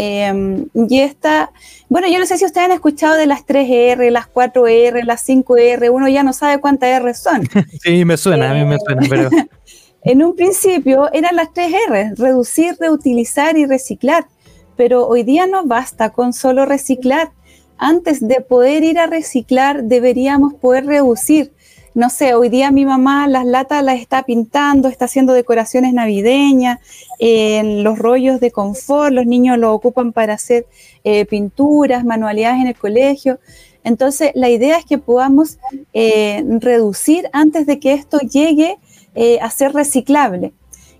Em, 0.00 0.66
y 0.88 1.00
esta, 1.00 1.50
bueno, 1.88 2.06
yo 2.06 2.20
no 2.20 2.26
sé 2.26 2.38
si 2.38 2.44
ustedes 2.44 2.66
han 2.66 2.72
escuchado 2.72 3.16
de 3.16 3.26
las 3.26 3.44
3R, 3.44 4.12
las 4.12 4.32
4R, 4.32 5.02
las 5.02 5.28
5R, 5.28 5.90
uno 5.90 6.08
ya 6.08 6.22
no 6.22 6.32
sabe 6.32 6.60
cuántas 6.60 6.90
R 6.90 7.14
son. 7.14 7.42
Sí, 7.82 8.04
me 8.04 8.16
suena, 8.16 8.52
a 8.52 8.54
mí 8.54 8.64
me 8.64 8.78
suena, 8.78 9.02
pero... 9.08 9.28
en 10.02 10.22
un 10.22 10.36
principio 10.36 11.12
eran 11.12 11.34
las 11.34 11.48
3R, 11.48 12.16
reducir, 12.16 12.76
reutilizar 12.78 13.58
y 13.58 13.66
reciclar, 13.66 14.28
pero 14.76 15.04
hoy 15.04 15.24
día 15.24 15.48
no 15.48 15.66
basta 15.66 16.10
con 16.10 16.32
solo 16.32 16.64
reciclar. 16.64 17.32
Antes 17.76 18.20
de 18.20 18.40
poder 18.40 18.84
ir 18.84 19.00
a 19.00 19.08
reciclar, 19.08 19.82
deberíamos 19.82 20.54
poder 20.54 20.86
reducir 20.86 21.52
no 21.98 22.10
sé, 22.10 22.34
hoy 22.34 22.48
día 22.48 22.70
mi 22.70 22.84
mamá 22.84 23.26
las 23.26 23.44
latas 23.44 23.82
las 23.82 23.98
está 23.98 24.22
pintando, 24.22 24.86
está 24.86 25.06
haciendo 25.06 25.32
decoraciones 25.32 25.92
navideñas, 25.92 26.78
en 27.18 27.82
los 27.82 27.98
rollos 27.98 28.38
de 28.38 28.52
confort, 28.52 29.12
los 29.12 29.26
niños 29.26 29.58
lo 29.58 29.72
ocupan 29.74 30.12
para 30.12 30.34
hacer 30.34 30.66
eh, 31.02 31.24
pinturas, 31.24 32.04
manualidades 32.04 32.60
en 32.60 32.68
el 32.68 32.76
colegio. 32.76 33.40
Entonces, 33.82 34.30
la 34.36 34.48
idea 34.48 34.78
es 34.78 34.84
que 34.84 34.98
podamos 34.98 35.58
eh, 35.92 36.44
reducir 36.60 37.28
antes 37.32 37.66
de 37.66 37.80
que 37.80 37.94
esto 37.94 38.20
llegue 38.20 38.78
eh, 39.16 39.40
a 39.40 39.50
ser 39.50 39.72
reciclable. 39.72 40.52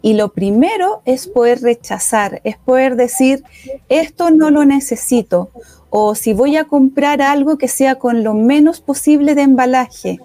Y 0.03 0.15
lo 0.15 0.31
primero 0.31 1.03
es 1.05 1.29
poder 1.29 1.61
rechazar, 1.61 2.41
es 2.43 2.57
poder 2.57 2.97
decir, 2.97 3.45
esto 3.89 4.33
no 4.33 4.51
lo 4.51 4.65
necesito, 4.65 5.51
o 5.91 6.17
si 6.17 6.33
voy 6.33 6.57
a 6.57 6.65
comprar 6.65 7.23
algo 7.23 7.57
que 7.57 7.69
sea 7.69 7.95
con 8.01 8.25
lo 8.25 8.35
menos 8.35 8.81
posible 8.81 9.37
de 9.37 9.43
embalaje, 9.43 10.19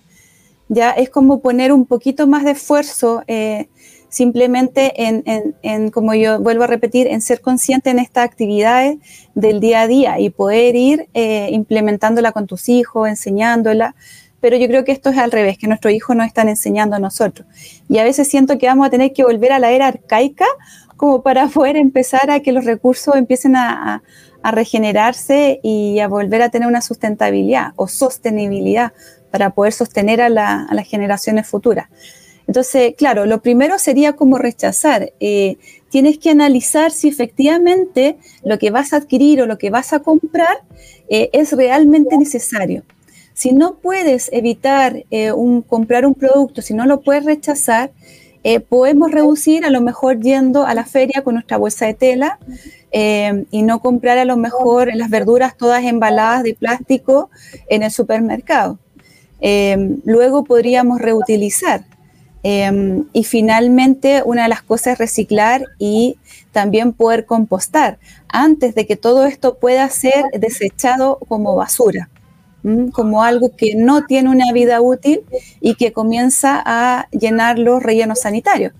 ya 0.73 0.91
es 0.91 1.09
como 1.09 1.41
poner 1.41 1.71
un 1.71 1.85
poquito 1.85 2.27
más 2.27 2.43
de 2.43 2.51
esfuerzo. 2.51 3.23
Eh, 3.27 3.69
simplemente 4.13 4.93
en, 4.95 5.89
como 5.89 6.13
yo 6.13 6.39
vuelvo 6.39 6.65
a 6.65 6.67
repetir, 6.67 7.07
en 7.07 7.19
ser 7.19 7.41
consciente 7.41 7.89
en 7.89 7.97
estas 7.97 8.23
actividades 8.23 8.97
del 9.33 9.59
día 9.59 9.81
a 9.81 9.87
día 9.87 10.19
y 10.19 10.29
poder 10.29 10.75
ir 10.75 11.07
eh, 11.15 11.49
implementándola 11.51 12.31
con 12.31 12.45
tus 12.45 12.69
hijos, 12.69 13.09
enseñándola. 13.09 13.95
Pero 14.39 14.55
yo 14.57 14.67
creo 14.67 14.83
que 14.83 14.91
esto 14.91 15.09
es 15.09 15.17
al 15.17 15.31
revés, 15.31 15.57
que 15.57 15.67
nuestros 15.67 15.93
hijos 15.93 16.15
nos 16.15 16.27
están 16.27 16.47
enseñando 16.47 16.95
a 16.95 16.99
nosotros. 16.99 17.47
Y 17.89 17.97
a 17.97 18.03
veces 18.03 18.27
siento 18.27 18.59
que 18.59 18.67
vamos 18.67 18.85
a 18.85 18.91
tener 18.91 19.13
que 19.13 19.23
volver 19.23 19.51
a 19.51 19.57
la 19.57 19.71
era 19.71 19.87
arcaica 19.87 20.45
como 20.95 21.23
para 21.23 21.47
poder 21.53 21.75
empezar 21.75 22.29
a 22.29 22.39
que 22.41 22.51
los 22.51 22.65
recursos 22.65 23.15
empiecen 23.15 23.55
a, 23.55 24.03
regenerarse 24.43 25.61
y 25.63 25.99
a 25.99 26.09
volver 26.09 26.41
a 26.41 26.49
tener 26.49 26.67
una 26.67 26.81
sustentabilidad 26.81 27.71
o 27.77 27.87
sostenibilidad 27.87 28.91
para 29.33 29.49
poder 29.49 29.73
sostener 29.73 30.21
a 30.21 30.29
las 30.29 30.87
generaciones 30.87 31.47
futuras. 31.47 31.87
Entonces, 32.45 32.93
claro, 32.95 33.25
lo 33.25 33.41
primero 33.41 33.79
sería 33.79 34.13
como 34.13 34.37
rechazar. 34.37 35.11
Eh, 35.19 35.57
tienes 35.89 36.19
que 36.19 36.29
analizar 36.29 36.91
si 36.91 37.07
efectivamente 37.07 38.17
lo 38.43 38.59
que 38.59 38.69
vas 38.69 38.93
a 38.93 38.97
adquirir 38.97 39.41
o 39.41 39.47
lo 39.47 39.57
que 39.57 39.71
vas 39.71 39.91
a 39.91 40.01
comprar 40.01 40.57
eh, 41.09 41.31
es 41.33 41.51
realmente 41.53 42.15
necesario. 42.15 42.83
Si 43.33 43.53
no 43.53 43.77
puedes 43.77 44.29
evitar 44.31 45.03
eh, 45.09 45.31
comprar 45.67 46.05
un 46.05 46.13
producto, 46.13 46.61
si 46.61 46.75
no 46.75 46.85
lo 46.85 47.01
puedes 47.01 47.25
rechazar, 47.25 47.91
podemos 48.69 49.09
reducir 49.09 49.65
a 49.65 49.71
lo 49.71 49.81
mejor 49.81 50.19
yendo 50.19 50.67
a 50.67 50.75
la 50.75 50.85
feria 50.85 51.23
con 51.23 51.35
nuestra 51.35 51.57
bolsa 51.57 51.87
de 51.87 51.93
tela 51.95 52.39
y 52.91 53.61
no 53.61 53.79
comprar 53.79 54.17
a 54.17 54.25
lo 54.25 54.35
mejor 54.35 54.93
las 54.93 55.09
verduras 55.09 55.55
todas 55.55 55.85
embaladas 55.85 56.43
de 56.43 56.53
plástico 56.53 57.29
en 57.67 57.83
el 57.83 57.89
supermercado. 57.89 58.79
Luego 60.05 60.43
podríamos 60.43 60.99
reutilizar. 60.99 61.83
Em, 62.43 63.05
y 63.13 63.23
finalmente, 63.23 64.21
una 64.25 64.43
de 64.43 64.49
las 64.49 64.61
cosas 64.61 64.93
es 64.93 64.97
reciclar 64.99 65.65
y 65.79 66.17
también 66.51 66.91
poder 66.91 67.25
compostar 67.25 67.97
antes 68.27 68.75
de 68.75 68.85
que 68.85 68.97
todo 68.97 69.25
esto 69.25 69.57
pueda 69.59 69.89
ser 69.89 70.25
desechado 70.37 71.19
como 71.27 71.55
basura, 71.55 72.09
como 72.91 73.23
algo 73.23 73.55
que 73.55 73.75
no 73.75 74.05
tiene 74.05 74.29
una 74.29 74.51
vida 74.51 74.81
útil 74.81 75.21
y 75.61 75.75
que 75.75 75.93
comienza 75.93 76.61
a 76.65 77.07
llenar 77.11 77.59
los 77.59 77.81
rellenos 77.81 78.19
sanitarios. 78.21 78.73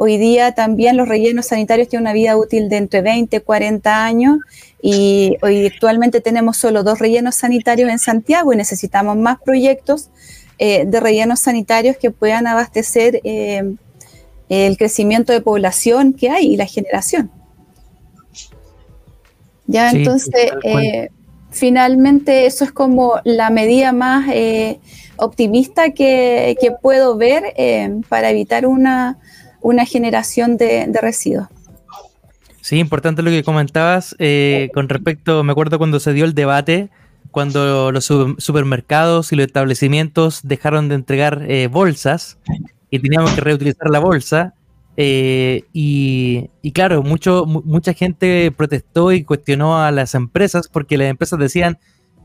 Hoy 0.00 0.16
día 0.16 0.52
también 0.52 0.96
los 0.96 1.08
rellenos 1.08 1.46
sanitarios 1.46 1.88
tienen 1.88 2.04
una 2.04 2.12
vida 2.12 2.36
útil 2.36 2.68
de 2.68 2.76
entre 2.76 3.02
20 3.02 3.36
y 3.36 3.40
40 3.40 4.04
años 4.04 4.38
y 4.80 5.36
hoy 5.42 5.66
actualmente 5.66 6.20
tenemos 6.20 6.56
solo 6.56 6.82
dos 6.82 6.98
rellenos 6.98 7.34
sanitarios 7.34 7.90
en 7.90 7.98
Santiago 7.98 8.52
y 8.52 8.56
necesitamos 8.56 9.16
más 9.16 9.40
proyectos 9.40 10.10
eh, 10.58 10.84
de 10.86 11.00
rellenos 11.00 11.40
sanitarios 11.40 11.96
que 11.96 12.10
puedan 12.10 12.46
abastecer 12.46 13.20
eh, 13.24 13.74
el 14.48 14.76
crecimiento 14.76 15.32
de 15.32 15.40
población 15.40 16.12
que 16.12 16.30
hay 16.30 16.52
y 16.52 16.56
la 16.56 16.66
generación. 16.66 17.30
Ya, 19.66 19.90
entonces, 19.90 20.32
eh, 20.62 21.10
finalmente 21.50 22.46
eso 22.46 22.64
es 22.64 22.72
como 22.72 23.20
la 23.24 23.50
medida 23.50 23.92
más 23.92 24.26
optimista 25.16 25.90
que, 25.90 26.56
puedo 26.80 27.16
ver 27.16 27.54
para 28.08 28.30
evitar 28.30 28.64
una, 28.64 29.18
generación 29.86 30.56
de, 30.56 30.86
de, 30.88 31.00
residuos. 31.00 31.48
Sí, 32.68 32.78
importante 32.78 33.22
lo 33.22 33.30
que 33.30 33.42
comentabas 33.42 34.14
con 34.74 34.88
respecto, 34.88 35.42
me 35.42 35.52
acuerdo 35.52 35.78
cuando 35.78 36.00
se 36.00 36.12
dio 36.12 36.26
el 36.26 36.34
debate 36.34 36.90
cuando 37.30 37.92
los 37.92 38.04
supermercados 38.04 39.32
y 39.32 39.36
los 39.36 39.46
establecimientos 39.46 40.40
dejaron 40.42 40.88
de 40.88 40.94
entregar 40.96 41.44
eh, 41.48 41.68
bolsas 41.68 42.38
y 42.90 42.98
teníamos 42.98 43.32
que 43.32 43.40
reutilizar 43.40 43.90
la 43.90 43.98
bolsa. 43.98 44.54
Eh, 44.96 45.62
y, 45.72 46.50
claro, 46.72 47.02
mucho, 47.02 47.46
mucha 47.46 47.92
gente 47.92 48.52
protestó 48.56 49.12
y 49.12 49.24
cuestionó 49.24 49.80
a 49.80 49.92
las 49.92 50.14
empresas 50.14 50.68
porque 50.68 50.98
las 50.98 51.08
empresas 51.08 51.38
decían, 51.38 51.78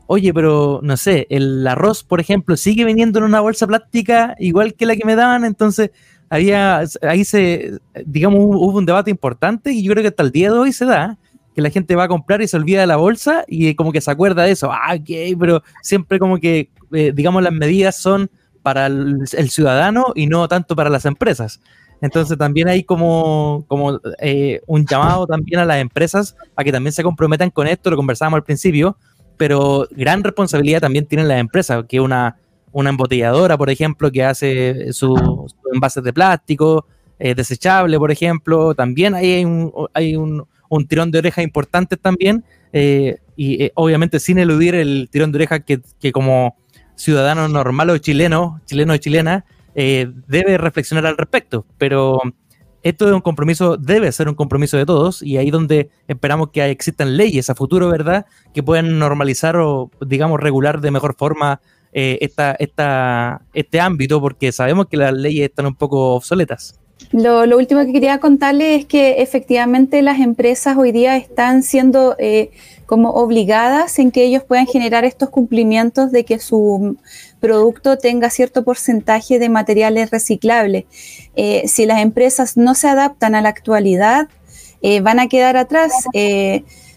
oye, 0.06 0.34
pero 0.34 0.80
no 0.82 0.96
sé, 0.96 1.26
el 1.30 1.66
arroz, 1.66 2.02
por 2.02 2.20
ejemplo, 2.20 2.56
sigue 2.56 2.84
viniendo 2.84 3.20
en 3.20 3.26
una 3.26 3.40
bolsa 3.40 3.66
plástica 3.66 4.34
igual 4.38 4.74
que 4.74 4.86
la 4.86 4.96
que 4.96 5.04
me 5.04 5.14
daban, 5.14 5.44
entonces 5.44 5.90
había, 6.34 6.82
ahí 7.02 7.24
se, 7.24 7.78
digamos, 8.04 8.40
hubo 8.40 8.78
un 8.78 8.86
debate 8.86 9.10
importante 9.10 9.72
y 9.72 9.82
yo 9.82 9.92
creo 9.92 10.02
que 10.02 10.08
hasta 10.08 10.22
el 10.22 10.32
día 10.32 10.50
de 10.50 10.58
hoy 10.58 10.72
se 10.72 10.84
da, 10.84 11.16
que 11.54 11.62
la 11.62 11.70
gente 11.70 11.94
va 11.94 12.04
a 12.04 12.08
comprar 12.08 12.42
y 12.42 12.48
se 12.48 12.56
olvida 12.56 12.80
de 12.80 12.88
la 12.88 12.96
bolsa 12.96 13.44
y 13.46 13.74
como 13.76 13.92
que 13.92 14.00
se 14.00 14.10
acuerda 14.10 14.42
de 14.42 14.50
eso. 14.50 14.70
Ah, 14.72 14.94
ok, 14.94 15.38
pero 15.38 15.62
siempre 15.82 16.18
como 16.18 16.38
que, 16.38 16.70
eh, 16.92 17.12
digamos, 17.14 17.42
las 17.42 17.52
medidas 17.52 17.96
son 17.96 18.28
para 18.62 18.86
el, 18.86 19.28
ciudadano 19.48 20.06
y 20.16 20.26
no 20.26 20.48
tanto 20.48 20.74
para 20.74 20.90
las 20.90 21.04
empresas. 21.04 21.60
Entonces 22.00 22.36
también 22.36 22.66
hay 22.66 22.82
como, 22.82 23.64
como 23.68 24.00
eh, 24.18 24.60
un 24.66 24.84
llamado 24.84 25.26
también 25.26 25.60
a 25.60 25.64
las 25.64 25.80
empresas 25.80 26.34
a 26.56 26.64
que 26.64 26.72
también 26.72 26.92
se 26.92 27.04
comprometan 27.04 27.50
con 27.50 27.68
esto, 27.68 27.90
lo 27.90 27.96
conversábamos 27.96 28.38
al 28.38 28.44
principio, 28.44 28.96
pero 29.36 29.86
gran 29.92 30.24
responsabilidad 30.24 30.80
también 30.80 31.06
tienen 31.06 31.28
las 31.28 31.38
empresas, 31.38 31.84
que 31.88 32.00
una, 32.00 32.36
una 32.72 32.90
embotelladora, 32.90 33.56
por 33.56 33.70
ejemplo, 33.70 34.10
que 34.10 34.24
hace 34.24 34.92
su 34.92 35.14
envases 35.74 36.02
de 36.02 36.12
plástico, 36.12 36.86
eh, 37.18 37.34
desechable, 37.34 37.98
por 37.98 38.10
ejemplo, 38.10 38.74
también 38.74 39.14
hay 39.14 39.44
un, 39.44 39.72
hay 39.92 40.16
un, 40.16 40.46
un 40.68 40.86
tirón 40.86 41.10
de 41.10 41.18
oreja 41.18 41.42
importante 41.42 41.96
también, 41.96 42.44
eh, 42.72 43.18
y 43.36 43.64
eh, 43.64 43.72
obviamente 43.74 44.20
sin 44.20 44.38
eludir 44.38 44.74
el 44.74 45.08
tirón 45.10 45.32
de 45.32 45.36
oreja 45.36 45.60
que, 45.60 45.80
como 46.12 46.56
ciudadano 46.96 47.48
normal 47.48 47.90
o 47.90 47.98
chileno, 47.98 48.60
chileno 48.66 48.92
o 48.94 48.96
chilena, 48.96 49.44
eh, 49.74 50.10
debe 50.28 50.58
reflexionar 50.58 51.06
al 51.06 51.16
respecto. 51.16 51.66
Pero 51.78 52.20
esto 52.82 53.08
es 53.08 53.12
un 53.12 53.20
compromiso, 53.20 53.76
debe 53.76 54.12
ser 54.12 54.28
un 54.28 54.34
compromiso 54.34 54.76
de 54.76 54.86
todos, 54.86 55.22
y 55.22 55.36
ahí 55.36 55.50
donde 55.50 55.90
esperamos 56.06 56.50
que 56.50 56.64
existan 56.70 57.16
leyes 57.16 57.50
a 57.50 57.54
futuro, 57.54 57.88
¿verdad?, 57.88 58.26
que 58.52 58.62
puedan 58.62 58.98
normalizar 58.98 59.56
o, 59.56 59.90
digamos, 60.06 60.40
regular 60.40 60.80
de 60.80 60.90
mejor 60.90 61.14
forma 61.16 61.60
esta, 61.94 62.56
esta, 62.58 63.42
este 63.52 63.80
ámbito, 63.80 64.20
porque 64.20 64.50
sabemos 64.52 64.86
que 64.88 64.96
las 64.96 65.12
leyes 65.12 65.48
están 65.48 65.66
un 65.66 65.76
poco 65.76 66.14
obsoletas. 66.16 66.78
Lo, 67.12 67.56
último 67.56 67.84
que 67.84 67.92
quería 67.92 68.18
contarle 68.18 68.74
es 68.74 68.86
que 68.86 69.22
efectivamente 69.22 70.02
las 70.02 70.20
empresas 70.20 70.76
hoy 70.76 70.90
día 70.90 71.16
están 71.16 71.62
siendo 71.62 72.16
eh, 72.18 72.50
como 72.86 73.10
obligadas 73.10 73.98
en 73.98 74.10
que 74.10 74.24
ellos 74.24 74.42
puedan 74.42 74.66
generar 74.66 75.04
estos 75.04 75.30
cumplimientos 75.30 76.10
de 76.10 76.24
que 76.24 76.38
su 76.38 76.96
producto 77.40 77.98
tenga 77.98 78.30
cierto 78.30 78.64
porcentaje 78.64 79.38
de 79.38 79.48
materiales 79.48 80.10
reciclables. 80.10 80.86
Eh, 81.36 81.62
si 81.68 81.86
las 81.86 82.00
empresas 82.00 82.56
no 82.56 82.74
se 82.74 82.88
adaptan 82.88 83.34
a 83.34 83.42
la 83.42 83.48
actualidad, 83.50 84.28
eh, 84.82 85.00
van 85.00 85.20
a 85.20 85.28
quedar 85.28 85.56
atrás 85.56 85.92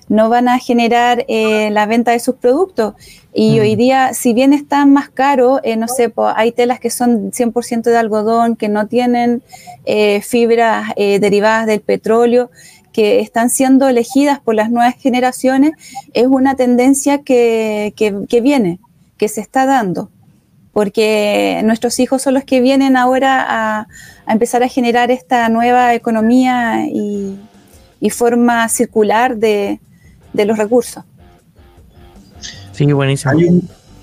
no 0.09 0.29
van 0.29 0.47
a 0.47 0.59
generar 0.59 1.25
eh, 1.27 1.69
la 1.71 1.85
venta 1.85 2.11
de 2.11 2.19
sus 2.19 2.35
productos. 2.35 2.93
Y 3.33 3.59
hoy 3.59 3.75
mm. 3.75 3.77
día, 3.77 4.13
si 4.13 4.33
bien 4.33 4.53
están 4.53 4.93
más 4.93 5.09
caros, 5.09 5.59
eh, 5.63 5.75
no 5.75 5.87
sé, 5.87 6.11
hay 6.35 6.51
telas 6.51 6.79
que 6.79 6.89
son 6.89 7.31
100% 7.31 7.83
de 7.83 7.97
algodón, 7.97 8.55
que 8.55 8.69
no 8.69 8.87
tienen 8.87 9.43
eh, 9.85 10.21
fibras 10.21 10.93
derivadas 10.95 11.67
del 11.67 11.81
petróleo, 11.81 12.49
que 12.93 13.19
están 13.19 13.49
siendo 13.49 13.87
elegidas 13.87 14.39
por 14.39 14.55
las 14.55 14.71
nuevas 14.71 14.95
generaciones, 14.95 15.71
es 16.13 16.25
una 16.25 16.55
tendencia 16.55 17.19
que, 17.21 17.93
viene, 18.41 18.79
que 19.17 19.27
se 19.27 19.41
está 19.41 19.65
dando 19.65 20.09
porque 20.73 21.59
nuestros 21.63 21.99
hijos 21.99 22.21
son 22.21 22.35
los 22.35 22.43
que 22.43 22.61
vienen 22.61 22.97
ahora 22.97 23.45
a, 23.47 23.87
empezar 24.27 24.61
a 24.61 24.67
generar 24.67 25.09
esta 25.09 25.49
nueva 25.49 25.95
economía 25.95 26.85
y 26.87 28.09
forma 28.11 28.69
circular 28.69 29.37
de, 29.37 29.79
de 30.37 30.45
los 30.45 30.57
recursos. 30.57 31.03
Sí, 32.71 32.85
buenísimo. 32.93 33.33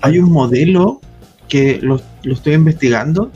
Hay 0.01 0.19
un, 0.19 0.31
modelo 0.31 1.01
que 1.47 1.79
lo, 1.81 1.99
estoy 2.23 2.53
investigando, 2.53 3.31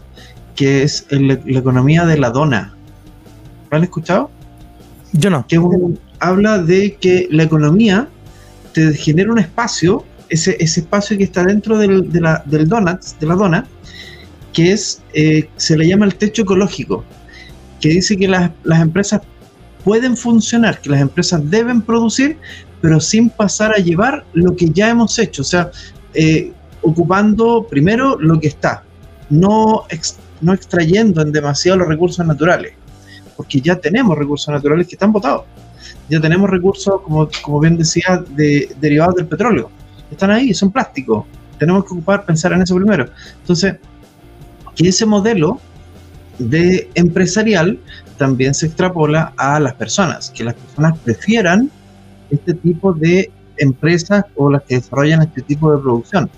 que 0.56 0.84
es 0.84 1.08
la 1.10 1.34
economía 1.48 2.06
de 2.06 2.18
la 2.18 2.30
dona. 2.30 2.76
¿Lo 3.72 3.78
han 3.78 3.84
escuchado? 3.84 4.30
Yo 5.14 5.30
no. 5.30 5.48
Que 5.48 5.60
habla 6.20 6.60
de 6.60 6.96
que 6.96 7.28
la 7.32 7.44
economía 7.44 8.10
te 8.74 8.94
genera 8.94 9.32
un 9.32 9.40
espacio, 9.40 10.04
ese, 10.28 10.58
ese 10.60 10.82
espacio 10.82 11.18
que 11.18 11.24
está 11.24 11.44
dentro 11.44 11.78
del, 11.78 12.12
de 12.12 12.22
la, 12.22 12.44
del 12.46 12.68
donuts, 12.68 13.16
de 13.20 13.26
la 13.26 13.36
dona, 13.36 13.66
que 14.54 14.74
es, 14.74 15.02
eh, 15.14 15.50
se 15.56 15.78
le 15.78 15.88
llama 15.88 16.06
el 16.06 16.16
techo 16.16 16.42
ecológico, 16.42 17.04
que 17.80 17.90
dice 17.90 18.18
que 18.18 18.28
las, 18.28 18.52
las 18.64 18.82
empresas 18.82 19.22
pueden 19.84 20.18
funcionar, 20.18 20.82
que 20.82 20.90
las 20.90 21.02
empresas 21.02 21.50
deben 21.50 21.82
producir, 21.82 22.38
pero 22.82 23.00
sin 23.00 23.30
pasar 23.30 23.74
a 23.74 23.78
llevar 23.78 24.26
lo 24.34 24.56
que 24.56 24.70
ya 24.70 24.90
hemos 24.90 25.18
hecho, 25.20 25.42
o 25.42 25.46
sea, 25.46 25.72
eh, 26.14 26.52
ocupando 26.82 27.68
primero 27.70 28.18
lo 28.20 28.40
que 28.40 28.48
está, 28.48 28.84
no, 29.30 29.84
no 30.42 30.54
extrayendo 30.54 31.22
en 31.22 31.32
demasiado 31.32 31.80
los 31.80 31.88
recursos 31.88 32.26
naturales, 32.26 32.74
porque 33.36 33.62
ya 33.62 33.76
tenemos 33.76 34.18
recursos 34.18 34.54
naturales 34.54 34.88
que 34.88 34.96
están 34.96 35.12
botados, 35.12 35.44
ya 36.10 36.20
tenemos 36.20 36.50
recursos, 36.50 37.02
como, 37.02 37.30
como 37.42 37.60
bien 37.60 37.78
decía, 37.78 38.24
de, 38.30 38.74
derivados 38.80 39.16
del 39.16 39.28
petróleo, 39.28 39.70
están 40.12 40.32
ahí, 40.32 40.54
son 40.54 40.72
plásticos, 40.72 41.26
tenemos 41.58 41.84
que 41.84 41.94
ocupar, 41.94 42.26
pensar 42.26 42.54
en 42.54 42.62
eso 42.62 42.76
primero. 42.76 43.06
Entonces, 43.42 43.76
que 44.76 44.88
ese 44.88 45.06
modelo 45.06 45.60
de 46.40 46.90
empresarial 46.96 47.78
también 48.18 48.54
se 48.54 48.68
extrapola 48.68 49.34
a 49.38 49.60
las 49.60 49.74
personas, 49.74 50.32
que 50.32 50.44
las 50.46 50.54
personas 50.54 50.98
prefieran 51.00 51.70
este 52.30 52.54
tipo 52.54 52.94
de 52.94 53.32
empresas 53.58 54.26
o 54.36 54.50
las 54.50 54.64
que 54.64 54.76
desarrollan 54.76 55.22
este 55.22 55.42
tipo 55.42 55.72
de 55.72 55.80
producción. 55.82 56.30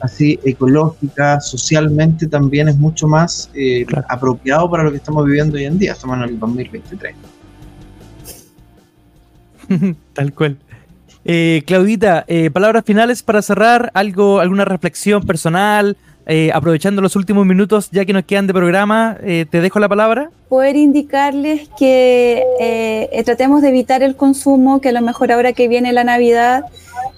Así 0.00 0.40
ecológica, 0.44 1.40
socialmente 1.40 2.26
también 2.26 2.68
es 2.68 2.78
mucho 2.78 3.06
más 3.06 3.50
eh, 3.54 3.84
apropiado 4.08 4.70
para 4.70 4.84
lo 4.84 4.90
que 4.90 4.96
estamos 4.96 5.26
viviendo 5.26 5.56
hoy 5.56 5.64
en 5.64 5.78
día. 5.78 5.92
Estamos 5.92 6.16
en 6.16 6.22
el 6.22 6.38
2023. 6.38 7.14
Tal 10.14 10.32
cual. 10.32 10.58
Eh, 11.24 11.62
Claudita, 11.66 12.24
eh, 12.28 12.50
palabras 12.50 12.84
finales 12.84 13.22
para 13.22 13.42
cerrar, 13.42 13.90
algo, 13.92 14.40
alguna 14.40 14.64
reflexión 14.64 15.22
personal, 15.22 15.98
eh, 16.30 16.50
aprovechando 16.54 17.02
los 17.02 17.16
últimos 17.16 17.44
minutos 17.44 17.90
ya 17.90 18.04
que 18.04 18.12
nos 18.12 18.24
quedan 18.24 18.46
de 18.46 18.54
programa, 18.54 19.18
te 19.20 19.60
dejo 19.60 19.78
la 19.80 19.88
palabra. 19.88 20.30
Poder 20.48 20.76
indicarles 20.76 21.68
que 21.78 23.22
tratemos 23.24 23.62
de 23.62 23.68
evitar 23.68 24.02
el 24.02 24.16
consumo, 24.16 24.80
que 24.80 24.88
a 24.90 24.92
lo 24.92 25.02
mejor 25.02 25.32
ahora 25.32 25.52
que 25.52 25.68
viene 25.68 25.92
la 25.92 26.04
Navidad, 26.04 26.64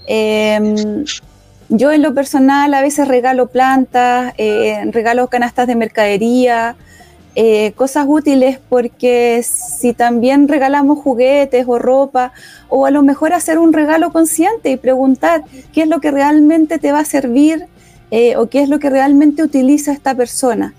em, 0.07 1.05
yo 1.69 1.91
en 1.91 2.01
lo 2.01 2.13
personal 2.13 2.73
a 2.73 2.81
veces 2.81 3.07
regalo 3.07 3.47
plantas, 3.47 4.33
regalo 4.91 5.27
canastas 5.27 5.67
de 5.67 5.75
mercadería, 5.75 6.75
eh, 7.35 7.71
cosas 7.75 8.05
útiles 8.07 8.59
porque 8.69 9.43
si 9.43 9.93
también 9.93 10.47
regalamos 10.47 10.99
juguetes 10.99 11.65
o 11.67 11.79
ropa, 11.79 12.31
o 12.69 12.85
a 12.85 12.91
lo 12.91 13.01
mejor 13.01 13.33
hacer 13.33 13.57
un 13.57 13.73
regalo 13.73 14.11
consciente 14.11 14.69
y 14.69 14.77
preguntar 14.77 15.41
qué 15.73 15.81
es 15.81 15.87
lo 15.87 15.99
que 15.99 16.11
realmente 16.11 16.77
te 16.77 16.91
va 16.91 16.99
a 16.99 17.05
servir 17.05 17.65
eh, 18.11 18.35
o 18.37 18.47
qué 18.49 18.61
es 18.63 18.69
lo 18.69 18.79
que 18.79 18.89
realmente 18.89 19.43
utiliza 19.43 19.91
esta 19.91 20.15
persona, 20.15 20.73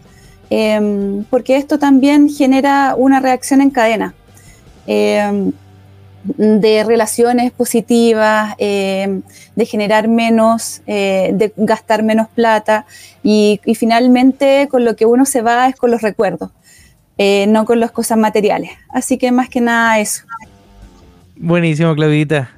em, 0.51 1.25
porque 1.25 1.57
esto 1.57 1.79
también 1.79 2.29
genera 2.29 2.95
una 2.97 3.21
reacción 3.21 3.61
en 3.61 3.71
cadena. 3.71 4.15
Em, 4.87 5.53
de 6.25 6.85
relaciones 6.85 7.53
positivas, 7.53 8.55
eh, 8.59 9.21
de 9.55 9.67
generar 9.67 10.09
menos, 10.09 10.81
eh, 10.87 11.33
de 11.35 11.53
gastar 11.57 12.03
menos 12.03 12.29
plata 12.29 12.87
y, 13.23 13.61
finalmente 13.77 14.69
con 14.71 14.85
lo 14.85 14.97
que 14.97 15.05
uno 15.05 15.27
se 15.27 15.43
va 15.43 15.69
es 15.69 15.77
con 15.77 15.91
los 15.91 16.01
recuerdos, 16.01 16.51
eh, 17.19 17.47
no 17.49 17.67
con 17.67 17.79
las 17.79 17.91
cosas 17.91 18.17
materiales. 18.17 18.71
Así 18.89 19.19
que 19.19 19.33
más 19.33 19.49
que 19.49 19.61
nada 19.61 19.99
eso. 20.01 20.25
Buenísimo, 21.37 21.95
Claudita. 21.95 22.51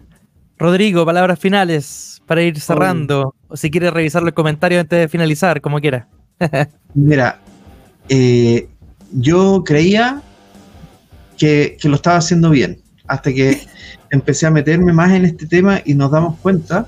Rodrigo, 0.59 1.05
palabras 1.05 1.39
finales 1.39 2.23
para 2.27 2.43
ir 2.43 2.59
cerrando, 2.59 3.35
o 3.49 3.57
si 3.57 3.71
quieres 3.71 3.93
revisar 3.93 4.23
los 4.23 4.33
comentarios 4.33 4.81
antes 4.81 4.99
de 4.99 5.09
finalizar, 5.09 5.61
como 5.61 5.81
quiera. 5.81 6.09
Mira, 6.95 7.41
yo 9.13 9.63
creía 9.65 10.23
que, 11.37 11.77
que 11.81 11.89
lo 11.89 11.97
estaba 11.97 12.17
haciendo 12.17 12.51
bien 12.51 12.81
hasta 13.07 13.33
que 13.33 13.61
empecé 14.11 14.47
a 14.47 14.51
meterme 14.51 14.93
más 14.93 15.13
en 15.13 15.25
este 15.25 15.47
tema 15.47 15.81
y 15.85 15.95
nos 15.95 16.11
damos 16.11 16.39
cuenta 16.39 16.87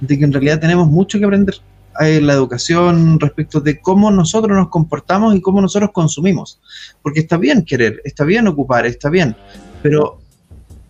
de 0.00 0.18
que 0.18 0.24
en 0.24 0.32
realidad 0.32 0.60
tenemos 0.60 0.88
mucho 0.88 1.18
que 1.18 1.24
aprender 1.24 1.56
en 1.98 2.26
la 2.26 2.32
educación 2.32 3.20
respecto 3.20 3.60
de 3.60 3.80
cómo 3.80 4.10
nosotros 4.10 4.56
nos 4.56 4.68
comportamos 4.68 5.34
y 5.34 5.40
cómo 5.40 5.60
nosotros 5.60 5.90
consumimos. 5.92 6.60
Porque 7.02 7.20
está 7.20 7.36
bien 7.36 7.64
querer, 7.64 8.00
está 8.04 8.24
bien 8.24 8.46
ocupar, 8.46 8.86
está 8.86 9.10
bien, 9.10 9.36
pero 9.82 10.18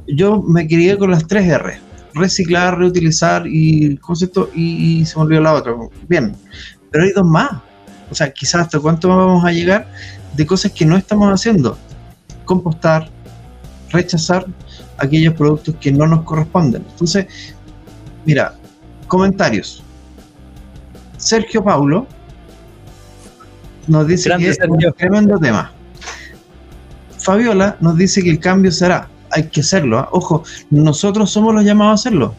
yo 0.07 0.41
me 0.43 0.69
quería 0.69 0.97
con 0.97 1.11
las 1.11 1.27
tres 1.27 1.49
R, 1.49 1.79
reciclar, 2.15 2.79
reutilizar 2.79 3.47
y 3.47 3.97
concepto 3.99 4.51
y, 4.55 5.01
y 5.01 5.07
se 5.07 5.17
me 5.17 5.25
olvidó 5.25 5.41
la 5.43 5.55
otra. 5.55 5.75
Bien, 6.09 6.35
pero 6.91 7.05
hay 7.05 7.13
dos 7.13 7.27
más. 7.27 7.51
O 8.11 8.15
sea, 8.15 8.33
quizás 8.33 8.63
hasta 8.63 8.81
cuánto 8.81 9.09
vamos 9.09 9.45
a 9.45 9.53
llegar 9.53 9.89
de 10.37 10.47
cosas 10.47 10.73
que 10.73 10.85
no 10.85 10.97
estamos 10.97 11.33
haciendo. 11.33 11.79
Compostar, 12.45 13.09
rechazar 13.91 14.47
aquellos 14.99 15.35
productos 15.35 15.75
que 15.81 15.93
no 15.93 16.07
nos 16.07 16.23
corresponden. 16.23 16.85
Entonces, 16.91 17.27
mira, 18.25 18.55
comentarios. 19.07 19.83
Sergio 21.17 21.63
Paulo 21.63 22.07
nos 23.87 24.07
dice 24.07 24.31
que 24.39 24.49
es 24.49 24.59
un 24.67 24.79
tremendo 24.97 25.39
tema. 25.39 25.73
Fabiola 27.19 27.77
nos 27.81 27.97
dice 27.97 28.23
que 28.23 28.31
el 28.31 28.41
cambio 28.41 28.73
será. 28.73 29.09
Hay 29.31 29.45
que 29.45 29.61
hacerlo. 29.61 29.99
¿ah? 29.99 30.09
Ojo, 30.13 30.45
nosotros 30.71 31.31
somos 31.31 31.55
los 31.55 31.65
llamados 31.65 31.93
a 31.93 31.95
hacerlo. 31.95 32.35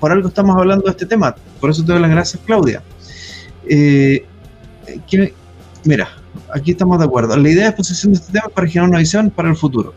Por 0.00 0.12
algo 0.12 0.28
estamos 0.28 0.56
hablando 0.56 0.84
de 0.84 0.90
este 0.90 1.06
tema. 1.06 1.34
Por 1.60 1.70
eso 1.70 1.84
te 1.84 1.92
doy 1.92 2.00
las 2.00 2.10
gracias, 2.10 2.42
Claudia. 2.44 2.82
Eh, 3.68 4.24
mira, 5.84 6.08
aquí 6.52 6.72
estamos 6.72 6.98
de 6.98 7.04
acuerdo. 7.04 7.36
La 7.36 7.48
idea 7.48 7.64
de 7.64 7.68
exposición 7.70 8.12
de 8.12 8.18
este 8.18 8.32
tema 8.32 8.46
es 8.48 8.52
para 8.52 8.66
generar 8.66 8.90
una 8.90 8.98
visión 8.98 9.30
para 9.30 9.48
el 9.48 9.56
futuro. 9.56 9.94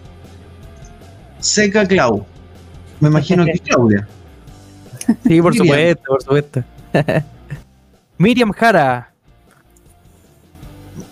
Seca 1.40 1.88
Clau. 1.88 2.26
Me 3.00 3.10
imagino 3.10 3.46
que 3.46 3.52
es 3.52 3.62
Claudia. 3.66 4.08
Sí, 5.26 5.42
por 5.42 5.56
supuesto, 5.56 6.04
por 6.08 6.22
supuesto. 6.22 6.64
Miriam 8.18 8.52
Jara. 8.52 9.09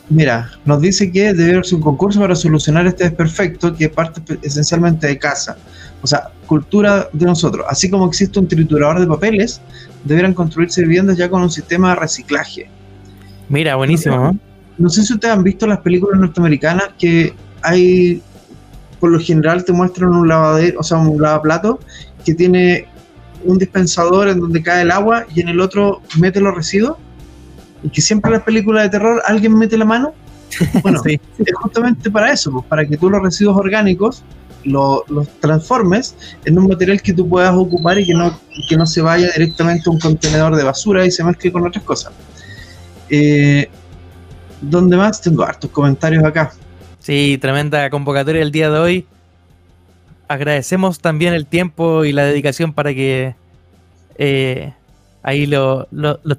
Mira, 0.09 0.51
nos 0.65 0.81
dice 0.81 1.11
que 1.11 1.33
debe 1.33 1.51
haberse 1.51 1.75
un 1.75 1.81
concurso 1.81 2.19
para 2.19 2.35
solucionar 2.35 2.87
este 2.87 3.05
desperfecto 3.05 3.75
que 3.75 3.89
parte 3.89 4.21
esencialmente 4.41 5.07
de 5.07 5.17
casa. 5.17 5.57
O 6.01 6.07
sea, 6.07 6.29
cultura 6.45 7.09
de 7.11 7.25
nosotros. 7.25 7.65
Así 7.69 7.89
como 7.89 8.07
existe 8.07 8.39
un 8.39 8.47
triturador 8.47 8.99
de 8.99 9.07
papeles, 9.07 9.61
deberán 10.03 10.33
construirse 10.33 10.81
viviendas 10.81 11.17
ya 11.17 11.29
con 11.29 11.41
un 11.41 11.49
sistema 11.49 11.89
de 11.89 11.95
reciclaje. 11.95 12.69
Mira, 13.49 13.75
buenísimo. 13.75 14.37
no 14.77 14.89
sé 14.89 15.03
si 15.03 15.13
ustedes 15.13 15.33
han 15.33 15.43
visto 15.43 15.65
las 15.65 15.79
películas 15.79 16.19
norteamericanas 16.19 16.89
que 16.99 17.33
hay 17.61 18.21
por 18.99 19.11
lo 19.11 19.19
general 19.19 19.63
te 19.63 19.73
muestran 19.73 20.09
un 20.09 20.27
lavadero, 20.27 20.79
o 20.79 20.83
sea, 20.83 20.97
un 20.97 21.21
lavaplato 21.21 21.79
que 22.25 22.33
tiene 22.33 22.87
un 23.43 23.57
dispensador 23.57 24.27
en 24.27 24.39
donde 24.39 24.63
cae 24.63 24.81
el 24.81 24.91
agua 24.91 25.25
y 25.33 25.41
en 25.41 25.49
el 25.49 25.59
otro 25.59 26.01
mete 26.19 26.41
los 26.41 26.55
residuos. 26.55 26.97
Y 27.83 27.89
que 27.89 28.01
siempre 28.01 28.29
en 28.29 28.33
las 28.33 28.43
películas 28.43 28.83
de 28.83 28.89
terror 28.89 29.21
alguien 29.25 29.57
mete 29.57 29.77
la 29.77 29.85
mano. 29.85 30.13
Bueno, 30.81 31.01
es 31.05 31.19
justamente 31.55 32.09
para 32.09 32.31
eso, 32.31 32.51
pues, 32.51 32.65
para 32.65 32.85
que 32.85 32.95
tú 32.95 33.09
los 33.09 33.21
residuos 33.21 33.57
orgánicos 33.57 34.23
los 34.67 35.27
transformes 35.39 36.15
en 36.45 36.57
un 36.57 36.67
material 36.67 37.01
que 37.01 37.13
tú 37.13 37.27
puedas 37.27 37.55
ocupar 37.55 37.99
y 37.99 38.05
que 38.05 38.13
no, 38.13 38.39
que 38.67 38.77
no 38.77 38.85
se 38.85 39.01
vaya 39.01 39.29
directamente 39.35 39.83
a 39.87 39.91
un 39.91 39.99
contenedor 39.99 40.55
de 40.55 40.63
basura 40.63 41.05
y 41.05 41.11
se 41.11 41.23
mezcle 41.23 41.51
con 41.51 41.65
otras 41.65 41.83
cosas. 41.83 42.13
Eh, 43.09 43.69
¿Dónde 44.61 44.97
más? 44.97 45.21
Tengo 45.21 45.43
hartos 45.43 45.69
comentarios 45.71 46.23
acá. 46.23 46.51
Sí, 46.99 47.37
tremenda 47.39 47.89
convocatoria 47.89 48.41
el 48.41 48.51
día 48.51 48.69
de 48.69 48.79
hoy. 48.79 49.05
Agradecemos 50.27 50.99
también 50.99 51.33
el 51.33 51.45
tiempo 51.45 52.03
y 52.03 52.11
la 52.11 52.25
dedicación 52.25 52.73
para 52.73 52.93
que 52.93 53.35
eh, 54.17 54.73
ahí 55.27 55.45
los 55.45 55.87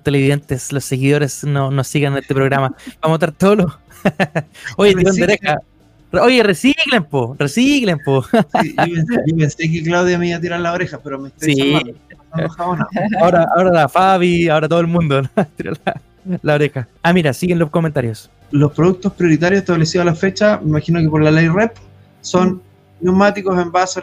televidentes, 0.03 0.73
los 0.73 0.85
seguidores 0.85 1.45
no, 1.45 1.71
nos 1.71 1.89
sigan 1.89 2.15
en 2.15 2.21
este 2.21 2.35
programa. 2.35 2.75
Vamos 3.03 3.17
a 3.21 3.27
estar 3.27 3.33
todos 3.33 3.57
los... 3.59 3.79
Oye, 4.77 4.95
Oye, 6.13 6.43
reciclen, 6.43 7.05
po, 7.05 7.37
reciclen, 7.39 7.99
po. 7.99 8.25
yo, 8.33 9.37
pensé, 9.37 9.71
que 9.71 9.83
Claudia 9.83 10.19
me 10.19 10.29
iba 10.29 10.39
a 10.39 10.41
tirar 10.41 10.61
la 10.61 10.73
oreja, 10.73 10.99
pero 11.05 11.19
me 11.19 11.29
estoy 11.29 11.55
sí. 11.55 11.95
ahora, 13.21 13.47
ahora 13.55 13.71
la 13.71 13.89
Fabi, 13.91 14.49
ahora 14.49 14.69
todo 14.69 14.81
el 14.81 14.87
mundo 14.87 15.21
la, 15.37 16.01
la 16.41 16.55
oreja. 16.55 16.89
Ah, 17.03 17.13
mira, 17.13 17.35
siguen 17.35 17.59
los 17.59 17.69
comentarios 17.69 18.31
los 18.51 18.73
productos 18.73 19.13
prioritarios 19.13 19.61
establecidos 19.61 20.07
a 20.07 20.11
la 20.11 20.15
fecha, 20.15 20.59
me 20.63 20.71
imagino 20.71 21.01
que 21.01 21.09
por 21.09 21.23
la 21.23 21.31
ley 21.31 21.49
REP, 21.49 21.73
son 22.21 22.63
neumáticos, 23.01 23.59
envases, 23.61 24.03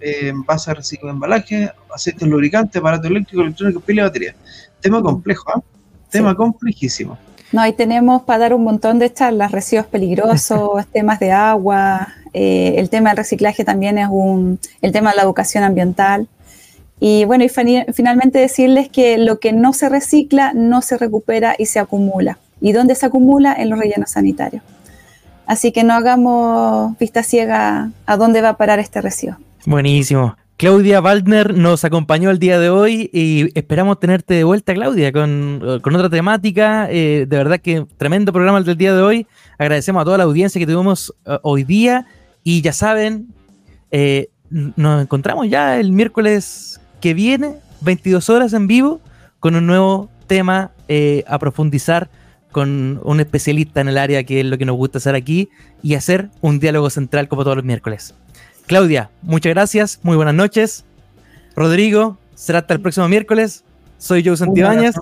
envases 0.00 0.66
de 0.66 0.74
reciclo 0.74 1.08
de 1.08 1.14
embalaje, 1.14 1.72
aceites 1.94 2.28
lubricantes, 2.28 2.76
aparato 2.76 3.08
eléctrico, 3.08 3.42
electrónico, 3.42 3.80
pila 3.80 4.02
y 4.02 4.04
batería. 4.04 4.34
Tema 4.80 5.02
complejo, 5.02 5.50
¿ah? 5.54 5.62
Tema 6.10 6.34
complejísimo. 6.34 7.18
No, 7.52 7.60
ahí 7.60 7.72
tenemos 7.72 8.22
para 8.22 8.38
dar 8.38 8.54
un 8.54 8.64
montón 8.64 8.98
de 8.98 9.12
charlas, 9.12 9.52
residuos 9.52 9.86
peligrosos, 9.86 10.86
temas 10.92 11.18
de 11.20 11.32
agua, 11.32 12.08
eh, 12.32 12.74
el 12.76 12.90
tema 12.90 13.10
del 13.10 13.18
reciclaje 13.18 13.64
también 13.64 13.98
es 13.98 14.08
un, 14.10 14.60
el 14.82 14.92
tema 14.92 15.10
de 15.10 15.16
la 15.16 15.22
educación 15.22 15.64
ambiental. 15.64 16.28
Y 17.00 17.24
bueno, 17.24 17.44
y 17.44 17.48
finalmente 17.48 18.38
decirles 18.38 18.88
que 18.88 19.16
lo 19.16 19.40
que 19.40 19.52
no 19.52 19.72
se 19.72 19.88
recicla 19.88 20.52
no 20.54 20.82
se 20.82 20.98
recupera 20.98 21.54
y 21.58 21.66
se 21.66 21.78
acumula. 21.78 22.38
¿Y 22.60 22.72
dónde 22.72 22.94
se 22.94 23.06
acumula? 23.06 23.54
En 23.54 23.70
los 23.70 23.78
rellenos 23.78 24.10
sanitarios. 24.10 24.62
Así 25.50 25.72
que 25.72 25.82
no 25.82 25.94
hagamos 25.94 26.96
vista 27.00 27.24
ciega 27.24 27.90
a 28.06 28.16
dónde 28.16 28.40
va 28.40 28.50
a 28.50 28.56
parar 28.56 28.78
este 28.78 29.00
residuo. 29.00 29.36
Buenísimo. 29.66 30.36
Claudia 30.56 31.00
Waldner 31.00 31.56
nos 31.56 31.84
acompañó 31.84 32.30
el 32.30 32.38
día 32.38 32.60
de 32.60 32.70
hoy 32.70 33.10
y 33.12 33.50
esperamos 33.58 33.98
tenerte 33.98 34.34
de 34.34 34.44
vuelta, 34.44 34.74
Claudia, 34.74 35.10
con, 35.10 35.60
otra 35.60 36.08
temática. 36.08 36.86
Eh, 36.88 37.26
de 37.28 37.36
verdad 37.36 37.58
que 37.58 37.84
tremendo 37.96 38.32
programa 38.32 38.58
el 38.58 38.64
del 38.64 38.76
día 38.76 38.94
de 38.94 39.02
hoy. 39.02 39.26
Agradecemos 39.58 40.02
a 40.02 40.04
toda 40.04 40.18
la 40.18 40.24
audiencia 40.24 40.60
que 40.60 40.66
tuvimos 40.66 41.12
eh, 41.26 41.36
hoy 41.42 41.64
día 41.64 42.06
y 42.44 42.62
ya 42.62 42.72
saben, 42.72 43.34
eh, 43.90 44.28
nos 44.50 45.02
encontramos 45.02 45.48
ya 45.48 45.80
el 45.80 45.90
miércoles 45.90 46.80
que 47.00 47.12
viene, 47.12 47.56
22 47.80 48.30
horas 48.30 48.52
en 48.52 48.68
vivo, 48.68 49.00
con 49.40 49.56
un 49.56 49.66
nuevo 49.66 50.10
tema 50.28 50.70
a 51.26 51.38
profundizar 51.40 52.08
con 52.52 53.00
un 53.04 53.20
especialista 53.20 53.80
en 53.80 53.88
el 53.88 53.98
área 53.98 54.24
que 54.24 54.40
es 54.40 54.46
lo 54.46 54.58
que 54.58 54.64
nos 54.64 54.76
gusta 54.76 54.98
hacer 54.98 55.14
aquí 55.14 55.50
y 55.82 55.94
hacer 55.94 56.30
un 56.40 56.58
diálogo 56.58 56.90
central 56.90 57.28
como 57.28 57.44
todos 57.44 57.56
los 57.56 57.64
miércoles. 57.64 58.14
Claudia, 58.66 59.10
muchas 59.22 59.50
gracias, 59.50 60.00
muy 60.02 60.16
buenas 60.16 60.34
noches. 60.34 60.84
Rodrigo, 61.56 62.18
será 62.34 62.60
hasta 62.60 62.74
el 62.74 62.80
próximo 62.80 63.08
miércoles. 63.08 63.64
Soy 63.98 64.24
Joe 64.24 64.36
Santibáñez. 64.36 64.94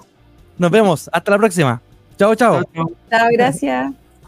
Nos 0.59 0.71
vemos, 0.71 1.09
hasta 1.13 1.31
la 1.31 1.39
próxima. 1.39 1.81
Chao, 2.19 2.35
chao. 2.35 2.63
Chao, 3.11 3.29
gracias. 3.33 4.08